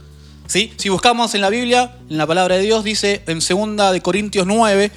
¿Sí? 0.47 0.73
Si 0.77 0.87
buscamos 0.87 1.35
en 1.35 1.41
la 1.41 1.49
Biblia, 1.49 1.97
en 2.09 2.17
la 2.17 2.25
palabra 2.25 2.55
de 2.55 2.63
Dios, 2.63 2.85
dice 2.85 3.21
en 3.27 3.39
2 3.39 3.91
de 3.91 4.01
Corintios 4.01 4.47
9, 4.47 4.91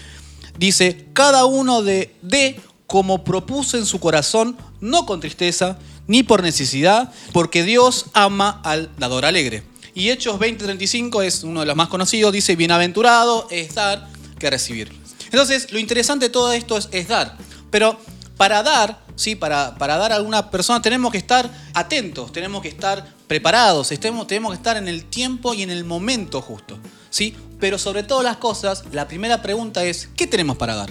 dice, 0.57 1.07
cada 1.13 1.45
uno 1.45 1.83
de, 1.83 2.15
de 2.23 2.61
como 2.87 3.25
propuso 3.25 3.77
en 3.77 3.85
su 3.85 3.99
corazón, 3.99 4.57
no 4.81 5.07
con 5.07 5.19
tristeza, 5.19 5.77
ni 6.07 6.23
por 6.23 6.45
necesidad, 6.45 7.13
porque 7.33 7.65
Dios 7.65 8.07
ama 8.13 8.61
al 8.63 8.91
dador 8.97 9.25
alegre. 9.25 9.65
Y 9.93 10.11
Hechos 10.11 10.39
20:35 10.39 11.25
es 11.25 11.43
uno 11.43 11.61
de 11.61 11.67
los 11.67 11.75
más 11.75 11.89
conocidos, 11.89 12.33
dice, 12.33 12.55
bienaventurado 12.55 13.49
es 13.51 13.75
dar 13.75 14.09
que 14.39 14.51
recibir. 14.51 14.93
Entonces, 15.25 15.73
lo 15.73 15.81
interesante 15.81 16.27
de 16.27 16.31
todo 16.31 16.53
esto 16.53 16.77
es, 16.77 16.89
es 16.93 17.09
dar. 17.09 17.37
Pero 17.73 17.99
para 18.37 18.63
dar, 18.63 19.04
¿sí? 19.17 19.35
para, 19.35 19.77
para 19.77 19.97
dar 19.97 20.13
a 20.13 20.17
alguna 20.17 20.51
persona 20.51 20.81
tenemos 20.83 21.13
que 21.13 21.19
estar 21.19 21.51
atentos, 21.75 22.33
tenemos 22.33 22.63
que 22.63 22.69
estar 22.69 23.13
preparados, 23.27 23.91
estemos- 23.93 24.27
tenemos 24.27 24.53
que 24.53 24.57
estar 24.57 24.77
en 24.77 24.89
el 24.89 25.05
tiempo 25.05 25.55
y 25.55 25.63
en 25.63 25.71
el 25.71 25.85
momento 25.85 26.41
justo. 26.43 26.79
¿sí? 27.11 27.35
Pero 27.61 27.79
sobre 27.79 28.03
todas 28.03 28.25
las 28.25 28.37
cosas, 28.39 28.85
la 28.93 29.07
primera 29.09 29.41
pregunta 29.43 29.85
es, 29.85 30.09
¿qué 30.17 30.27
tenemos 30.27 30.57
para 30.57 30.75
dar? 30.75 30.91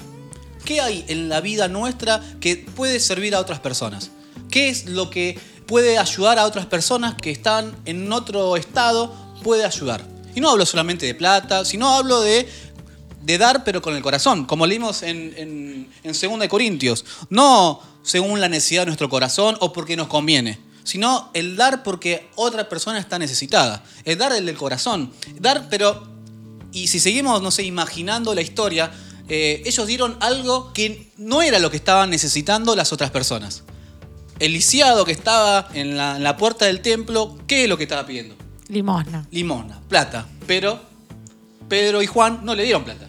¿Qué 0.65 0.79
hay 0.81 1.03
en 1.09 1.27
la 1.29 1.41
vida 1.41 1.67
nuestra 1.67 2.21
que 2.39 2.55
puede 2.55 2.99
servir 2.99 3.35
a 3.35 3.39
otras 3.39 3.59
personas? 3.59 4.11
¿Qué 4.49 4.69
es 4.69 4.85
lo 4.85 5.09
que 5.09 5.37
puede 5.65 5.97
ayudar 5.97 6.39
a 6.39 6.45
otras 6.45 6.65
personas 6.67 7.15
que 7.15 7.31
están 7.31 7.75
en 7.85 8.11
otro 8.11 8.55
estado? 8.55 9.13
Puede 9.43 9.65
ayudar. 9.65 10.05
Y 10.35 10.39
no 10.41 10.49
hablo 10.49 10.65
solamente 10.65 11.05
de 11.05 11.15
plata, 11.15 11.65
sino 11.65 11.89
hablo 11.93 12.21
de, 12.21 12.47
de 13.23 13.37
dar 13.37 13.63
pero 13.65 13.81
con 13.81 13.95
el 13.95 14.01
corazón, 14.01 14.45
como 14.45 14.65
leímos 14.65 15.03
en, 15.03 15.33
en, 15.37 15.89
en 16.03 16.11
2 16.31 16.39
de 16.39 16.49
Corintios. 16.49 17.03
No 17.29 17.81
según 18.03 18.39
la 18.41 18.49
necesidad 18.49 18.83
de 18.83 18.87
nuestro 18.87 19.09
corazón 19.09 19.57
o 19.59 19.73
porque 19.73 19.95
nos 19.95 20.07
conviene, 20.07 20.59
sino 20.83 21.31
el 21.33 21.55
dar 21.55 21.83
porque 21.83 22.29
otra 22.35 22.69
persona 22.69 22.99
está 22.99 23.17
necesitada. 23.17 23.83
El 24.05 24.17
dar 24.17 24.33
el 24.33 24.45
del 24.45 24.57
corazón. 24.57 25.11
Dar 25.39 25.67
pero 25.69 26.13
y 26.73 26.87
si 26.87 26.99
seguimos, 26.99 27.41
no 27.41 27.51
sé, 27.51 27.63
imaginando 27.63 28.33
la 28.33 28.41
historia, 28.41 28.91
eh, 29.29 29.61
ellos 29.65 29.87
dieron 29.87 30.17
algo 30.19 30.73
que 30.73 31.11
no 31.17 31.41
era 31.41 31.59
lo 31.59 31.69
que 31.69 31.77
estaban 31.77 32.09
necesitando 32.09 32.75
las 32.75 32.91
otras 32.91 33.11
personas. 33.11 33.63
El 34.39 34.53
lisiado 34.53 35.05
que 35.05 35.11
estaba 35.11 35.69
en 35.73 35.95
la, 35.95 36.17
en 36.17 36.23
la 36.23 36.35
puerta 36.35 36.65
del 36.65 36.81
templo, 36.81 37.37
¿qué 37.47 37.63
es 37.63 37.69
lo 37.69 37.77
que 37.77 37.83
estaba 37.83 38.05
pidiendo? 38.05 38.35
Limosna. 38.67 39.27
Limosna, 39.29 39.79
plata. 39.87 40.27
Pero 40.47 40.79
Pedro 41.69 42.01
y 42.01 42.07
Juan 42.07 42.39
no 42.43 42.55
le 42.55 42.63
dieron 42.63 42.83
plata. 42.83 43.07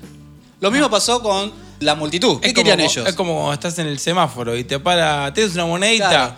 Lo 0.61 0.71
mismo 0.71 0.91
pasó 0.91 1.23
con 1.23 1.51
la 1.85 1.95
multitud. 1.95 2.41
¿Qué 2.41 2.49
Es 2.49 2.55
querían 2.55 2.79
como, 2.79 2.91
ellos? 2.91 3.09
Es 3.09 3.15
como 3.15 3.35
cuando 3.35 3.53
estás 3.53 3.79
en 3.79 3.87
el 3.87 3.99
semáforo 3.99 4.57
y 4.57 4.65
te 4.65 4.79
para, 4.81 5.33
¿tienes 5.33 5.55
una 5.55 5.67
monedita? 5.67 6.09
Claro. 6.09 6.35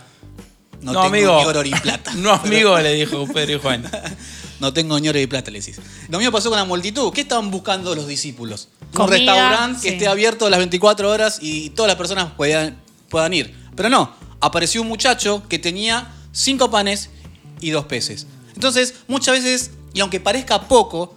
No, 0.82 0.92
tengo 1.02 1.10
ni 1.16 1.24
oro 1.24 1.62
ni 1.62 1.70
plata. 1.70 2.12
no, 2.16 2.32
amigo, 2.32 2.78
le 2.78 2.94
dijo 2.94 3.26
Pedro 3.32 3.56
y 3.56 3.58
Juan. 3.58 3.90
No 4.58 4.72
tengo 4.72 4.98
ni 4.98 5.06
oro 5.06 5.18
ni 5.18 5.26
plata, 5.26 5.50
le 5.50 5.60
decís. 5.60 5.78
Lo 6.08 6.16
mismo 6.16 6.32
pasó 6.32 6.48
con 6.48 6.58
la 6.58 6.64
multitud. 6.64 7.12
¿Qué 7.12 7.20
estaban 7.20 7.50
buscando 7.50 7.94
los 7.94 8.06
discípulos? 8.06 8.68
Comida, 8.94 9.04
un 9.04 9.10
restaurante 9.10 9.82
que 9.82 9.88
esté 9.90 10.08
abierto 10.08 10.48
las 10.48 10.58
24 10.58 11.10
horas 11.10 11.38
y 11.42 11.68
todas 11.70 11.88
las 11.88 11.96
personas 11.96 12.32
puedan, 12.38 12.74
puedan 13.10 13.34
ir. 13.34 13.54
Pero 13.74 13.90
no, 13.90 14.14
apareció 14.40 14.80
un 14.80 14.88
muchacho 14.88 15.42
que 15.50 15.58
tenía 15.58 16.10
cinco 16.32 16.70
panes 16.70 17.10
y 17.60 17.68
dos 17.68 17.84
peces. 17.84 18.26
Entonces, 18.54 18.94
muchas 19.08 19.34
veces, 19.34 19.72
y 19.92 20.00
aunque 20.00 20.20
parezca 20.20 20.62
poco, 20.62 21.15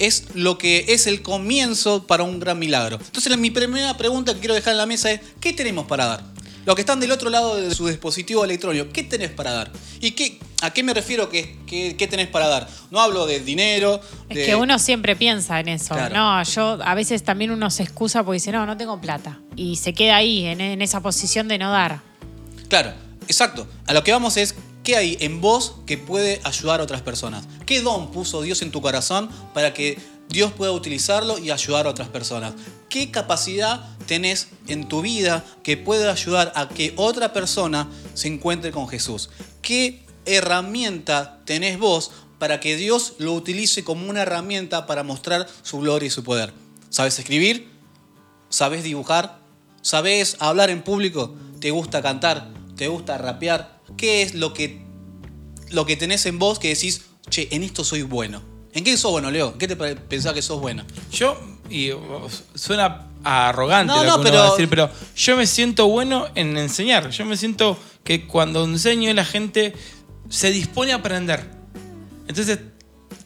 es 0.00 0.24
lo 0.34 0.58
que 0.58 0.86
es 0.88 1.06
el 1.06 1.22
comienzo 1.22 2.06
para 2.08 2.24
un 2.24 2.40
gran 2.40 2.58
milagro. 2.58 2.98
Entonces, 3.04 3.36
mi 3.38 3.50
primera 3.50 3.96
pregunta 3.96 4.34
que 4.34 4.40
quiero 4.40 4.54
dejar 4.54 4.72
en 4.72 4.78
la 4.78 4.86
mesa 4.86 5.12
es, 5.12 5.20
¿qué 5.40 5.52
tenemos 5.52 5.86
para 5.86 6.06
dar? 6.06 6.24
Los 6.66 6.74
que 6.74 6.82
están 6.82 7.00
del 7.00 7.10
otro 7.10 7.30
lado 7.30 7.56
de 7.56 7.74
su 7.74 7.86
dispositivo 7.86 8.44
electrónico, 8.44 8.88
¿qué 8.92 9.02
tenés 9.02 9.30
para 9.30 9.52
dar? 9.52 9.70
¿Y 10.00 10.10
qué, 10.10 10.38
a 10.60 10.70
qué 10.72 10.82
me 10.82 10.92
refiero 10.92 11.30
que, 11.30 11.56
que- 11.66 11.96
qué 11.96 12.06
tenés 12.06 12.28
para 12.28 12.48
dar? 12.48 12.68
No 12.90 13.00
hablo 13.00 13.26
de 13.26 13.40
dinero. 13.40 14.00
Es 14.28 14.44
que 14.46 14.56
uno 14.56 14.78
siempre 14.78 15.16
piensa 15.16 15.58
en 15.60 15.68
eso. 15.68 15.94
Claro. 15.94 16.14
No, 16.14 16.42
yo 16.42 16.78
a 16.84 16.94
veces 16.94 17.22
también 17.24 17.50
uno 17.50 17.70
se 17.70 17.82
excusa 17.82 18.22
porque 18.24 18.34
dice, 18.36 18.52
no, 18.52 18.66
no 18.66 18.76
tengo 18.76 19.00
plata. 19.00 19.38
Y 19.56 19.76
se 19.76 19.94
queda 19.94 20.16
ahí, 20.16 20.44
en, 20.44 20.60
en 20.60 20.82
esa 20.82 21.00
posición 21.00 21.48
de 21.48 21.56
no 21.58 21.70
dar. 21.70 22.02
Claro, 22.68 22.92
exacto. 23.26 23.66
A 23.86 23.94
lo 23.94 24.04
que 24.04 24.12
vamos 24.12 24.36
es, 24.36 24.54
¿qué 24.82 24.96
hay 24.96 25.16
en 25.20 25.40
vos 25.40 25.76
que 25.86 25.98
puede 25.98 26.40
ayudar 26.44 26.80
a 26.80 26.84
otras 26.84 27.02
personas? 27.02 27.46
¿Qué 27.66 27.80
don 27.80 28.10
puso 28.10 28.42
Dios 28.42 28.62
en 28.62 28.70
tu 28.70 28.80
corazón 28.80 29.28
para 29.54 29.74
que 29.74 29.98
Dios 30.28 30.52
pueda 30.52 30.72
utilizarlo 30.72 31.38
y 31.38 31.50
ayudar 31.50 31.86
a 31.86 31.90
otras 31.90 32.08
personas? 32.08 32.54
¿Qué 32.88 33.10
capacidad 33.10 33.96
tenés 34.06 34.48
en 34.66 34.88
tu 34.88 35.02
vida 35.02 35.44
que 35.62 35.76
puede 35.76 36.08
ayudar 36.08 36.52
a 36.56 36.68
que 36.68 36.92
otra 36.96 37.32
persona 37.32 37.88
se 38.14 38.28
encuentre 38.28 38.72
con 38.72 38.88
Jesús? 38.88 39.30
¿Qué 39.62 40.04
herramienta 40.26 41.40
tenés 41.44 41.78
vos 41.78 42.10
para 42.40 42.58
que 42.58 42.76
Dios 42.76 43.14
lo 43.18 43.34
utilice 43.34 43.84
como 43.84 44.08
una 44.08 44.22
herramienta 44.22 44.86
para 44.86 45.02
mostrar 45.02 45.46
su 45.62 45.78
gloria 45.80 46.06
y 46.06 46.10
su 46.10 46.24
poder. 46.24 46.52
¿Sabes 46.88 47.18
escribir? 47.18 47.70
¿Sabes 48.48 48.82
dibujar? 48.82 49.38
¿Sabes 49.82 50.36
hablar 50.40 50.70
en 50.70 50.82
público? 50.82 51.34
¿Te 51.60 51.70
gusta 51.70 52.00
cantar? 52.00 52.48
¿Te 52.76 52.88
gusta 52.88 53.18
rapear? 53.18 53.79
¿Qué 53.96 54.22
es 54.22 54.34
lo 54.34 54.54
que, 54.54 54.82
lo 55.70 55.86
que 55.86 55.96
tenés 55.96 56.26
en 56.26 56.38
vos 56.38 56.58
que 56.58 56.68
decís, 56.68 57.02
che, 57.28 57.48
en 57.50 57.62
esto 57.62 57.84
soy 57.84 58.02
bueno? 58.02 58.42
¿En 58.72 58.84
qué 58.84 58.96
sos 58.96 59.10
bueno, 59.10 59.30
Leo? 59.30 59.52
¿En 59.52 59.58
qué 59.58 59.66
te 59.68 59.76
pensás 59.76 60.32
que 60.32 60.42
sos 60.42 60.60
bueno? 60.60 60.84
Yo, 61.12 61.38
y 61.68 61.90
suena 62.54 63.08
arrogante 63.24 63.92
No, 63.92 64.04
lo 64.04 64.10
no, 64.10 64.14
que 64.16 64.20
uno 64.20 64.30
pero- 64.30 64.38
va 64.42 64.48
a 64.48 64.50
decir, 64.52 64.68
pero 64.68 64.90
yo 65.16 65.36
me 65.36 65.46
siento 65.46 65.88
bueno 65.88 66.26
en 66.34 66.56
enseñar. 66.56 67.10
Yo 67.10 67.24
me 67.24 67.36
siento 67.36 67.76
que 68.04 68.26
cuando 68.26 68.64
enseño 68.64 69.12
la 69.12 69.24
gente 69.24 69.74
se 70.28 70.50
dispone 70.52 70.92
a 70.92 70.96
aprender. 70.96 71.50
Entonces 72.28 72.60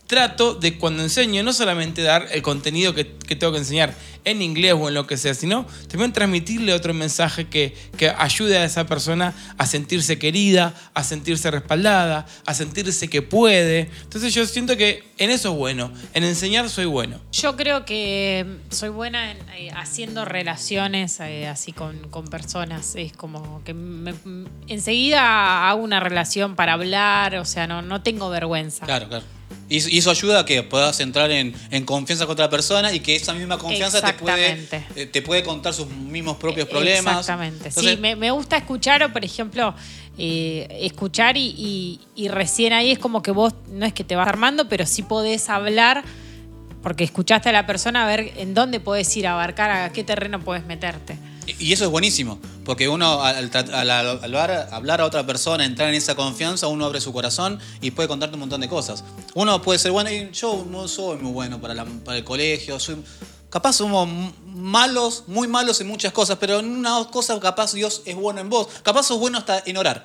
trato 0.06 0.54
de 0.54 0.76
cuando 0.78 1.02
enseño 1.02 1.42
no 1.42 1.52
solamente 1.52 2.02
dar 2.02 2.28
el 2.32 2.42
contenido 2.42 2.94
que, 2.94 3.14
que 3.26 3.36
tengo 3.36 3.52
que 3.52 3.58
enseñar 3.60 3.94
en 4.26 4.40
inglés 4.42 4.74
o 4.78 4.88
en 4.88 4.94
lo 4.94 5.06
que 5.06 5.16
sea, 5.16 5.34
sino 5.34 5.66
también 5.88 6.12
transmitirle 6.12 6.72
otro 6.72 6.94
mensaje 6.94 7.48
que, 7.48 7.74
que 7.96 8.08
ayude 8.10 8.56
a 8.58 8.64
esa 8.64 8.86
persona 8.86 9.34
a 9.58 9.66
sentirse 9.66 10.18
querida, 10.18 10.74
a 10.94 11.04
sentirse 11.04 11.50
respaldada, 11.50 12.26
a 12.46 12.54
sentirse 12.54 13.08
que 13.08 13.22
puede. 13.22 13.90
Entonces 14.02 14.32
yo 14.34 14.46
siento 14.46 14.76
que 14.76 15.04
en 15.18 15.30
eso 15.30 15.52
es 15.52 15.56
bueno, 15.58 15.92
en 16.14 16.24
enseñar 16.24 16.68
soy 16.70 16.86
bueno. 16.86 17.20
Yo 17.32 17.56
creo 17.56 17.84
que 17.84 18.46
soy 18.70 18.88
buena 18.90 19.30
en, 19.32 19.38
eh, 19.56 19.70
haciendo 19.74 20.24
relaciones 20.24 21.20
eh, 21.20 21.46
así 21.46 21.72
con, 21.72 22.08
con 22.08 22.26
personas. 22.28 22.94
Es 22.96 23.12
como 23.12 23.62
que 23.64 23.74
me- 23.74 24.14
enseguida 24.68 25.68
hago 25.68 25.82
una 25.82 26.00
relación 26.00 26.56
para 26.56 26.74
hablar, 26.74 27.36
o 27.36 27.44
sea, 27.44 27.66
no, 27.66 27.82
no 27.82 28.02
tengo 28.02 28.28
vergüenza. 28.30 28.84
Claro, 28.86 29.08
claro. 29.08 29.24
Y 29.68 29.98
eso 29.98 30.10
ayuda 30.10 30.40
a 30.40 30.44
que 30.44 30.62
puedas 30.62 31.00
entrar 31.00 31.30
en, 31.30 31.54
en 31.70 31.84
confianza 31.84 32.26
con 32.26 32.34
otra 32.34 32.50
persona 32.50 32.92
y 32.92 33.00
que 33.00 33.16
esa 33.16 33.32
misma 33.32 33.56
confianza 33.58 33.98
te 34.02 34.12
puede, 34.12 34.50
eh, 34.96 35.06
te 35.06 35.22
puede 35.22 35.42
contar 35.42 35.72
sus 35.72 35.86
mismos 35.88 36.36
propios 36.36 36.68
problemas. 36.68 37.20
Exactamente. 37.20 37.68
Entonces, 37.68 37.94
sí, 37.94 37.98
me, 38.00 38.14
me 38.14 38.30
gusta 38.30 38.56
escuchar 38.58 39.02
o, 39.02 39.12
por 39.12 39.24
ejemplo, 39.24 39.74
eh, 40.18 40.68
escuchar 40.82 41.36
y, 41.36 41.46
y- 41.56 42.00
y 42.14 42.28
recién 42.28 42.72
ahí 42.72 42.90
es 42.92 42.98
como 42.98 43.22
que 43.22 43.30
vos 43.30 43.54
no 43.72 43.86
es 43.86 43.92
que 43.92 44.04
te 44.04 44.14
vas 44.16 44.28
armando, 44.28 44.68
pero 44.68 44.84
sí 44.86 45.02
podés 45.02 45.48
hablar 45.48 46.04
porque 46.82 47.02
escuchaste 47.04 47.48
a 47.48 47.52
la 47.52 47.64
persona 47.66 48.04
a 48.04 48.06
ver 48.06 48.32
en 48.36 48.52
dónde 48.52 48.78
podés 48.80 49.16
ir 49.16 49.26
a 49.26 49.32
abarcar, 49.32 49.70
a 49.70 49.90
qué 49.92 50.04
terreno 50.04 50.40
podés 50.40 50.66
meterte. 50.66 51.16
Y 51.58 51.72
eso 51.72 51.84
es 51.84 51.90
buenísimo, 51.90 52.38
porque 52.64 52.88
uno 52.88 53.22
al, 53.22 53.50
al- 53.54 53.90
hablar, 54.72 55.00
a 55.00 55.04
otra 55.04 55.24
persona, 55.26 55.64
entrar 55.64 55.88
en 55.88 55.94
esa 55.94 56.14
confianza, 56.14 56.66
uno 56.68 56.84
abre 56.86 57.00
su 57.00 57.12
corazón 57.12 57.58
y 57.80 57.90
puede 57.90 58.08
contarte 58.08 58.34
un 58.34 58.40
montón 58.40 58.60
de 58.60 58.68
cosas. 58.68 59.04
Uno 59.34 59.60
puede 59.62 59.78
ser 59.78 59.92
bueno, 59.92 60.10
y 60.10 60.30
yo 60.32 60.64
no 60.68 60.88
soy 60.88 61.18
muy 61.18 61.32
bueno 61.32 61.60
para, 61.60 61.84
para 61.84 62.16
el 62.18 62.24
colegio, 62.24 62.80
soy, 62.80 62.96
capaz 63.50 63.74
somos 63.74 64.08
malos, 64.46 65.24
muy 65.26 65.46
malos 65.48 65.80
en 65.80 65.88
muchas 65.88 66.12
cosas, 66.12 66.38
pero 66.40 66.58
en 66.60 66.66
una 66.70 67.06
cosa 67.10 67.38
capaz 67.40 67.72
Dios 67.74 68.02
es 68.04 68.16
bueno 68.16 68.40
en 68.40 68.48
vos, 68.48 68.68
capaz 68.82 69.04
sos 69.04 69.18
bueno 69.18 69.38
hasta 69.38 69.62
en 69.66 69.76
orar. 69.76 70.04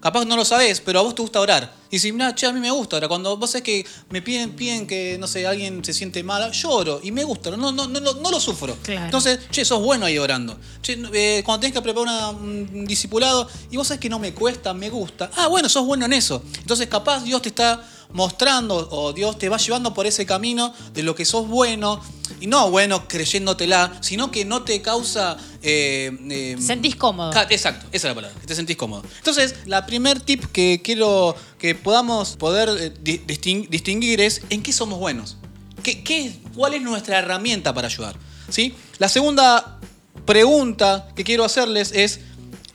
Capaz 0.00 0.24
no 0.24 0.36
lo 0.36 0.44
sabés, 0.44 0.80
pero 0.80 1.00
a 1.00 1.02
vos 1.02 1.14
te 1.14 1.22
gusta 1.22 1.40
orar. 1.40 1.74
Y 1.90 1.98
si, 1.98 2.12
mira, 2.12 2.34
che, 2.34 2.46
a 2.46 2.52
mí 2.52 2.60
me 2.60 2.70
gusta 2.70 2.96
orar. 2.96 3.08
Cuando 3.08 3.36
vos 3.36 3.50
sabés 3.50 3.64
que 3.64 3.86
me 4.10 4.20
piden, 4.22 4.54
piden 4.54 4.86
que, 4.86 5.16
no 5.18 5.26
sé, 5.26 5.46
alguien 5.46 5.84
se 5.84 5.92
siente 5.92 6.22
mal, 6.22 6.52
yo 6.52 6.70
oro 6.70 7.00
y 7.02 7.10
me 7.12 7.24
gusta, 7.24 7.50
no, 7.50 7.72
no, 7.72 7.86
no, 7.88 8.00
no, 8.00 8.12
no 8.14 8.30
lo 8.30 8.38
sufro. 8.38 8.76
Claro. 8.82 9.06
Entonces, 9.06 9.40
che, 9.50 9.64
sos 9.64 9.80
bueno 9.82 10.06
ahí 10.06 10.18
orando. 10.18 10.58
Che, 10.82 10.98
eh, 11.14 11.42
cuando 11.44 11.60
tenés 11.62 11.74
que 11.74 11.82
preparar 11.82 12.02
una- 12.08 12.28
un 12.30 12.84
discipulado 12.86 13.48
y 13.70 13.76
vos 13.78 13.88
sabés 13.88 14.00
que 14.00 14.08
no 14.08 14.18
me 14.18 14.32
cuesta, 14.34 14.74
me 14.74 14.90
gusta. 14.90 15.30
Ah, 15.36 15.48
bueno, 15.48 15.68
sos 15.68 15.84
bueno 15.86 16.04
en 16.04 16.12
eso. 16.12 16.42
Entonces, 16.60 16.86
capaz 16.88 17.24
Dios 17.24 17.40
te 17.42 17.48
está 17.48 17.82
mostrando 18.16 18.88
o 18.90 19.12
Dios 19.12 19.38
te 19.38 19.48
va 19.48 19.58
llevando 19.58 19.92
por 19.94 20.06
ese 20.06 20.24
camino 20.26 20.72
de 20.94 21.02
lo 21.04 21.14
que 21.14 21.24
sos 21.24 21.46
bueno. 21.46 22.00
Y 22.40 22.48
no 22.48 22.70
bueno 22.70 23.06
creyéndotela, 23.06 23.98
sino 24.00 24.30
que 24.32 24.44
no 24.44 24.62
te 24.64 24.82
causa... 24.82 25.36
eh, 25.62 26.10
eh, 26.28 26.54
Te 26.56 26.62
sentís 26.62 26.96
cómodo. 26.96 27.30
Exacto, 27.50 27.86
esa 27.92 28.08
es 28.08 28.10
la 28.10 28.14
palabra, 28.16 28.40
que 28.40 28.46
te 28.48 28.54
sentís 28.56 28.76
cómodo. 28.76 29.04
Entonces, 29.18 29.54
la 29.66 29.86
primer 29.86 30.18
tip 30.20 30.44
que 30.46 30.80
quiero 30.82 31.36
que 31.58 31.74
podamos 31.76 32.36
poder 32.36 32.68
eh, 32.80 32.92
di- 33.00 33.18
distin- 33.26 33.68
distinguir 33.68 34.20
es 34.20 34.42
en 34.50 34.62
qué 34.62 34.72
somos 34.72 34.98
buenos. 34.98 35.36
¿Qué, 35.84 36.02
qué- 36.02 36.36
¿Cuál 36.56 36.74
es 36.74 36.82
nuestra 36.82 37.18
herramienta 37.20 37.72
para 37.72 37.86
ayudar? 37.86 38.16
¿Sí? 38.48 38.74
La 38.98 39.08
segunda 39.08 39.78
pregunta 40.24 41.08
que 41.14 41.22
quiero 41.22 41.44
hacerles 41.44 41.92
es, 41.92 42.20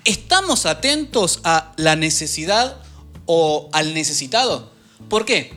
¿estamos 0.05 0.65
atentos 0.65 1.41
a 1.43 1.73
la 1.75 1.95
necesidad 1.97 2.77
o 3.25 3.69
al 3.73 3.93
necesitado? 3.93 4.70
¿Por 5.11 5.25
qué? 5.25 5.51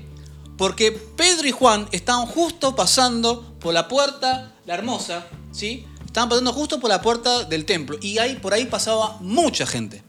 Porque 0.59 0.91
Pedro 0.91 1.47
y 1.47 1.53
Juan 1.53 1.87
estaban 1.93 2.27
justo 2.27 2.75
pasando 2.75 3.55
por 3.61 3.73
la 3.73 3.87
puerta, 3.87 4.53
la 4.67 4.75
hermosa, 4.75 5.29
¿sí? 5.53 5.87
Estaban 6.05 6.29
pasando 6.29 6.53
justo 6.53 6.81
por 6.81 6.91
la 6.91 7.01
puerta 7.01 7.45
del 7.45 7.65
templo 7.65 7.97
y 8.03 8.19
ahí 8.19 8.35
por 8.35 8.53
ahí 8.53 8.65
pasaba 8.65 9.17
mucha 9.21 9.65
gente. 9.65 10.03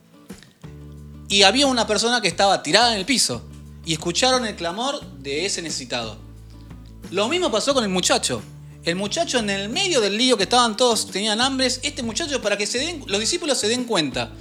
Y 1.30 1.43
había 1.43 1.68
una 1.68 1.86
persona 1.86 2.22
que 2.22 2.28
estaba 2.28 2.64
tirada 2.64 2.93
en 2.93 2.98
el 2.98 3.06
piso 3.06 3.43
y 3.86 3.93
escucharon 3.93 4.48
el 4.48 4.56
clamor 4.56 5.00
de 5.20 5.46
ese 5.46 5.62
necesitado. 5.62 6.18
Lo 7.12 7.30
mismo 7.30 7.52
pasó 7.52 7.76
con 7.76 7.84
el 7.84 7.91
muchacho. 7.91 8.41
El 8.84 8.96
muchacho 8.96 9.38
en 9.38 9.52
el 9.52 9.70
medio 9.70 10.02
del 10.02 10.18
lío 10.18 10.38
que 10.38 10.43
estaban 10.43 10.76
todos, 10.76 11.12
tenían 11.12 11.39
hambres, 11.39 11.82
este 11.84 12.02
muchacho 12.02 12.41
para 12.41 12.58
que 12.58 12.66
se 12.66 12.80
den, 12.80 13.04
los 13.06 13.20
discípulos 13.20 13.60
se 13.60 13.68
den 13.68 13.84
cuenta 13.84 14.32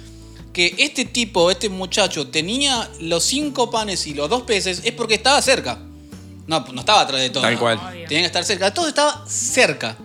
que 0.55 0.73
este 0.77 1.03
tipo, 1.03 1.51
este 1.51 1.67
muchacho 1.67 2.27
tenía 2.29 2.89
los 3.01 3.25
cinco 3.25 3.69
panes 3.69 4.07
y 4.07 4.13
los 4.13 4.29
dos 4.29 4.43
peces 4.43 4.81
es 4.85 4.93
porque 4.93 5.15
estaba 5.15 5.41
cerca. 5.41 5.77
No, 6.47 6.61
no 6.71 6.79
estaba 6.79 7.01
atrás 7.01 7.19
de 7.19 7.29
todo. 7.29 7.43
Tal 7.43 7.59
cual. 7.59 7.77
Obvio. 7.77 8.07
Tenía 8.07 8.21
que 8.21 8.27
estar 8.27 8.45
cerca. 8.45 8.73
Todo 8.73 8.87
estaba 8.87 9.25
cerca. 9.27 9.97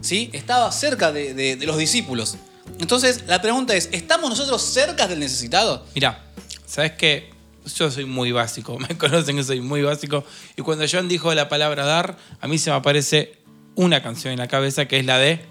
¿Sí? 0.00 0.28
Estaba 0.32 0.72
cerca 0.72 1.12
de, 1.12 1.34
de- 1.34 1.54
de 1.54 1.66
los 1.66 1.78
discípulos. 1.78 2.36
Entonces, 2.80 3.22
la 3.28 3.40
pregunta 3.40 3.76
es, 3.76 3.88
¿estamos 3.92 4.28
nosotros 4.28 4.60
cerca 4.60 5.06
del 5.06 5.20
necesitado? 5.20 5.86
Mira, 5.94 6.24
¿sabes 6.66 6.92
qué? 6.98 7.30
Yo 7.76 7.88
soy 7.88 8.04
muy 8.06 8.32
básico, 8.32 8.76
me 8.88 8.98
conocen 8.98 9.36
que 9.36 9.44
soy 9.44 9.60
muy 9.60 9.82
básico. 9.82 10.24
Y 10.56 10.62
cuando 10.62 10.84
John 10.90 11.06
dijo 11.08 11.32
la 11.32 11.48
palabra 11.48 11.84
dar, 11.86 12.16
a 12.40 12.48
mí 12.48 12.58
se 12.58 12.70
me 12.70 12.76
aparece 12.76 13.36
una 13.76 14.02
canción 14.02 14.32
en 14.32 14.40
la 14.40 14.48
cabeza 14.48 14.86
que 14.88 14.98
es 14.98 15.06
la 15.06 15.18
de. 15.18 15.44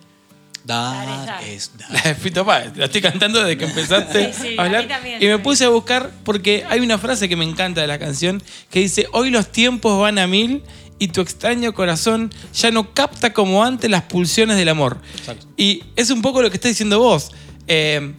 Dar 0.64 1.44
es 1.44 1.72
dar. 1.78 1.92
La 1.94 2.02
de 2.02 2.16
Fito 2.16 2.46
Páez. 2.46 2.76
La 2.78 2.86
estoy 2.86 3.02
cantando 3.02 3.40
desde 3.42 3.58
que 3.58 3.66
empezaste 3.66 4.34
Sí, 4.34 4.40
sí, 4.50 4.56
a 4.58 4.62
a 4.62 4.66
hablar. 4.66 4.84
mí 4.84 4.88
también. 4.90 5.24
y 5.24 5.26
me 5.28 5.40
puse 5.40 5.66
a 5.66 5.70
buscar 5.70 6.12
porque 6.24 6.64
hay 6.70 6.80
una 6.82 6.98
frase 6.98 7.28
que 7.28 7.36
me 7.36 7.46
encanta 7.46 7.82
de 7.82 7.88
la 7.88 7.98
canción 8.00 8.42
que 8.70 8.80
dice: 8.80 9.08
Hoy 9.12 9.30
los 9.32 9.52
tiempos 9.52 10.00
van 10.00 10.20
a 10.20 10.28
mil 10.28 10.64
y 11.00 11.08
tu 11.08 11.22
extraño 11.22 11.74
corazón 11.74 12.32
ya 12.54 12.70
no 12.72 12.94
capta 12.94 13.34
como 13.34 13.64
antes 13.64 13.90
las 13.90 14.04
pulsiones 14.04 14.58
del 14.58 14.70
amor. 14.70 15.00
Exacto. 15.18 15.48
Y 15.58 15.84
es 15.96 16.12
un 16.12 16.22
poco 16.22 16.42
lo 16.44 16.50
que 16.52 16.58
estás 16.58 16.70
diciendo 16.72 17.00
vos. 17.00 17.32
Eh, 17.68 18.14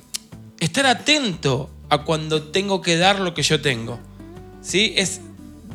estar 0.58 0.86
atento 0.86 1.70
a 1.90 1.98
cuando 1.98 2.42
tengo 2.42 2.80
que 2.80 2.96
dar 2.96 3.20
lo 3.20 3.34
que 3.34 3.42
yo 3.42 3.60
tengo. 3.60 4.00
¿Sí? 4.62 4.94
Es 4.96 5.20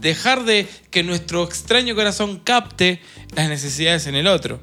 dejar 0.01 0.43
de 0.43 0.67
que 0.91 1.03
nuestro 1.03 1.43
extraño 1.43 1.95
corazón 1.95 2.39
capte 2.43 3.01
las 3.35 3.47
necesidades 3.49 4.05
en 4.07 4.15
el 4.15 4.27
otro. 4.27 4.59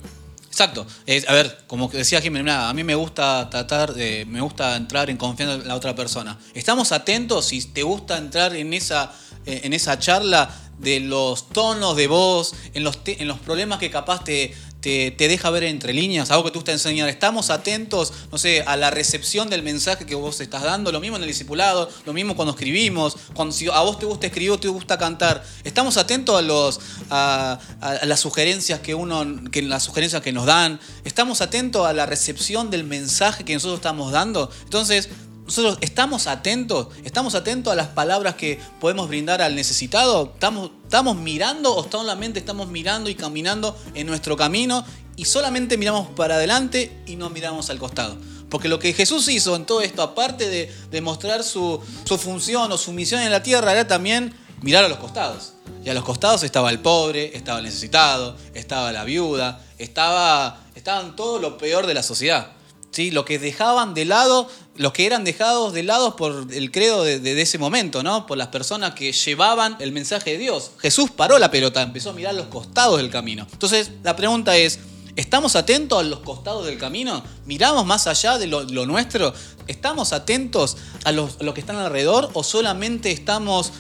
Exacto. 0.55 0.87
Es- 1.05 1.29
a 1.29 1.33
ver, 1.33 1.65
como 1.67 1.89
decía 1.89 2.21
mirá, 2.31 2.69
a 2.69 2.75
mí 2.75 2.85
me 2.85 2.95
gusta 2.95 3.51
tratar, 3.51 3.93
de, 3.93 4.25
me 4.27 4.41
gusta 4.41 4.77
entrar 4.77 5.11
en 5.11 5.17
confianza 5.17 5.55
en 5.57 5.67
la 5.67 5.75
otra 5.75 5.97
persona. 5.97 6.39
Estamos 6.55 6.93
atentos 6.93 7.47
si 7.47 7.61
te 7.65 7.83
gusta 7.83 8.17
entrar 8.17 8.55
en 8.55 8.73
esa, 8.73 9.13
en 9.47 9.73
esa 9.73 9.99
charla 9.99 10.49
de 10.79 11.01
los 11.01 11.49
tonos 11.49 11.97
de 11.97 12.07
voz, 12.07 12.55
en 12.73 12.85
los, 12.85 13.01
en 13.05 13.27
los 13.27 13.41
problemas 13.41 13.81
que 13.81 13.91
capaz 13.91 14.23
te, 14.23 14.55
te, 14.85 15.29
deja 15.29 15.49
ver 15.49 15.65
entre 15.65 15.95
líneas, 15.95 16.31
algo 16.31 16.45
que 16.45 16.51
tú 16.51 16.63
te 16.63 16.73
enseñar. 16.73 17.09
Estamos 17.09 17.49
atentos, 17.49 18.13
no 18.31 18.37
sé, 18.37 18.63
a 18.67 18.77
la 18.77 18.91
recepción 18.91 19.49
del 19.49 19.63
mensaje 19.63 20.05
que 20.05 20.15
vos 20.15 20.41
estás 20.41 20.63
dando, 20.63 20.93
lo 20.93 21.01
mismo 21.01 21.17
en 21.17 21.23
el 21.23 21.29
discipulado, 21.29 21.89
lo 22.05 22.13
mismo 22.13 22.37
cuando 22.37 22.53
escribimos, 22.53 23.17
cuando 23.33 23.55
si 23.55 23.67
a 23.69 23.81
vos 23.81 23.99
te 23.99 24.05
gusta 24.07 24.27
escribir 24.27 24.51
o 24.51 24.59
te 24.61 24.69
gusta 24.69 24.99
cantar. 24.99 25.43
Estamos 25.65 25.97
atentos 25.97 26.37
a 26.39 26.43
los 26.43 26.81
a- 27.11 27.59
a 27.81 28.05
las 28.07 28.21
sugerencias 28.21 28.81
que 28.81 28.95
uno 28.95 29.25
que 29.51 29.63
las 29.63 29.85
sugerencias 29.85 30.21
que 30.23 30.33
nos 30.33 30.45
dan. 30.47 30.79
Estamos 31.05 31.41
atentos 31.41 31.87
a 31.87 31.93
la 31.93 32.05
recepción 32.07 32.71
del 32.71 32.85
mensaje 32.85 33.45
que 33.45 33.55
nosotros 33.55 33.79
estamos 33.79 34.13
dando. 34.13 34.51
Entonces, 34.65 35.09
nosotros 35.47 35.79
estamos 35.83 36.27
atentos, 36.27 36.89
estamos 37.05 37.35
atentos 37.35 37.73
a 37.73 37.77
las 37.77 37.89
palabras 37.89 38.35
que 38.35 38.59
podemos 38.81 39.09
brindar 39.09 39.43
al 39.43 39.55
necesitado. 39.55 40.31
Estamos, 40.33 40.71
estamos 40.85 41.17
mirando 41.17 41.77
o 41.77 41.89
solamente 41.91 42.39
estamos 42.39 42.69
mirando 42.69 43.11
y 43.11 43.15
caminando 43.15 43.77
en 43.95 44.07
nuestro 44.07 44.37
camino 44.37 44.85
y 45.17 45.27
solamente 45.27 45.77
miramos 45.77 46.09
para 46.09 46.37
adelante 46.37 46.97
y 47.07 47.17
no 47.17 47.29
miramos 47.29 47.69
al 47.69 47.79
costado. 47.79 48.17
Porque 48.49 48.69
lo 48.69 48.79
que 48.79 48.95
Jesús 48.95 49.29
hizo 49.29 49.55
en 49.57 49.67
todo 49.67 49.83
esto, 49.83 50.03
aparte 50.03 50.49
de, 50.49 50.73
de 50.91 51.01
mostrar 51.01 51.45
su, 51.45 51.83
función 52.19 52.73
o 52.73 52.79
su 52.79 52.93
misión 52.93 53.21
en 53.21 53.31
la 53.31 53.43
tierra, 53.43 53.73
era 53.73 53.87
también 53.87 54.35
mirar 54.63 54.85
a 54.85 54.89
los 54.89 54.99
costados. 54.99 55.55
Y 55.85 55.91
a 55.91 55.95
los 55.95 56.05
costados 56.05 56.43
estaba 56.43 56.71
el 56.71 56.79
pobre, 56.79 57.37
estaba 57.37 57.59
el 57.59 57.65
necesitado, 57.65 58.37
estaba 58.55 58.93
la 58.93 59.05
viuda, 59.05 59.63
estaba, 59.79 60.63
estaban 60.75 61.17
todo 61.17 61.39
lo 61.39 61.59
peor 61.59 61.87
de 61.87 61.95
la 61.95 62.03
sociedad. 62.03 62.53
¿Sí? 62.95 63.11
Los 63.11 63.25
que 63.25 63.39
dejaban 63.39 63.93
de 63.93 64.05
lado, 64.05 64.49
los 64.77 64.93
que 64.93 65.07
eran 65.07 65.25
dejados 65.25 65.73
de 65.73 65.83
lado 65.83 66.17
por 66.17 66.47
el 66.51 66.71
credo 66.71 67.03
de, 67.03 67.43
ese 67.43 67.59
momento, 67.59 68.03
¿no? 68.03 68.27
Por 68.27 68.39
las 68.39 68.49
personas 68.49 68.95
que 68.95 69.13
llevaban 69.13 69.77
el 69.81 69.93
mensaje 69.93 70.33
de 70.33 70.39
Dios. 70.39 70.71
Jesús 70.79 71.11
paró 71.11 71.39
la 71.39 71.51
pelota, 71.51 71.83
empezó 71.83 72.11
a 72.11 72.13
mirar 72.13 72.35
los 72.35 72.47
costados 72.47 72.99
del 72.99 73.11
camino. 73.11 73.47
Entonces, 73.53 73.91
la 74.03 74.15
pregunta 74.15 74.57
es, 74.57 74.79
¿estamos 75.17 75.57
atentos 75.57 76.01
a 76.01 76.03
los 76.05 76.21
costados 76.21 76.67
del 76.67 76.79
camino? 76.79 77.23
¿Miramos 77.47 77.85
más 77.85 78.07
allá 78.07 78.39
de 78.39 78.47
lo, 78.47 78.65
nuestro? 78.87 79.35
¿Estamos 79.67 80.13
atentos 80.13 80.77
a 81.05 81.13
los, 81.13 81.41
a 81.41 81.45
lo 81.45 81.53
que 81.53 81.61
están 81.61 81.77
alrededor 81.77 82.31
o 82.35 82.45
solamente 82.45 83.11
estamos 83.11 83.73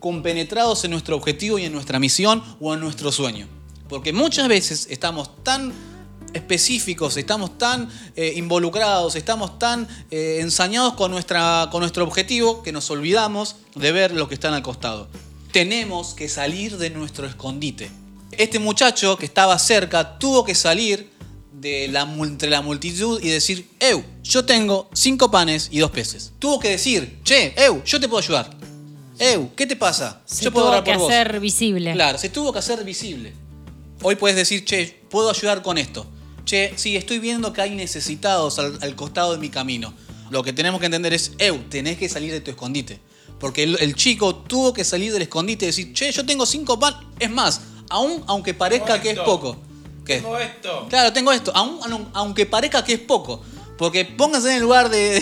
compenetrados 0.00 0.84
en 0.84 0.90
nuestro 0.92 1.16
objetivo 1.16 1.58
y 1.58 1.64
en 1.64 1.72
nuestra 1.72 1.98
misión 1.98 2.42
o 2.60 2.74
en 2.74 2.80
nuestro 2.80 3.10
sueño. 3.10 3.48
Porque 3.88 4.12
muchas 4.12 4.48
veces 4.48 4.86
estamos 4.90 5.42
tan 5.42 5.72
específicos, 6.36 7.16
estamos 7.16 7.58
tan 7.58 7.88
eh, 8.14 8.34
involucrados, 8.36 9.16
estamos 9.16 9.58
tan 9.58 9.88
eh, 10.10 10.38
ensañados 10.40 10.94
con, 10.94 11.10
nuestra, 11.10 11.68
con 11.72 11.80
nuestro 11.80 12.04
objetivo 12.04 12.62
que 12.62 12.72
nos 12.72 12.90
olvidamos 12.90 13.56
de 13.74 13.90
ver 13.92 14.12
lo 14.12 14.28
que 14.28 14.34
están 14.34 14.54
al 14.54 14.62
costado. 14.62 15.08
Tenemos 15.52 16.14
que 16.14 16.28
salir 16.28 16.76
de 16.78 16.90
nuestro 16.90 17.26
escondite. 17.26 17.90
Este 18.32 18.58
muchacho 18.58 19.16
que 19.16 19.24
estaba 19.26 19.58
cerca 19.58 20.18
tuvo 20.18 20.44
que 20.44 20.54
salir 20.54 21.10
de 21.52 21.88
la, 21.88 22.02
entre 22.02 22.50
la 22.50 22.60
multitud 22.60 23.20
y 23.22 23.28
decir, 23.28 23.66
Eu, 23.80 24.04
yo 24.22 24.44
tengo 24.44 24.88
cinco 24.92 25.30
panes 25.30 25.68
y 25.72 25.78
dos 25.78 25.90
peces. 25.90 26.32
Tuvo 26.38 26.60
que 26.60 26.68
decir, 26.68 27.20
che, 27.24 27.54
Eu, 27.56 27.82
yo 27.84 27.98
te 27.98 28.08
puedo 28.08 28.22
ayudar. 28.22 28.50
Eu, 29.18 29.48
¿qué 29.56 29.66
te 29.66 29.76
pasa? 29.76 30.20
Se 30.26 30.44
yo 30.44 30.52
puedo 30.52 30.66
tuvo 30.66 30.72
orar 30.72 30.84
que 30.84 30.92
por 30.92 31.00
vos. 31.02 31.10
hacer 31.10 31.40
visible. 31.40 31.92
Claro, 31.94 32.18
se 32.18 32.28
tuvo 32.28 32.52
que 32.52 32.58
hacer 32.58 32.84
visible. 32.84 33.32
Hoy 34.02 34.16
puedes 34.16 34.36
decir, 34.36 34.64
che, 34.66 35.00
puedo 35.08 35.30
ayudar 35.30 35.62
con 35.62 35.78
esto. 35.78 36.06
Che, 36.46 36.72
sí, 36.76 36.96
estoy 36.96 37.18
viendo 37.18 37.52
que 37.52 37.60
hay 37.60 37.74
necesitados 37.74 38.58
al, 38.58 38.78
al 38.80 38.94
costado 38.96 39.32
de 39.32 39.38
mi 39.38 39.50
camino. 39.50 39.92
Lo 40.30 40.42
que 40.42 40.52
tenemos 40.54 40.80
que 40.80 40.86
entender 40.86 41.12
es, 41.12 41.32
Eu, 41.38 41.58
tenés 41.68 41.98
que 41.98 42.08
salir 42.08 42.32
de 42.32 42.40
tu 42.40 42.50
escondite. 42.52 43.00
Porque 43.38 43.64
el, 43.64 43.76
el 43.80 43.94
chico 43.94 44.34
tuvo 44.36 44.72
que 44.72 44.84
salir 44.84 45.12
del 45.12 45.22
escondite 45.22 45.66
y 45.66 45.68
decir, 45.68 45.92
che, 45.92 46.10
yo 46.12 46.24
tengo 46.24 46.46
cinco 46.46 46.78
pan. 46.78 46.94
Es 47.18 47.30
más, 47.30 47.60
aún 47.90 48.24
aunque 48.26 48.54
parezca 48.54 48.94
Tengo 48.94 49.02
que 49.02 49.10
es 49.10 49.18
poco. 49.18 49.56
¿Qué? 50.06 50.14
Tengo 50.20 50.38
esto. 50.38 50.86
Claro, 50.88 51.12
tengo 51.12 51.32
esto, 51.32 51.52
aun- 51.52 52.08
aunque 52.14 52.46
parezca 52.46 52.82
que 52.84 52.94
es 52.94 53.00
poco. 53.00 53.42
Porque 53.76 54.04
pónganse 54.04 54.48
en 54.50 54.54
el 54.56 54.62
lugar 54.62 54.88
de, 54.88 55.20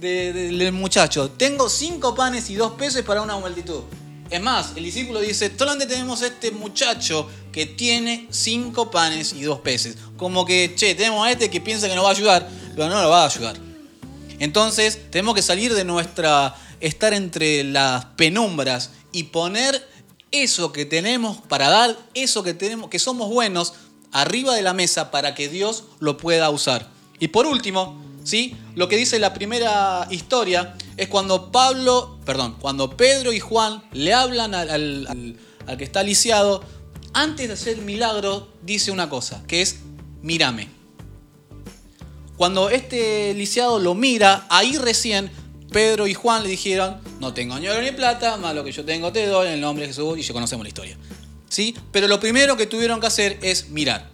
de- 0.00 0.32
de- 0.32 0.48
del 0.50 0.72
muchacho. 0.72 1.30
Tengo 1.30 1.68
cinco 1.70 2.14
panes 2.14 2.50
y 2.50 2.56
dos 2.56 2.72
peces 2.72 3.02
para 3.02 3.22
una 3.22 3.36
multitud. 3.38 3.82
Es 4.28 4.42
más, 4.42 4.72
el 4.74 4.82
discípulo 4.84 5.20
dice, 5.20 5.52
solamente 5.56 5.86
tenemos 5.86 6.20
este 6.22 6.50
muchacho 6.50 7.28
que 7.54 7.66
tiene 7.66 8.26
cinco 8.30 8.90
panes 8.90 9.32
y 9.32 9.42
dos 9.42 9.60
peces. 9.60 9.96
Como 10.16 10.44
que, 10.44 10.74
che, 10.74 10.96
tenemos 10.96 11.24
a 11.24 11.30
este 11.30 11.48
que 11.50 11.60
piensa 11.60 11.88
que 11.88 11.94
nos 11.94 12.04
va 12.04 12.08
a 12.08 12.12
ayudar, 12.12 12.48
pero 12.74 12.88
no 12.88 13.00
nos 13.00 13.08
va 13.10 13.22
a 13.22 13.26
ayudar. 13.26 13.56
Entonces, 14.40 14.98
tenemos 15.12 15.36
que 15.36 15.42
salir 15.42 15.72
de 15.72 15.84
nuestra 15.84 16.56
estar 16.80 17.14
entre 17.14 17.62
las 17.62 18.06
penumbras 18.16 18.90
y 19.12 19.24
poner 19.24 19.86
eso 20.32 20.72
que 20.72 20.84
tenemos 20.84 21.36
para 21.48 21.68
dar, 21.70 21.96
eso 22.14 22.42
que 22.42 22.54
tenemos 22.54 22.90
que 22.90 22.98
somos 22.98 23.30
buenos 23.30 23.74
arriba 24.10 24.56
de 24.56 24.62
la 24.62 24.74
mesa 24.74 25.12
para 25.12 25.36
que 25.36 25.48
Dios 25.48 25.84
lo 26.00 26.16
pueda 26.16 26.50
usar. 26.50 26.90
Y 27.20 27.28
por 27.28 27.46
último, 27.46 28.02
¿sí? 28.24 28.56
Lo 28.74 28.88
que 28.88 28.96
dice 28.96 29.20
la 29.20 29.32
primera 29.32 30.08
historia 30.10 30.74
es 30.96 31.06
cuando 31.06 31.52
Pablo, 31.52 32.18
perdón, 32.26 32.56
cuando 32.60 32.96
Pedro 32.96 33.32
y 33.32 33.38
Juan 33.38 33.84
le 33.92 34.12
hablan 34.12 34.56
al, 34.56 34.70
al- 34.70 35.06
al- 35.06 35.36
al 35.66 35.78
que 35.78 35.84
está 35.84 36.02
lisiado, 36.02 36.62
antes 37.14 37.48
de 37.48 37.54
hacer 37.54 37.78
el 37.78 37.84
milagro 37.84 38.48
dice 38.62 38.90
una 38.90 39.08
cosa, 39.08 39.42
que 39.46 39.62
es 39.62 39.76
mírame. 40.22 40.68
Cuando 42.36 42.68
este 42.68 43.32
lisiado 43.34 43.78
lo 43.78 43.94
mira, 43.94 44.46
ahí 44.50 44.76
recién 44.76 45.30
Pedro 45.70 46.06
y 46.06 46.14
Juan 46.14 46.42
le 46.42 46.48
dijeron, 46.48 47.00
no 47.20 47.32
tengo 47.32 47.58
ni 47.58 47.68
oro 47.68 47.80
ni 47.80 47.92
plata, 47.92 48.36
más 48.36 48.54
lo 48.54 48.64
que 48.64 48.72
yo 48.72 48.84
tengo 48.84 49.12
te 49.12 49.26
doy 49.26 49.48
en 49.48 49.54
el 49.54 49.60
nombre 49.60 49.86
de 49.86 49.92
Jesús 49.92 50.18
y 50.18 50.22
ya 50.22 50.32
conocemos 50.32 50.64
la 50.64 50.68
historia. 50.68 50.98
¿Sí? 51.48 51.74
Pero 51.92 52.08
lo 52.08 52.18
primero 52.18 52.56
que 52.56 52.66
tuvieron 52.66 53.00
que 53.00 53.06
hacer 53.06 53.38
es 53.42 53.68
mirar. 53.68 54.10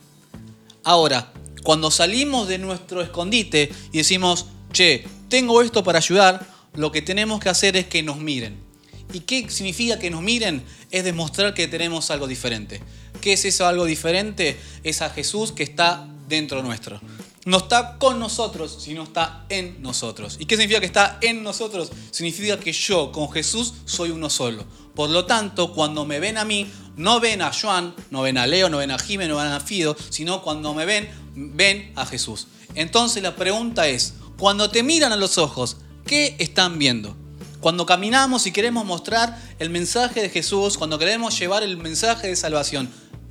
Ahora, 0.84 1.32
cuando 1.62 1.90
salimos 1.90 2.48
de 2.48 2.58
nuestro 2.58 3.02
escondite 3.02 3.72
y 3.92 3.98
decimos, 3.98 4.46
che, 4.72 5.04
tengo 5.28 5.62
esto 5.62 5.82
para 5.82 5.98
ayudar, 5.98 6.46
lo 6.74 6.92
que 6.92 7.02
tenemos 7.02 7.40
que 7.40 7.48
hacer 7.48 7.76
es 7.76 7.86
que 7.86 8.02
nos 8.02 8.18
miren. 8.18 8.69
¿Y 9.12 9.20
qué 9.20 9.48
significa 9.50 9.98
que 9.98 10.10
nos 10.10 10.22
miren? 10.22 10.62
Es 10.90 11.04
demostrar 11.04 11.54
que 11.54 11.68
tenemos 11.68 12.10
algo 12.10 12.26
diferente. 12.26 12.80
¿Qué 13.20 13.34
es 13.34 13.44
eso 13.44 13.66
algo 13.66 13.84
diferente? 13.84 14.58
Es 14.82 15.02
a 15.02 15.10
Jesús 15.10 15.52
que 15.52 15.62
está 15.62 16.08
dentro 16.28 16.62
nuestro. 16.62 17.00
No 17.46 17.56
está 17.56 17.96
con 17.98 18.18
nosotros, 18.20 18.78
sino 18.82 19.04
está 19.04 19.46
en 19.48 19.82
nosotros. 19.82 20.36
¿Y 20.38 20.44
qué 20.44 20.56
significa 20.56 20.80
que 20.80 20.86
está 20.86 21.18
en 21.22 21.42
nosotros? 21.42 21.90
Significa 22.10 22.60
que 22.60 22.72
yo 22.72 23.12
con 23.12 23.30
Jesús 23.30 23.74
soy 23.86 24.10
uno 24.10 24.28
solo. 24.28 24.64
Por 24.94 25.08
lo 25.08 25.24
tanto, 25.24 25.72
cuando 25.72 26.04
me 26.04 26.20
ven 26.20 26.36
a 26.36 26.44
mí, 26.44 26.66
no 26.96 27.18
ven 27.18 27.40
a 27.40 27.50
Joan, 27.52 27.94
no 28.10 28.22
ven 28.22 28.36
a 28.36 28.46
Leo, 28.46 28.68
no 28.68 28.78
ven 28.78 28.90
a 28.90 28.98
Jiménez, 28.98 29.30
no 29.30 29.42
ven 29.42 29.52
a 29.52 29.60
Fido, 29.60 29.96
sino 30.10 30.42
cuando 30.42 30.74
me 30.74 30.84
ven, 30.84 31.08
ven 31.34 31.92
a 31.96 32.04
Jesús. 32.04 32.46
Entonces 32.74 33.22
la 33.22 33.34
pregunta 33.36 33.88
es, 33.88 34.14
cuando 34.38 34.70
te 34.70 34.82
miran 34.82 35.12
a 35.12 35.16
los 35.16 35.38
ojos, 35.38 35.78
¿qué 36.06 36.36
están 36.38 36.78
viendo? 36.78 37.16
Cuando 37.60 37.84
caminamos 37.84 38.46
y 38.46 38.52
queremos 38.52 38.86
mostrar 38.86 39.38
el 39.58 39.68
mensaje 39.68 40.22
de 40.22 40.30
Jesús, 40.30 40.78
cuando 40.78 40.98
queremos 40.98 41.38
llevar 41.38 41.62
el 41.62 41.76
mensaje 41.76 42.28
de 42.28 42.36
salvación, 42.36 42.88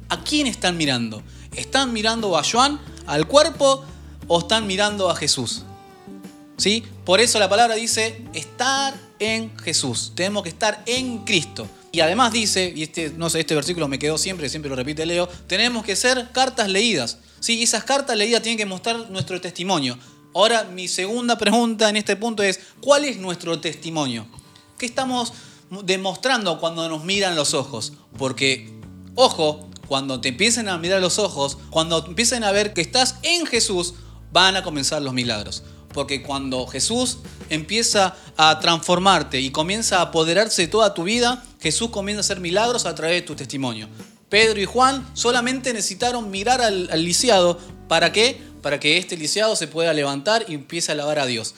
¿a 0.08 0.24
quién 0.24 0.46
están 0.46 0.78
mirando? 0.78 1.24
¿Están 1.56 1.94
mirando 1.94 2.38
a 2.38 2.44
Joan, 2.44 2.80
al 3.08 3.28
cuerpo, 3.28 3.84
o 4.28 4.40
están 4.40 4.68
mirando 4.68 5.10
a 5.10 5.16
Jesús? 5.16 5.64
¿Sí? 6.58 6.84
Por 7.06 7.20
eso 7.22 7.40
la 7.40 7.50
palabra 7.50 7.74
dice 7.74 8.22
estar 8.34 8.94
en 9.18 9.58
Jesús. 9.58 10.12
Tenemos 10.14 10.44
que 10.44 10.50
estar 10.50 10.84
en 10.86 11.20
Cristo. 11.26 11.68
Y 11.92 12.02
además 12.02 12.32
dice, 12.32 12.72
y 12.76 12.84
este, 12.84 13.12
no 13.18 13.32
sé, 13.32 13.40
este 13.40 13.56
versículo 13.56 13.88
me 13.88 13.98
quedó 13.98 14.20
siempre, 14.20 14.48
siempre 14.48 14.70
lo 14.70 14.76
repite 14.76 15.08
Leo, 15.08 15.28
tenemos 15.48 15.84
que 15.84 15.96
ser 15.96 16.30
cartas 16.32 16.70
leídas. 16.70 17.18
¿Sí? 17.40 17.64
Esas 17.64 17.84
cartas 17.84 18.16
leídas 18.16 18.44
tienen 18.44 18.60
que 18.60 18.66
mostrar 18.68 19.10
nuestro 19.10 19.42
testimonio. 19.42 19.98
Ahora, 20.34 20.66
mi 20.66 20.88
segunda 20.88 21.38
pregunta 21.38 21.90
en 21.90 21.98
este 21.98 22.16
punto 22.16 22.44
es, 22.44 22.60
¿cuál 22.82 23.06
es 23.06 23.18
nuestro 23.18 23.60
testimonio? 23.60 24.28
¿Qué 24.78 24.86
estamos 24.86 25.34
demostrando 25.84 26.60
cuando 26.60 26.88
nos 26.88 27.04
miran 27.04 27.36
los 27.36 27.56
ojos? 27.56 27.94
Porque, 28.18 28.72
ojo, 29.16 29.68
cuando 29.88 30.22
te 30.22 30.30
empiecen 30.30 30.70
a 30.70 30.78
mirar 30.78 31.02
los 31.02 31.18
ojos, 31.18 31.58
cuando 31.72 32.06
empiecen 32.06 32.44
a 32.44 32.52
ver 32.52 32.74
que 32.74 32.82
estás 32.82 33.16
en 33.24 33.48
Jesús, 33.48 33.96
van 34.32 34.56
a 34.56 34.64
comenzar 34.64 35.02
los 35.02 35.14
milagros. 35.14 35.64
Porque 35.94 36.22
cuando 36.22 36.68
Jesús 36.68 37.18
empieza 37.50 38.16
a 38.38 38.60
transformarte 38.60 39.42
y 39.42 39.50
comienza 39.50 39.98
a 39.98 40.02
apoderarse 40.04 40.62
de 40.62 40.68
toda 40.68 40.94
tu 40.94 41.06
vida, 41.06 41.44
Jesús 41.60 41.90
comienza 41.90 42.20
a 42.20 42.22
hacer 42.22 42.40
milagros 42.40 42.86
a 42.86 42.94
través 42.94 43.22
de 43.22 43.28
tu 43.28 43.36
testimonio. 43.36 43.90
Pedro 44.30 44.62
y 44.62 44.66
Juan 44.66 45.10
solamente 45.16 45.74
necesitaron 45.74 46.30
mirar 46.30 46.62
al, 46.62 46.88
al 46.92 47.04
lisiado. 47.04 47.58
¿Para 47.88 48.12
qué? 48.12 48.40
Para 48.62 48.80
que 48.80 48.98
este 48.98 49.18
lisiado 49.18 49.56
se 49.56 49.68
pueda 49.68 49.94
levantar 49.94 50.46
y 50.48 50.54
empiece 50.54 50.92
a 50.92 50.94
alabar 50.94 51.20
a 51.20 51.26
Dios. 51.26 51.56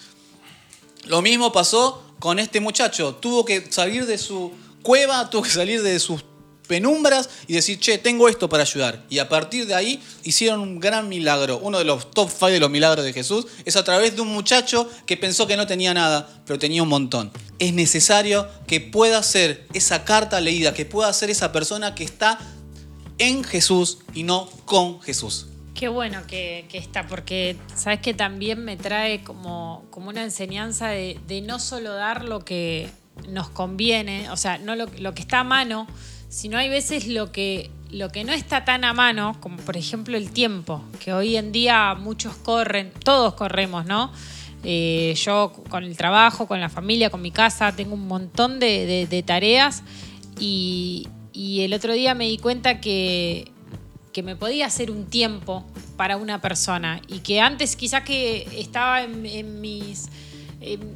Lo 1.05 1.21
mismo 1.21 1.51
pasó 1.51 2.03
con 2.19 2.39
este 2.39 2.59
muchacho. 2.59 3.15
Tuvo 3.15 3.45
que 3.45 3.71
salir 3.71 4.05
de 4.05 4.17
su 4.17 4.51
cueva, 4.81 5.29
tuvo 5.29 5.43
que 5.43 5.49
salir 5.49 5.81
de 5.81 5.99
sus 5.99 6.23
penumbras 6.67 7.29
y 7.47 7.53
decir, 7.53 7.79
che, 7.79 7.97
tengo 7.97 8.29
esto 8.29 8.47
para 8.47 8.63
ayudar. 8.63 9.03
Y 9.09 9.19
a 9.19 9.27
partir 9.27 9.65
de 9.67 9.75
ahí 9.75 10.01
hicieron 10.23 10.61
un 10.61 10.79
gran 10.79 11.09
milagro. 11.09 11.59
Uno 11.61 11.79
de 11.79 11.83
los 11.83 12.11
top 12.11 12.29
5 12.29 12.47
de 12.47 12.59
los 12.61 12.69
milagros 12.69 13.03
de 13.03 13.11
Jesús 13.11 13.45
es 13.65 13.75
a 13.75 13.83
través 13.83 14.15
de 14.15 14.21
un 14.21 14.29
muchacho 14.29 14.89
que 15.05 15.17
pensó 15.17 15.47
que 15.47 15.57
no 15.57 15.67
tenía 15.67 15.93
nada, 15.93 16.41
pero 16.45 16.57
tenía 16.57 16.81
un 16.81 16.87
montón. 16.87 17.29
Es 17.59 17.73
necesario 17.73 18.47
que 18.67 18.79
pueda 18.79 19.21
ser 19.21 19.67
esa 19.73 20.05
carta 20.05 20.39
leída, 20.39 20.73
que 20.73 20.85
pueda 20.85 21.11
ser 21.11 21.29
esa 21.29 21.51
persona 21.51 21.93
que 21.93 22.05
está 22.05 22.39
en 23.17 23.43
Jesús 23.43 23.97
y 24.13 24.23
no 24.23 24.49
con 24.63 25.01
Jesús. 25.01 25.47
Qué 25.81 25.87
bueno 25.87 26.19
que, 26.27 26.67
está, 26.73 27.07
porque 27.07 27.57
sabes 27.73 28.01
que 28.01 28.13
también 28.13 28.63
me 28.63 28.77
trae 28.77 29.23
como, 29.23 29.83
como 29.89 30.09
una 30.09 30.21
enseñanza 30.21 30.89
de, 30.89 31.43
no 31.43 31.57
solo 31.57 31.95
dar 31.95 32.23
lo 32.23 32.45
que 32.45 32.87
nos 33.27 33.49
conviene, 33.49 34.29
o 34.29 34.37
sea, 34.37 34.59
no 34.59 34.75
lo, 34.75 34.85
que 34.85 35.21
está 35.21 35.39
a 35.39 35.43
mano, 35.43 35.87
sino 36.29 36.59
hay 36.59 36.69
veces 36.69 37.07
lo 37.07 37.31
que, 37.31 37.71
lo 37.89 38.09
que 38.09 38.23
no 38.23 38.31
está 38.31 38.63
tan 38.63 38.83
a 38.83 38.93
mano, 38.93 39.35
como 39.39 39.57
por 39.57 39.75
ejemplo 39.75 40.17
el 40.17 40.29
tiempo, 40.29 40.83
que 41.03 41.13
hoy 41.13 41.35
en 41.35 41.51
día 41.51 41.95
muchos 41.95 42.35
corren, 42.35 42.91
todos 43.03 43.33
corremos, 43.33 43.87
¿no? 43.87 44.11
Eh, 44.63 45.15
yo 45.17 45.51
con 45.67 45.83
el 45.83 45.97
trabajo, 45.97 46.45
con 46.45 46.59
la 46.59 46.69
familia, 46.69 47.09
con 47.09 47.23
mi 47.23 47.31
casa, 47.31 47.75
tengo 47.75 47.95
un 47.95 48.07
montón 48.07 48.59
de, 48.59 49.23
tareas 49.25 49.81
y 50.39 51.07
el 51.33 51.73
otro 51.73 51.93
día 51.93 52.13
me 52.13 52.25
di 52.25 52.37
cuenta 52.37 52.79
que, 52.79 53.51
que 54.11 54.23
me 54.23 54.35
podía 54.35 54.65
hacer 54.65 54.91
un 54.91 55.05
tiempo 55.05 55.65
para 55.97 56.17
una 56.17 56.41
persona 56.41 57.01
y 57.07 57.19
que 57.19 57.41
antes 57.41 57.75
quizás 57.75 58.03
que 58.03 58.47
estaba 58.57 59.03
en, 59.03 59.61
mis 59.61 60.09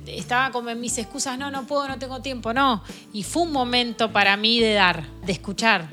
estaba 0.06 0.52
como 0.52 0.70
en 0.70 0.80
mis 0.80 0.98
excusas, 0.98 1.40
no, 1.40 1.50
no 1.50 1.66
puedo, 1.66 1.88
no 1.88 1.98
tengo 1.98 2.22
tiempo, 2.22 2.54
no. 2.54 2.84
Y 3.14 3.24
fue 3.24 3.44
un 3.44 3.52
momento 3.52 4.12
para 4.12 4.38
mí 4.38 4.60
de 4.60 4.74
dar, 4.74 5.04
de 5.26 5.32
escuchar, 5.32 5.88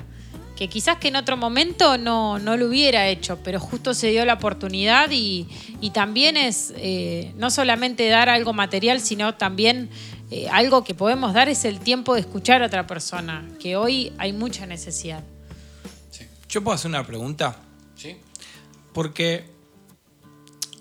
que 0.55 0.69
quizás 0.69 0.97
que 0.97 1.07
en 1.07 1.15
otro 1.15 1.37
momento 1.37 1.97
no, 1.97 2.37
no 2.37 2.55
lo 2.55 2.67
hubiera 2.67 3.07
hecho, 3.07 3.39
pero 3.43 3.59
justo 3.59 3.95
se 3.95 4.11
dio 4.11 4.25
la 4.25 4.35
oportunidad 4.35 5.09
y, 5.09 5.47
y 5.81 5.89
también 5.89 6.37
es 6.37 6.71
eh, 6.77 7.33
no 7.37 7.49
solamente 7.49 8.07
dar 8.09 8.29
algo 8.29 8.53
material, 8.53 9.01
sino 9.01 9.33
también 9.33 9.89
eh, 10.29 10.47
algo 10.51 10.83
que 10.83 10.93
podemos 10.93 11.33
dar 11.33 11.49
es 11.49 11.65
el 11.65 11.79
tiempo 11.79 12.13
de 12.13 12.21
escuchar 12.21 12.61
a 12.61 12.67
otra 12.67 12.85
persona, 12.85 13.47
que 13.59 13.75
hoy 13.75 14.13
hay 14.19 14.33
mucha 14.33 14.67
necesidad. 14.67 15.23
Yo 16.53 16.63
puedo 16.63 16.75
hacer 16.75 16.89
una 16.89 17.03
pregunta, 17.03 17.55
¿Sí? 17.95 18.17
porque 18.93 19.49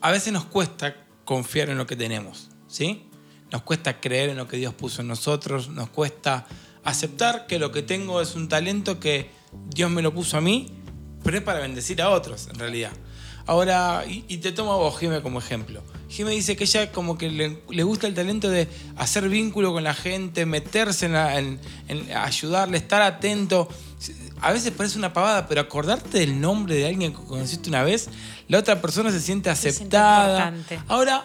a 0.02 0.10
veces 0.10 0.30
nos 0.30 0.44
cuesta 0.44 0.94
confiar 1.24 1.70
en 1.70 1.78
lo 1.78 1.86
que 1.86 1.96
tenemos, 1.96 2.50
¿sí? 2.68 3.04
Nos 3.50 3.62
cuesta 3.62 3.98
creer 3.98 4.28
en 4.28 4.36
lo 4.36 4.46
que 4.46 4.58
Dios 4.58 4.74
puso 4.74 5.00
en 5.00 5.08
nosotros, 5.08 5.70
nos 5.70 5.88
cuesta 5.88 6.46
aceptar 6.84 7.46
que 7.46 7.58
lo 7.58 7.72
que 7.72 7.80
tengo 7.82 8.20
es 8.20 8.34
un 8.34 8.48
talento 8.50 9.00
que 9.00 9.30
Dios 9.70 9.90
me 9.90 10.02
lo 10.02 10.12
puso 10.12 10.36
a 10.36 10.42
mí, 10.42 10.74
pero 11.24 11.38
es 11.38 11.42
para 11.42 11.60
bendecir 11.60 12.02
a 12.02 12.10
otros, 12.10 12.48
en 12.48 12.56
realidad. 12.58 12.92
Ahora, 13.46 14.04
y, 14.06 14.26
y 14.28 14.38
te 14.38 14.52
tomo 14.52 14.74
a 14.74 14.76
vos, 14.76 14.98
Jime, 14.98 15.22
como 15.22 15.38
ejemplo. 15.38 15.82
Jime 16.10 16.32
dice 16.32 16.54
que 16.54 16.64
ella 16.64 16.92
como 16.92 17.16
que 17.16 17.30
le, 17.30 17.62
le 17.70 17.82
gusta 17.82 18.06
el 18.06 18.14
talento 18.14 18.50
de 18.50 18.68
hacer 18.96 19.26
vínculo 19.30 19.72
con 19.72 19.84
la 19.84 19.94
gente, 19.94 20.44
meterse 20.44 21.06
en, 21.06 21.12
la- 21.14 21.38
en- 21.38 21.58
en 21.88 22.12
ayudarle, 22.12 22.76
estar 22.76 23.00
atento. 23.00 23.68
A 24.42 24.52
veces 24.52 24.72
parece 24.72 24.98
una 24.98 25.12
pavada, 25.12 25.46
pero 25.46 25.60
acordarte 25.60 26.18
del 26.18 26.40
nombre 26.40 26.74
de 26.74 26.86
alguien 26.86 27.12
que 27.14 27.22
conociste 27.24 27.68
una 27.68 27.82
vez, 27.84 28.08
la 28.48 28.58
otra 28.58 28.80
persona 28.82 29.10
se 29.10 29.20
siente 29.20 29.54
Se 29.54 29.72
siente 29.72 29.96
aceptada. 29.96 30.48
importante. 30.48 30.80
Ahora, 30.88 31.24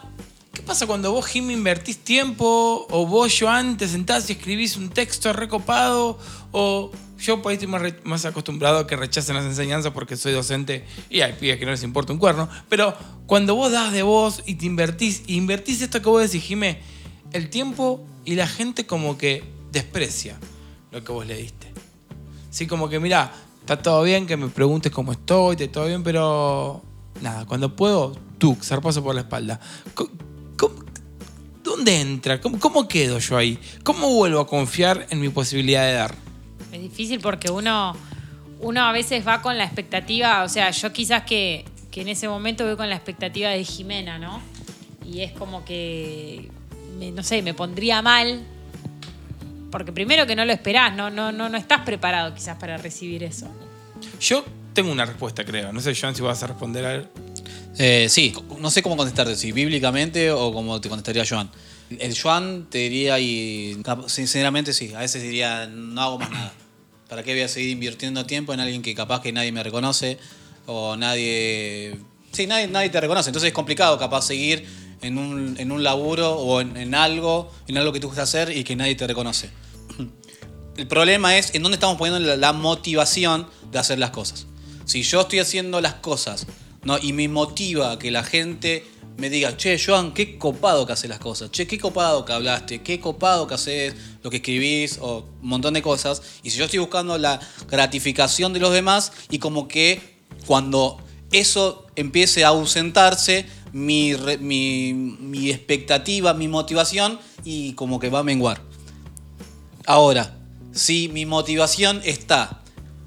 ¿qué 0.53 0.61
pasa 0.61 0.86
cuando 0.86 1.11
vos, 1.11 1.26
Jimmy, 1.26 1.53
invertís 1.53 1.97
tiempo? 1.97 2.86
O 2.89 3.07
vos, 3.07 3.36
Joan, 3.38 3.76
te 3.78 3.88
sentás 3.88 4.30
y 4.30 4.34
escribís 4.34 4.78
un 4.78 4.89
texto 4.89 5.34
recopado? 5.34 6.20
O 6.51 6.91
yo 7.20 7.41
por 7.41 7.49
ahí 7.51 7.57
estoy 7.59 7.95
más 8.03 8.26
acostumbrado 8.26 8.78
a 8.78 8.86
que 8.88 8.95
rechacen 8.95 9.36
las 9.36 9.45
enseñanzas 9.45 9.91
porque 9.91 10.15
soy 10.15 10.34
docente 10.34 10.86
y 11.09 11.22
hay 11.22 11.34
pibes 11.34 11.57
que 11.57 11.65
no 11.65 11.72
les 11.72 11.82
importa 11.82 12.13
un 12.13 12.20
cuerno. 12.20 12.47
Pero 12.70 12.95
cuando 13.26 13.55
vos 13.55 13.72
das 13.72 13.91
de 13.91 14.03
vos 14.03 14.43
y 14.45 14.55
te 14.55 14.68
invertís, 14.68 15.24
y 15.26 15.36
invertís 15.38 15.82
esto 15.82 16.01
que 16.03 16.09
vos 16.09 16.22
decís, 16.22 16.43
Jimé, 16.43 16.82
el 17.34 17.49
tiempo 17.49 18.05
y 18.26 18.36
la 18.36 18.45
gente 18.47 18.86
como 18.86 19.18
que 19.18 19.43
desprecia 19.72 20.38
lo 20.91 21.03
que 21.03 21.11
vos 21.11 21.26
le 21.26 21.36
diste. 21.38 21.74
Sí, 22.50 22.68
como 22.68 22.89
que, 22.89 23.00
mira, 23.00 23.32
está 23.60 23.82
todo 23.82 24.04
bien 24.04 24.26
que 24.26 24.38
me 24.38 24.48
preguntes 24.48 24.91
cómo 24.91 25.12
estoy, 25.12 25.56
está 25.60 25.72
todo 25.72 25.86
bien, 25.88 26.04
pero 26.04 26.82
nada, 27.22 27.45
cuando 27.45 27.76
puedo, 27.76 28.16
tú, 28.38 28.58
zarpazo 28.62 29.04
por 29.04 29.16
la 29.16 29.22
espalda. 29.22 29.60
Co- 29.93 30.10
¿Cómo- 30.58 30.76
¿Dónde 31.64 32.00
entra? 32.02 32.39
¿Cómo, 32.39 32.60
¿Cómo 32.60 32.88
quedo 32.88 33.20
yo 33.20 33.38
ahí? 33.38 33.60
¿Cómo 33.84 34.14
vuelvo 34.14 34.39
a 34.39 34.48
confiar 34.48 35.06
en 35.10 35.20
mi 35.20 35.30
posibilidad 35.30 35.84
de 35.86 35.93
dar? 35.93 36.16
Es 36.72 36.82
difícil 36.82 37.20
porque 37.20 37.52
uno, 37.52 37.93
uno 38.62 38.82
a 38.84 38.91
veces 38.91 39.28
va 39.28 39.41
con 39.41 39.58
la 39.58 39.66
expectativa, 39.66 40.43
o 40.43 40.50
sea, 40.50 40.72
yo 40.72 40.91
quizás 40.93 41.24
que, 41.24 41.66
que 41.91 42.02
en 42.02 42.08
ese 42.08 42.28
momento 42.30 42.66
voy 42.66 42.78
con 42.78 42.89
la 42.89 42.95
expectativa 42.95 43.50
de 43.50 43.64
Jimena, 43.64 44.18
¿no? 44.18 44.41
Y 45.06 45.22
es 45.22 45.32
como 45.34 45.64
que, 45.66 46.50
no 47.14 47.22
sé, 47.24 47.41
me 47.41 47.54
pondría 47.54 48.02
mal. 48.02 48.43
Porque 49.72 49.91
primero 49.91 50.26
que 50.26 50.36
no 50.36 50.45
lo 50.45 50.53
esperás, 50.53 50.95
no, 50.95 51.09
no, 51.09 51.32
no, 51.32 51.49
no 51.49 51.57
estás 51.57 51.82
preparado 51.82 52.34
quizás 52.34 52.57
para 52.57 52.78
recibir 52.78 53.24
eso. 53.24 53.47
Yo 54.20 54.45
tengo 54.74 54.91
una 54.91 55.05
respuesta, 55.05 55.43
creo. 55.43 55.74
No 55.74 55.82
sé, 55.82 55.95
Joan, 55.95 56.15
si 56.15 56.22
vas 56.22 56.41
a 56.43 56.47
responder 56.47 56.86
a 56.86 56.95
él. 56.95 57.07
Eh, 57.80 58.07
sí, 58.09 58.34
no 58.59 58.72
sé 58.72 58.82
cómo 58.82 58.97
contestarte, 58.97 59.36
si 59.36 59.51
bíblicamente 59.51 60.32
o 60.32 60.51
como 60.53 60.80
te 60.82 60.89
contestaría 60.89 61.24
Joan. 61.28 61.49
El 61.99 62.20
Joan 62.20 62.68
te 62.70 62.80
diría, 62.80 63.20
y 63.20 63.82
sinceramente 64.07 64.74
sí, 64.74 64.93
a 64.93 64.99
veces 64.99 65.22
diría, 65.22 65.68
no 65.68 66.01
hago 66.01 66.20
más 66.20 66.32
nada. 66.32 66.53
¿Para 67.09 67.24
qué 67.24 67.34
voy 67.34 67.43
a 67.43 67.47
seguir 67.47 67.70
invirtiendo 67.70 68.26
tiempo 68.26 68.53
en 68.53 68.59
alguien 68.59 68.82
que 68.82 68.93
capaz 68.93 69.22
que 69.22 69.32
nadie 69.32 69.51
me 69.51 69.63
reconoce 69.63 70.18
o 70.65 70.95
nadie... 70.97 71.97
Sí, 72.32 72.45
nadie, 72.45 72.68
nadie 72.68 72.89
te 72.89 72.99
reconoce, 72.99 73.30
entonces 73.30 73.47
es 73.47 73.53
complicado 73.53 73.97
capaz 73.97 74.24
seguir 74.24 74.68
en 75.02 75.18
un, 75.18 75.56
en 75.60 75.72
un 75.72 75.84
laburo 75.84 76.34
o 76.34 76.62
en, 76.62 76.78
en 76.78 76.95
algo, 76.95 77.52
en 77.68 77.78
algo 77.78 77.93
que 77.93 78.00
tú 78.00 78.08
gusta 78.08 78.24
hacer 78.24 78.56
y 78.56 78.64
que 78.64 78.76
nadie 78.76 78.95
te 78.95 79.08
reconoce. 79.08 79.50
El 80.78 80.88
problema 80.88 81.38
es 81.38 81.56
en 81.56 81.64
dónde 81.64 81.76
estamos 81.76 81.98
poniendo 81.98 82.20
la, 82.20 82.38
la 82.38 82.54
motivación 82.54 83.48
de 83.72 83.80
hacer 83.80 84.00
las 84.00 84.12
cosas. 84.12 84.48
Si 84.86 85.04
yo 85.04 85.22
estoy 85.22 85.39
haciendo 85.39 85.82
las 85.82 85.95
cosas 85.95 86.48
¿no? 86.84 86.98
y 86.98 87.14
me 87.14 87.28
motiva 87.28 88.00
que 88.00 88.12
la 88.12 88.24
gente 88.24 88.86
me 89.18 89.32
diga, 89.32 89.58
che, 89.58 89.80
Joan, 89.84 90.14
qué 90.14 90.38
copado 90.38 90.86
que 90.86 90.93
haces 90.93 91.10
las 91.10 91.20
cosas, 91.20 91.50
che, 91.52 91.66
qué 91.66 91.80
copado 91.80 92.24
que 92.24 92.34
hablaste, 92.34 92.84
qué 92.84 93.00
copado 93.00 93.48
que 93.48 93.56
haces 93.56 93.95
lo 94.22 94.30
que 94.30 94.38
escribís 94.38 95.00
o 95.02 95.26
un 95.41 95.50
montón 95.50 95.74
de 95.74 95.82
cosas. 95.82 96.22
Y 96.43 96.52
si 96.52 96.60
yo 96.60 96.66
estoy 96.66 96.80
buscando 96.80 97.18
la 97.18 97.39
gratificación 97.68 98.54
de 98.54 98.60
los 98.60 98.72
demás 98.72 99.12
y 99.32 99.39
como 99.39 99.68
que 99.68 100.20
cuando 100.45 101.00
eso 101.32 101.88
empiece 101.95 102.45
a 102.45 102.49
ausentarse, 102.49 103.45
mi, 103.73 104.13
re- 104.13 104.38
mi, 104.38 104.93
mi 104.93 105.49
expectativa, 105.49 106.34
mi 106.34 106.47
motivación 106.47 107.19
y 107.43 107.73
como 107.73 107.99
que 107.99 108.09
va 108.09 108.19
a 108.19 108.23
menguar. 108.23 108.61
Ahora, 109.86 110.38
si 110.73 111.09
mi 111.09 111.25
motivación 111.25 112.01
está 112.05 112.61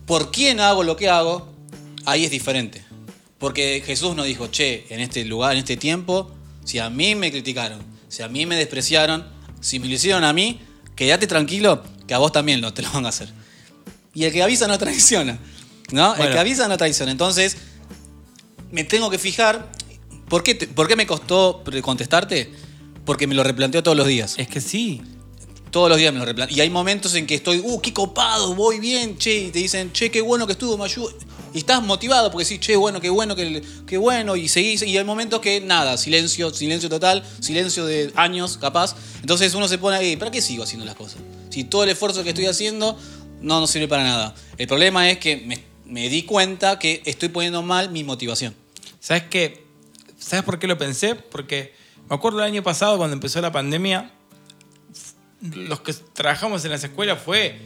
por 0.07 0.31
quién 0.31 0.61
hago 0.61 0.83
lo 0.83 0.97
que 0.97 1.09
hago, 1.09 1.49
ahí 2.05 2.25
es 2.25 2.31
diferente. 2.31 2.85
Porque 3.39 3.83
Jesús 3.85 4.15
nos 4.15 4.27
dijo, 4.27 4.49
che, 4.49 4.87
en 4.91 5.01
este 5.01 5.25
lugar, 5.25 5.53
en 5.53 5.59
este 5.59 5.77
tiempo, 5.77 6.31
si 6.65 6.79
a 6.79 6.91
mí 6.91 7.15
me 7.15 7.31
criticaron, 7.31 7.81
si 8.09 8.23
a 8.23 8.29
mí 8.29 8.45
me 8.45 8.57
despreciaron, 8.57 9.27
si 9.61 9.79
me 9.79 9.87
lo 9.89 9.95
hicieron 9.95 10.25
a 10.25 10.33
mí, 10.33 10.61
quédate 10.95 11.27
tranquilo, 11.27 11.83
que 12.07 12.15
a 12.15 12.19
vos 12.19 12.33
también 12.33 12.61
lo, 12.61 12.75
te 12.75 12.83
lo 12.83 12.91
van 12.93 13.07
a 13.07 13.09
hacer. 13.09 13.33
Y 14.15 14.25
el 14.25 14.33
que 14.33 14.43
avisa 14.43 14.67
no 14.67 14.79
traiciona. 14.79 15.39
¿No? 15.93 16.15
El 16.15 16.31
que 16.31 16.39
avisa 16.39 16.69
no 16.69 16.77
traiciona. 16.77 17.11
Entonces, 17.11 17.57
me 18.71 18.85
tengo 18.85 19.11
que 19.11 19.19
fijar. 19.19 19.71
¿Por 20.29 20.43
qué, 20.43 20.55
te- 20.55 20.67
por 20.69 20.87
qué 20.87 20.97
me 20.97 21.07
costó 21.07 21.63
contestarte? 21.83 22.53
Porque 23.05 23.27
me 23.27 23.35
lo 23.35 23.43
replanteo 23.43 23.83
todos 23.83 23.97
los 23.97 24.07
días. 24.07 24.35
Es 24.39 24.49
que 24.49 24.61
sí. 24.61 25.01
Todos 25.71 25.89
los 25.89 25.99
días 25.99 26.13
me 26.13 26.19
lo 26.19 26.25
replanteo. 26.25 26.57
Y 26.57 26.61
hay 26.61 26.71
momentos 26.71 27.15
en 27.15 27.27
que 27.27 27.35
estoy, 27.35 27.61
uh, 27.65 27.81
qué 27.81 27.93
copado, 27.93 28.55
voy 28.55 28.81
bien, 28.81 29.19
che. 29.19 29.35
Y 29.47 29.51
te 29.51 29.59
dicen, 29.61 29.93
che, 29.93 30.11
qué 30.11 30.21
bueno 30.21 30.47
que 30.47 30.53
estuvo, 30.53 30.77
me 30.77 30.85
ayuda. 30.85 31.13
Y 31.53 31.59
estás 31.59 31.83
motivado 31.83 32.31
porque 32.31 32.45
sí, 32.45 32.59
che, 32.61 32.77
bueno, 32.77 33.01
qué 33.01 33.09
bueno, 33.11 33.35
qué, 33.35 33.63
qué 33.87 33.99
bueno. 33.99 34.37
Y 34.37 34.49
seguís. 34.49 34.83
Y 34.83 34.97
hay 34.99 35.05
momentos 35.05 35.41
que 35.41 35.61
nada, 35.61 35.97
silencio, 35.97 36.51
silencio 36.53 36.89
total, 36.89 37.25
silencio 37.41 37.85
de 37.87 38.13
años, 38.17 38.57
capaz. 38.57 38.95
Entonces 39.21 39.55
uno 39.55 39.67
se 39.69 39.79
pone 39.79 39.97
ahí, 39.97 40.17
¿para 40.17 40.31
qué 40.31 40.41
sigo 40.43 40.63
haciendo 40.65 40.85
las 40.87 40.95
cosas? 40.95 41.19
Si 41.51 41.65
todo 41.65 41.83
el 41.85 41.91
esfuerzo 41.91 42.23
que 42.23 42.29
estoy 42.31 42.47
haciendo 42.47 42.97
no 43.41 43.59
nos 43.59 43.71
sirve 43.71 43.89
para 43.89 44.05
nada. 44.05 44.35
El 44.59 44.67
problema 44.69 45.09
es 45.11 45.19
que 45.19 45.37
me, 45.39 45.65
me 45.87 46.09
di 46.09 46.23
cuenta 46.23 46.79
que 46.79 47.03
estoy 47.05 47.31
poniendo 47.31 47.63
mal 47.63 47.91
mi 47.91 48.05
motivación. 48.05 48.55
¿Sabes 49.01 49.25
qué? 49.25 49.67
¿Sabes 50.19 50.45
por 50.45 50.59
qué 50.59 50.67
lo 50.67 50.79
pensé? 50.79 51.15
Porque 51.15 51.75
me 52.09 52.15
acuerdo 52.15 52.39
el 52.39 52.45
año 52.45 52.63
pasado 52.63 52.99
cuando 52.99 53.15
empezó 53.15 53.41
la 53.41 53.51
pandemia, 53.51 54.13
los 55.41 55.81
que 55.81 55.95
trabajamos 55.95 56.65
en 56.65 56.71
las 56.71 56.85
escuelas 56.85 57.19
fue 57.21 57.59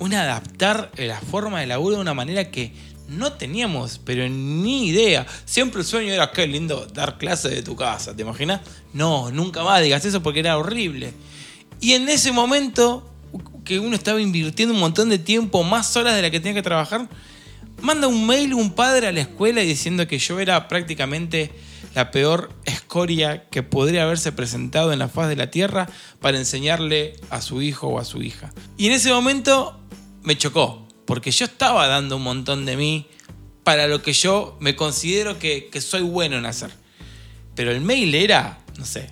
un 0.00 0.14
adaptar 0.14 0.90
la 0.96 1.20
forma 1.20 1.60
de 1.60 1.68
laburo 1.68 1.96
de 1.96 2.02
una 2.02 2.14
manera 2.14 2.50
que 2.50 2.72
no 3.08 3.32
teníamos, 3.34 4.00
pero 4.04 4.28
ni 4.28 4.88
idea. 4.88 5.26
Siempre 5.44 5.82
el 5.82 5.86
sueño 5.86 6.12
era, 6.12 6.32
qué 6.32 6.46
lindo 6.46 6.86
dar 6.86 7.18
clases 7.18 7.52
de 7.52 7.62
tu 7.62 7.76
casa, 7.76 8.14
¿te 8.14 8.22
imaginas? 8.22 8.60
No, 8.92 9.30
nunca 9.30 9.62
más 9.62 9.82
digas 9.82 10.04
eso 10.04 10.22
porque 10.22 10.40
era 10.40 10.58
horrible. 10.58 11.12
Y 11.80 11.92
en 11.92 12.08
ese 12.08 12.32
momento 12.32 13.08
que 13.64 13.78
uno 13.78 13.94
estaba 13.94 14.20
invirtiendo 14.20 14.74
un 14.74 14.80
montón 14.80 15.08
de 15.08 15.18
tiempo, 15.18 15.62
más 15.62 15.96
horas 15.96 16.16
de 16.16 16.22
la 16.22 16.30
que 16.30 16.40
tenía 16.40 16.54
que 16.54 16.62
trabajar, 16.62 17.08
manda 17.80 18.06
un 18.08 18.26
mail 18.26 18.54
un 18.54 18.72
padre 18.72 19.06
a 19.08 19.12
la 19.12 19.20
escuela 19.20 19.60
diciendo 19.62 20.06
que 20.06 20.18
yo 20.18 20.40
era 20.40 20.68
prácticamente 20.68 21.50
la 21.94 22.10
peor 22.10 22.52
escoria 22.64 23.48
que 23.48 23.62
podría 23.62 24.04
haberse 24.04 24.32
presentado 24.32 24.92
en 24.92 24.98
la 24.98 25.08
faz 25.08 25.28
de 25.28 25.36
la 25.36 25.50
tierra 25.50 25.88
para 26.20 26.38
enseñarle 26.38 27.14
a 27.30 27.40
su 27.40 27.62
hijo 27.62 27.88
o 27.88 27.98
a 27.98 28.04
su 28.04 28.22
hija. 28.22 28.52
Y 28.76 28.86
en 28.86 28.92
ese 28.92 29.12
momento 29.12 29.80
me 30.22 30.36
chocó, 30.36 30.86
porque 31.06 31.30
yo 31.30 31.46
estaba 31.46 31.86
dando 31.88 32.16
un 32.16 32.22
montón 32.22 32.66
de 32.66 32.76
mí 32.76 33.06
para 33.64 33.88
lo 33.88 34.02
que 34.02 34.12
yo 34.12 34.56
me 34.60 34.76
considero 34.76 35.38
que, 35.38 35.68
que 35.70 35.80
soy 35.80 36.02
bueno 36.02 36.36
en 36.36 36.46
hacer. 36.46 36.70
Pero 37.54 37.72
el 37.72 37.80
mail 37.80 38.14
era, 38.14 38.58
no 38.78 38.84
sé, 38.86 39.10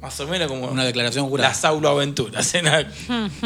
más 0.00 0.18
o 0.20 0.26
menos 0.26 0.48
como 0.48 0.68
Una 0.68 0.84
declaración 0.84 1.28
jurada. 1.28 1.50
las 1.50 1.64
Aventuras. 1.64 2.54
Eran 2.54 2.90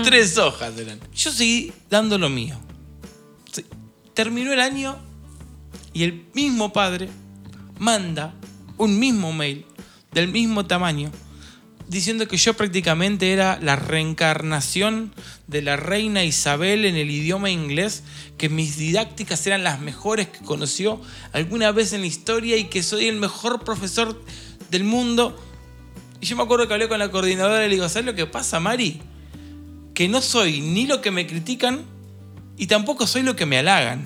tres 0.03 0.39
hojas 0.39 0.79
eran. 0.79 1.01
Yo 1.15 1.33
seguí 1.33 1.73
dando 1.91 2.19
lo 2.19 2.29
mío. 2.29 2.57
Terminó 4.15 4.53
el 4.53 4.61
año 4.61 4.97
y 5.93 6.05
el 6.05 6.27
mismo 6.35 6.73
padre 6.73 7.09
manda 7.79 8.35
un 8.79 8.99
mismo 8.99 9.33
mail 9.33 9.67
del 10.13 10.29
mismo 10.29 10.67
tamaño 10.67 11.11
diciendo 11.89 12.27
que 12.27 12.37
yo 12.37 12.55
prácticamente 12.55 13.33
era 13.33 13.59
la 13.61 13.77
reencarnación 13.77 15.15
de 15.47 15.63
la 15.63 15.77
reina 15.77 16.25
Isabel 16.25 16.85
en 16.85 16.97
el 16.97 17.11
idioma 17.11 17.51
inglés, 17.51 18.05
que 18.39 18.49
mis 18.49 18.77
didácticas 18.77 19.47
eran 19.47 19.65
las 19.65 19.81
mejores 19.81 20.29
que 20.29 20.45
conoció 20.45 21.01
alguna 21.33 21.73
vez 21.73 21.93
en 21.93 22.01
la 22.01 22.07
historia 22.07 22.57
y 22.57 22.65
que 22.65 22.83
soy 22.83 23.07
el 23.07 23.17
mejor 23.17 23.65
profesor 23.65 24.21
del 24.71 24.85
mundo. 24.85 25.39
Y 26.21 26.27
yo 26.27 26.37
me 26.37 26.43
acuerdo 26.43 26.67
que 26.67 26.75
hablé 26.75 26.89
con 26.89 26.99
la 26.99 27.11
coordinadora 27.11 27.67
y 27.67 27.69
le 27.69 27.75
digo, 27.75 27.89
¿sabes 27.89 28.07
lo 28.07 28.15
que 28.15 28.27
pasa, 28.27 28.61
Mari? 28.61 29.03
Que 29.93 30.09
no 30.09 30.23
soy 30.23 30.61
ni 30.61 30.87
lo 30.87 31.01
que 31.03 31.11
me 31.11 31.27
critican, 31.27 31.85
y 32.57 32.67
tampoco 32.67 33.07
soy 33.07 33.23
lo 33.23 33.37
que 33.37 33.47
me 33.47 33.59
halagan. 33.59 34.05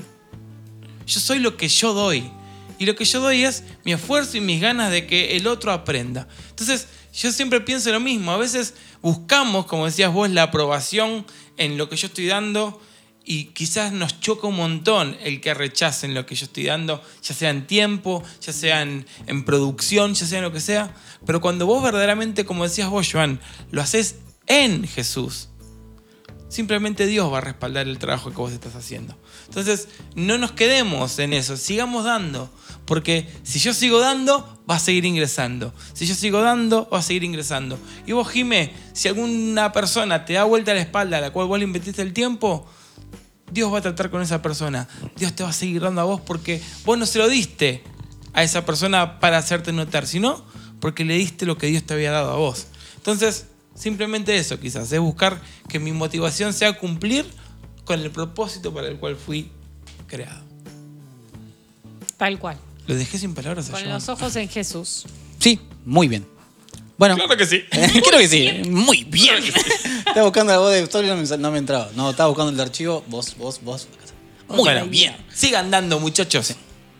Yo 1.06 1.20
soy 1.20 1.38
lo 1.38 1.56
que 1.56 1.68
yo 1.68 1.94
doy. 1.94 2.30
Y 2.78 2.86
lo 2.86 2.94
que 2.94 3.04
yo 3.04 3.20
doy 3.20 3.44
es 3.44 3.64
mi 3.84 3.92
esfuerzo 3.92 4.36
y 4.36 4.40
mis 4.40 4.60
ganas 4.60 4.90
de 4.90 5.06
que 5.06 5.36
el 5.36 5.46
otro 5.46 5.72
aprenda. 5.72 6.28
Entonces, 6.50 6.86
yo 7.12 7.32
siempre 7.32 7.60
pienso 7.60 7.90
lo 7.90 7.98
mismo. 7.98 8.30
A 8.30 8.36
veces 8.36 8.74
buscamos, 9.02 9.66
como 9.66 9.86
decías 9.86 10.12
vos, 10.12 10.30
la 10.30 10.44
aprobación 10.44 11.26
en 11.56 11.76
lo 11.76 11.88
que 11.88 11.96
yo 11.96 12.06
estoy 12.06 12.26
dando 12.26 12.80
y 13.30 13.46
quizás 13.46 13.92
nos 13.92 14.20
choca 14.20 14.46
un 14.46 14.56
montón 14.56 15.14
el 15.22 15.42
que 15.42 15.52
rechacen 15.52 16.14
lo 16.14 16.24
que 16.24 16.34
yo 16.34 16.46
estoy 16.46 16.64
dando, 16.64 17.02
ya 17.22 17.34
sea 17.34 17.50
en 17.50 17.66
tiempo, 17.66 18.22
ya 18.40 18.54
sea 18.54 18.80
en, 18.80 19.04
producción, 19.44 20.14
ya 20.14 20.24
sea 20.24 20.38
en 20.38 20.44
lo 20.44 20.52
que 20.52 20.60
sea. 20.60 20.94
Pero 21.26 21.42
cuando 21.42 21.66
vos 21.66 21.82
verdaderamente, 21.82 22.46
como 22.46 22.64
decías 22.64 22.88
vos, 22.88 23.06
Joan, 23.12 23.38
lo 23.70 23.82
haces 23.82 24.14
en 24.46 24.88
Jesús, 24.88 25.47
simplemente 26.48 27.06
Dios 27.06 27.32
va 27.32 27.38
a 27.38 27.42
respaldar 27.42 27.86
el 27.86 27.98
trabajo 27.98 28.30
que 28.30 28.36
vos 28.36 28.52
estás 28.52 28.74
haciendo. 28.74 29.14
Entonces, 29.46 29.88
no 30.14 30.38
nos 30.38 30.52
quedemos 30.52 31.18
en 31.18 31.32
eso, 31.32 31.56
sigamos 31.56 32.04
dando, 32.04 32.50
porque 32.84 33.28
si 33.42 33.58
yo 33.58 33.74
sigo 33.74 34.00
dando, 34.00 34.60
va 34.68 34.76
a 34.76 34.78
seguir 34.78 35.04
ingresando. 35.04 35.72
Si 35.92 36.06
yo 36.06 36.14
sigo 36.14 36.40
dando, 36.40 36.88
va 36.90 36.98
a 36.98 37.02
seguir 37.02 37.24
ingresando. 37.24 37.78
Y 38.06 38.12
vos, 38.12 38.28
Jimé, 38.28 38.72
si 38.92 39.08
alguna 39.08 39.72
persona 39.72 40.24
te 40.24 40.34
da 40.34 40.44
vuelta 40.44 40.72
a 40.72 40.74
la 40.74 40.80
espalda 40.80 41.18
a 41.18 41.20
la 41.20 41.30
cual 41.30 41.46
vos 41.48 41.58
le 41.58 41.64
invertiste 41.64 42.02
el 42.02 42.12
tiempo, 42.12 42.66
Dios 43.50 43.72
va 43.72 43.78
a 43.78 43.82
tratar 43.82 44.10
con 44.10 44.22
esa 44.22 44.42
persona. 44.42 44.88
Dios 45.16 45.34
te 45.34 45.42
va 45.42 45.50
a 45.50 45.54
seguir 45.54 45.82
dando 45.82 46.00
a 46.00 46.04
vos 46.04 46.20
porque 46.20 46.62
vos 46.84 46.98
no 46.98 47.06
se 47.06 47.18
lo 47.18 47.28
diste 47.28 47.82
a 48.32 48.42
esa 48.42 48.64
persona 48.64 49.20
para 49.20 49.38
hacerte 49.38 49.72
notar, 49.72 50.06
sino 50.06 50.44
porque 50.80 51.04
le 51.04 51.14
diste 51.14 51.46
lo 51.46 51.58
que 51.58 51.66
Dios 51.66 51.84
te 51.84 51.94
había 51.94 52.10
dado 52.10 52.32
a 52.32 52.36
vos. 52.36 52.66
Entonces, 52.96 53.46
simplemente 53.78 54.36
eso 54.36 54.58
quizás, 54.58 54.90
es 54.92 55.00
buscar 55.00 55.40
que 55.68 55.78
mi 55.78 55.92
motivación 55.92 56.52
sea 56.52 56.78
cumplir 56.78 57.24
con 57.84 58.00
el 58.00 58.10
propósito 58.10 58.72
para 58.74 58.88
el 58.88 58.96
cual 58.98 59.16
fui 59.16 59.50
creado. 60.06 60.42
Tal 62.16 62.38
cual. 62.38 62.58
Lo 62.86 62.94
dejé 62.94 63.18
sin 63.18 63.34
palabras 63.34 63.68
Con 63.70 63.88
los 63.88 64.08
ojos 64.08 64.34
en 64.36 64.48
Jesús. 64.48 65.04
Sí, 65.38 65.60
muy 65.84 66.08
bien. 66.08 66.26
Bueno, 66.96 67.14
Claro 67.14 67.36
que 67.36 67.46
sí. 67.46 67.62
creo 67.70 68.18
que 68.18 68.28
sí. 68.28 68.62
Muy 68.68 69.04
bien. 69.04 69.36
estaba 69.98 70.24
buscando 70.24 70.52
la 70.52 70.58
voz 70.58 70.72
de 70.72 70.80
Victoria 70.80 71.12
y 71.14 71.16
no 71.16 71.22
me, 71.22 71.38
no 71.38 71.50
me 71.52 71.58
entraba. 71.58 71.90
No, 71.94 72.10
estaba 72.10 72.28
buscando 72.28 72.50
el 72.52 72.60
archivo. 72.60 73.04
Vos, 73.06 73.36
vos, 73.38 73.60
vos. 73.62 73.86
Muy 74.48 74.58
Bueno, 74.58 74.86
bien. 74.86 75.14
Sigan 75.32 75.70
dando, 75.70 76.00
muchachos. 76.00 76.54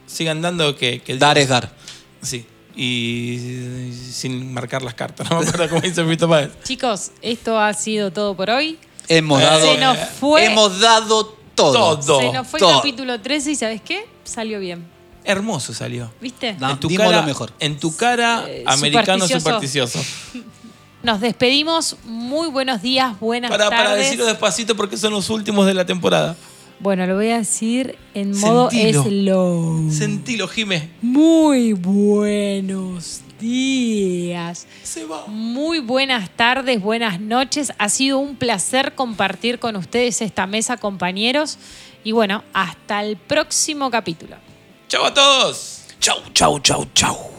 Sigan 0.07 0.41
dando 0.41 0.77
que, 0.77 1.01
que 1.01 1.17
Dar 1.17 1.37
es 1.39 1.49
dar. 1.49 1.75
Sí. 2.23 2.47
Y 2.77 3.91
sin 4.13 4.53
marcar 4.53 4.83
las 4.83 4.95
cartas. 4.95 5.29
No 5.31 5.41
me 5.41 5.47
acuerdo 5.49 5.69
cómo 5.69 5.81
dice 5.81 6.05
Fito 6.05 6.29
Páez. 6.29 6.51
Chicos, 6.65 7.11
esto 7.23 7.59
ha 7.59 7.73
sido 7.75 8.13
todo 8.13 8.37
por 8.37 8.51
hoy. 8.51 8.79
Hemos 9.09 9.41
Eh, 9.41 9.45
dado. 9.45 9.73
Se 9.75 9.79
nos 9.79 9.99
fue. 10.21 10.45
Hemos 10.45 10.81
dado 10.81 11.27
todo. 11.55 11.99
Todo. 11.99 12.21
Se 12.21 12.33
nos 12.33 12.47
fue 12.47 12.61
todo. 12.61 12.71
el 12.71 12.77
capítulo 12.77 13.21
13 13.21 13.51
y 13.53 13.55
¿sabes 13.57 13.81
qué? 13.83 14.07
Salió 14.25 14.61
bien. 14.61 14.87
Hermoso 15.25 15.75
salió. 15.75 16.11
¿Viste? 16.21 16.55
No. 16.55 16.71
en 16.71 16.81
tu 16.81 16.89
dimos 16.89 17.07
cara, 17.07 17.21
lo 17.21 17.27
mejor. 17.27 17.53
En 17.59 17.79
tu 17.79 17.95
cara, 17.97 18.45
Eh, 18.49 18.65
americano 18.67 19.27
supersticioso. 19.27 19.99
supersticioso. 20.01 20.45
Nos 21.03 21.21
despedimos. 21.21 21.97
Muy 22.05 22.49
buenos 22.49 22.83
días, 22.83 23.19
buenas 23.21 23.51
Para, 23.51 23.69
para 23.71 23.85
tardes. 23.91 24.05
decirlo 24.05 24.27
despacito 24.27 24.75
porque 24.77 24.97
son 24.97 25.13
los 25.13 25.29
últimos 25.31 25.67
de 25.67 25.75
la 25.75 25.85
temporada. 25.87 26.37
Bueno, 26.81 27.07
lo 27.07 27.17
voy 27.17 27.31
a 27.31 27.39
decir 27.39 27.99
en 28.15 28.39
modo 28.39 28.71
Sentilo. 28.71 29.03
slow. 29.03 29.91
Sentilo, 29.91 30.49
Jime. 30.49 30.91
Muy 31.03 31.73
buenos 31.73 33.23
días. 33.41 34.67
Se 34.83 35.05
va. 35.05 35.27
Muy 35.27 35.81
buenas 35.81 36.31
tardes, 36.31 36.81
buenas 36.81 37.21
noches. 37.21 37.73
Ha 37.79 37.89
sido 37.89 38.19
un 38.19 38.37
placer 38.37 38.95
compartir 38.95 39.59
con 39.59 39.77
ustedes 39.77 40.23
esta 40.23 40.47
mesa, 40.47 40.77
compañeros. 40.77 41.59
Y 42.05 42.13
bueno, 42.13 42.45
hasta 42.53 43.03
el 43.03 43.17
próximo 43.17 43.91
capítulo. 43.91 44.37
Chau 44.89 45.05
a 45.05 45.13
todos. 45.13 45.85
Chau, 46.01 46.19
chau, 46.33 46.61
chau, 46.61 46.87
chau. 46.95 47.38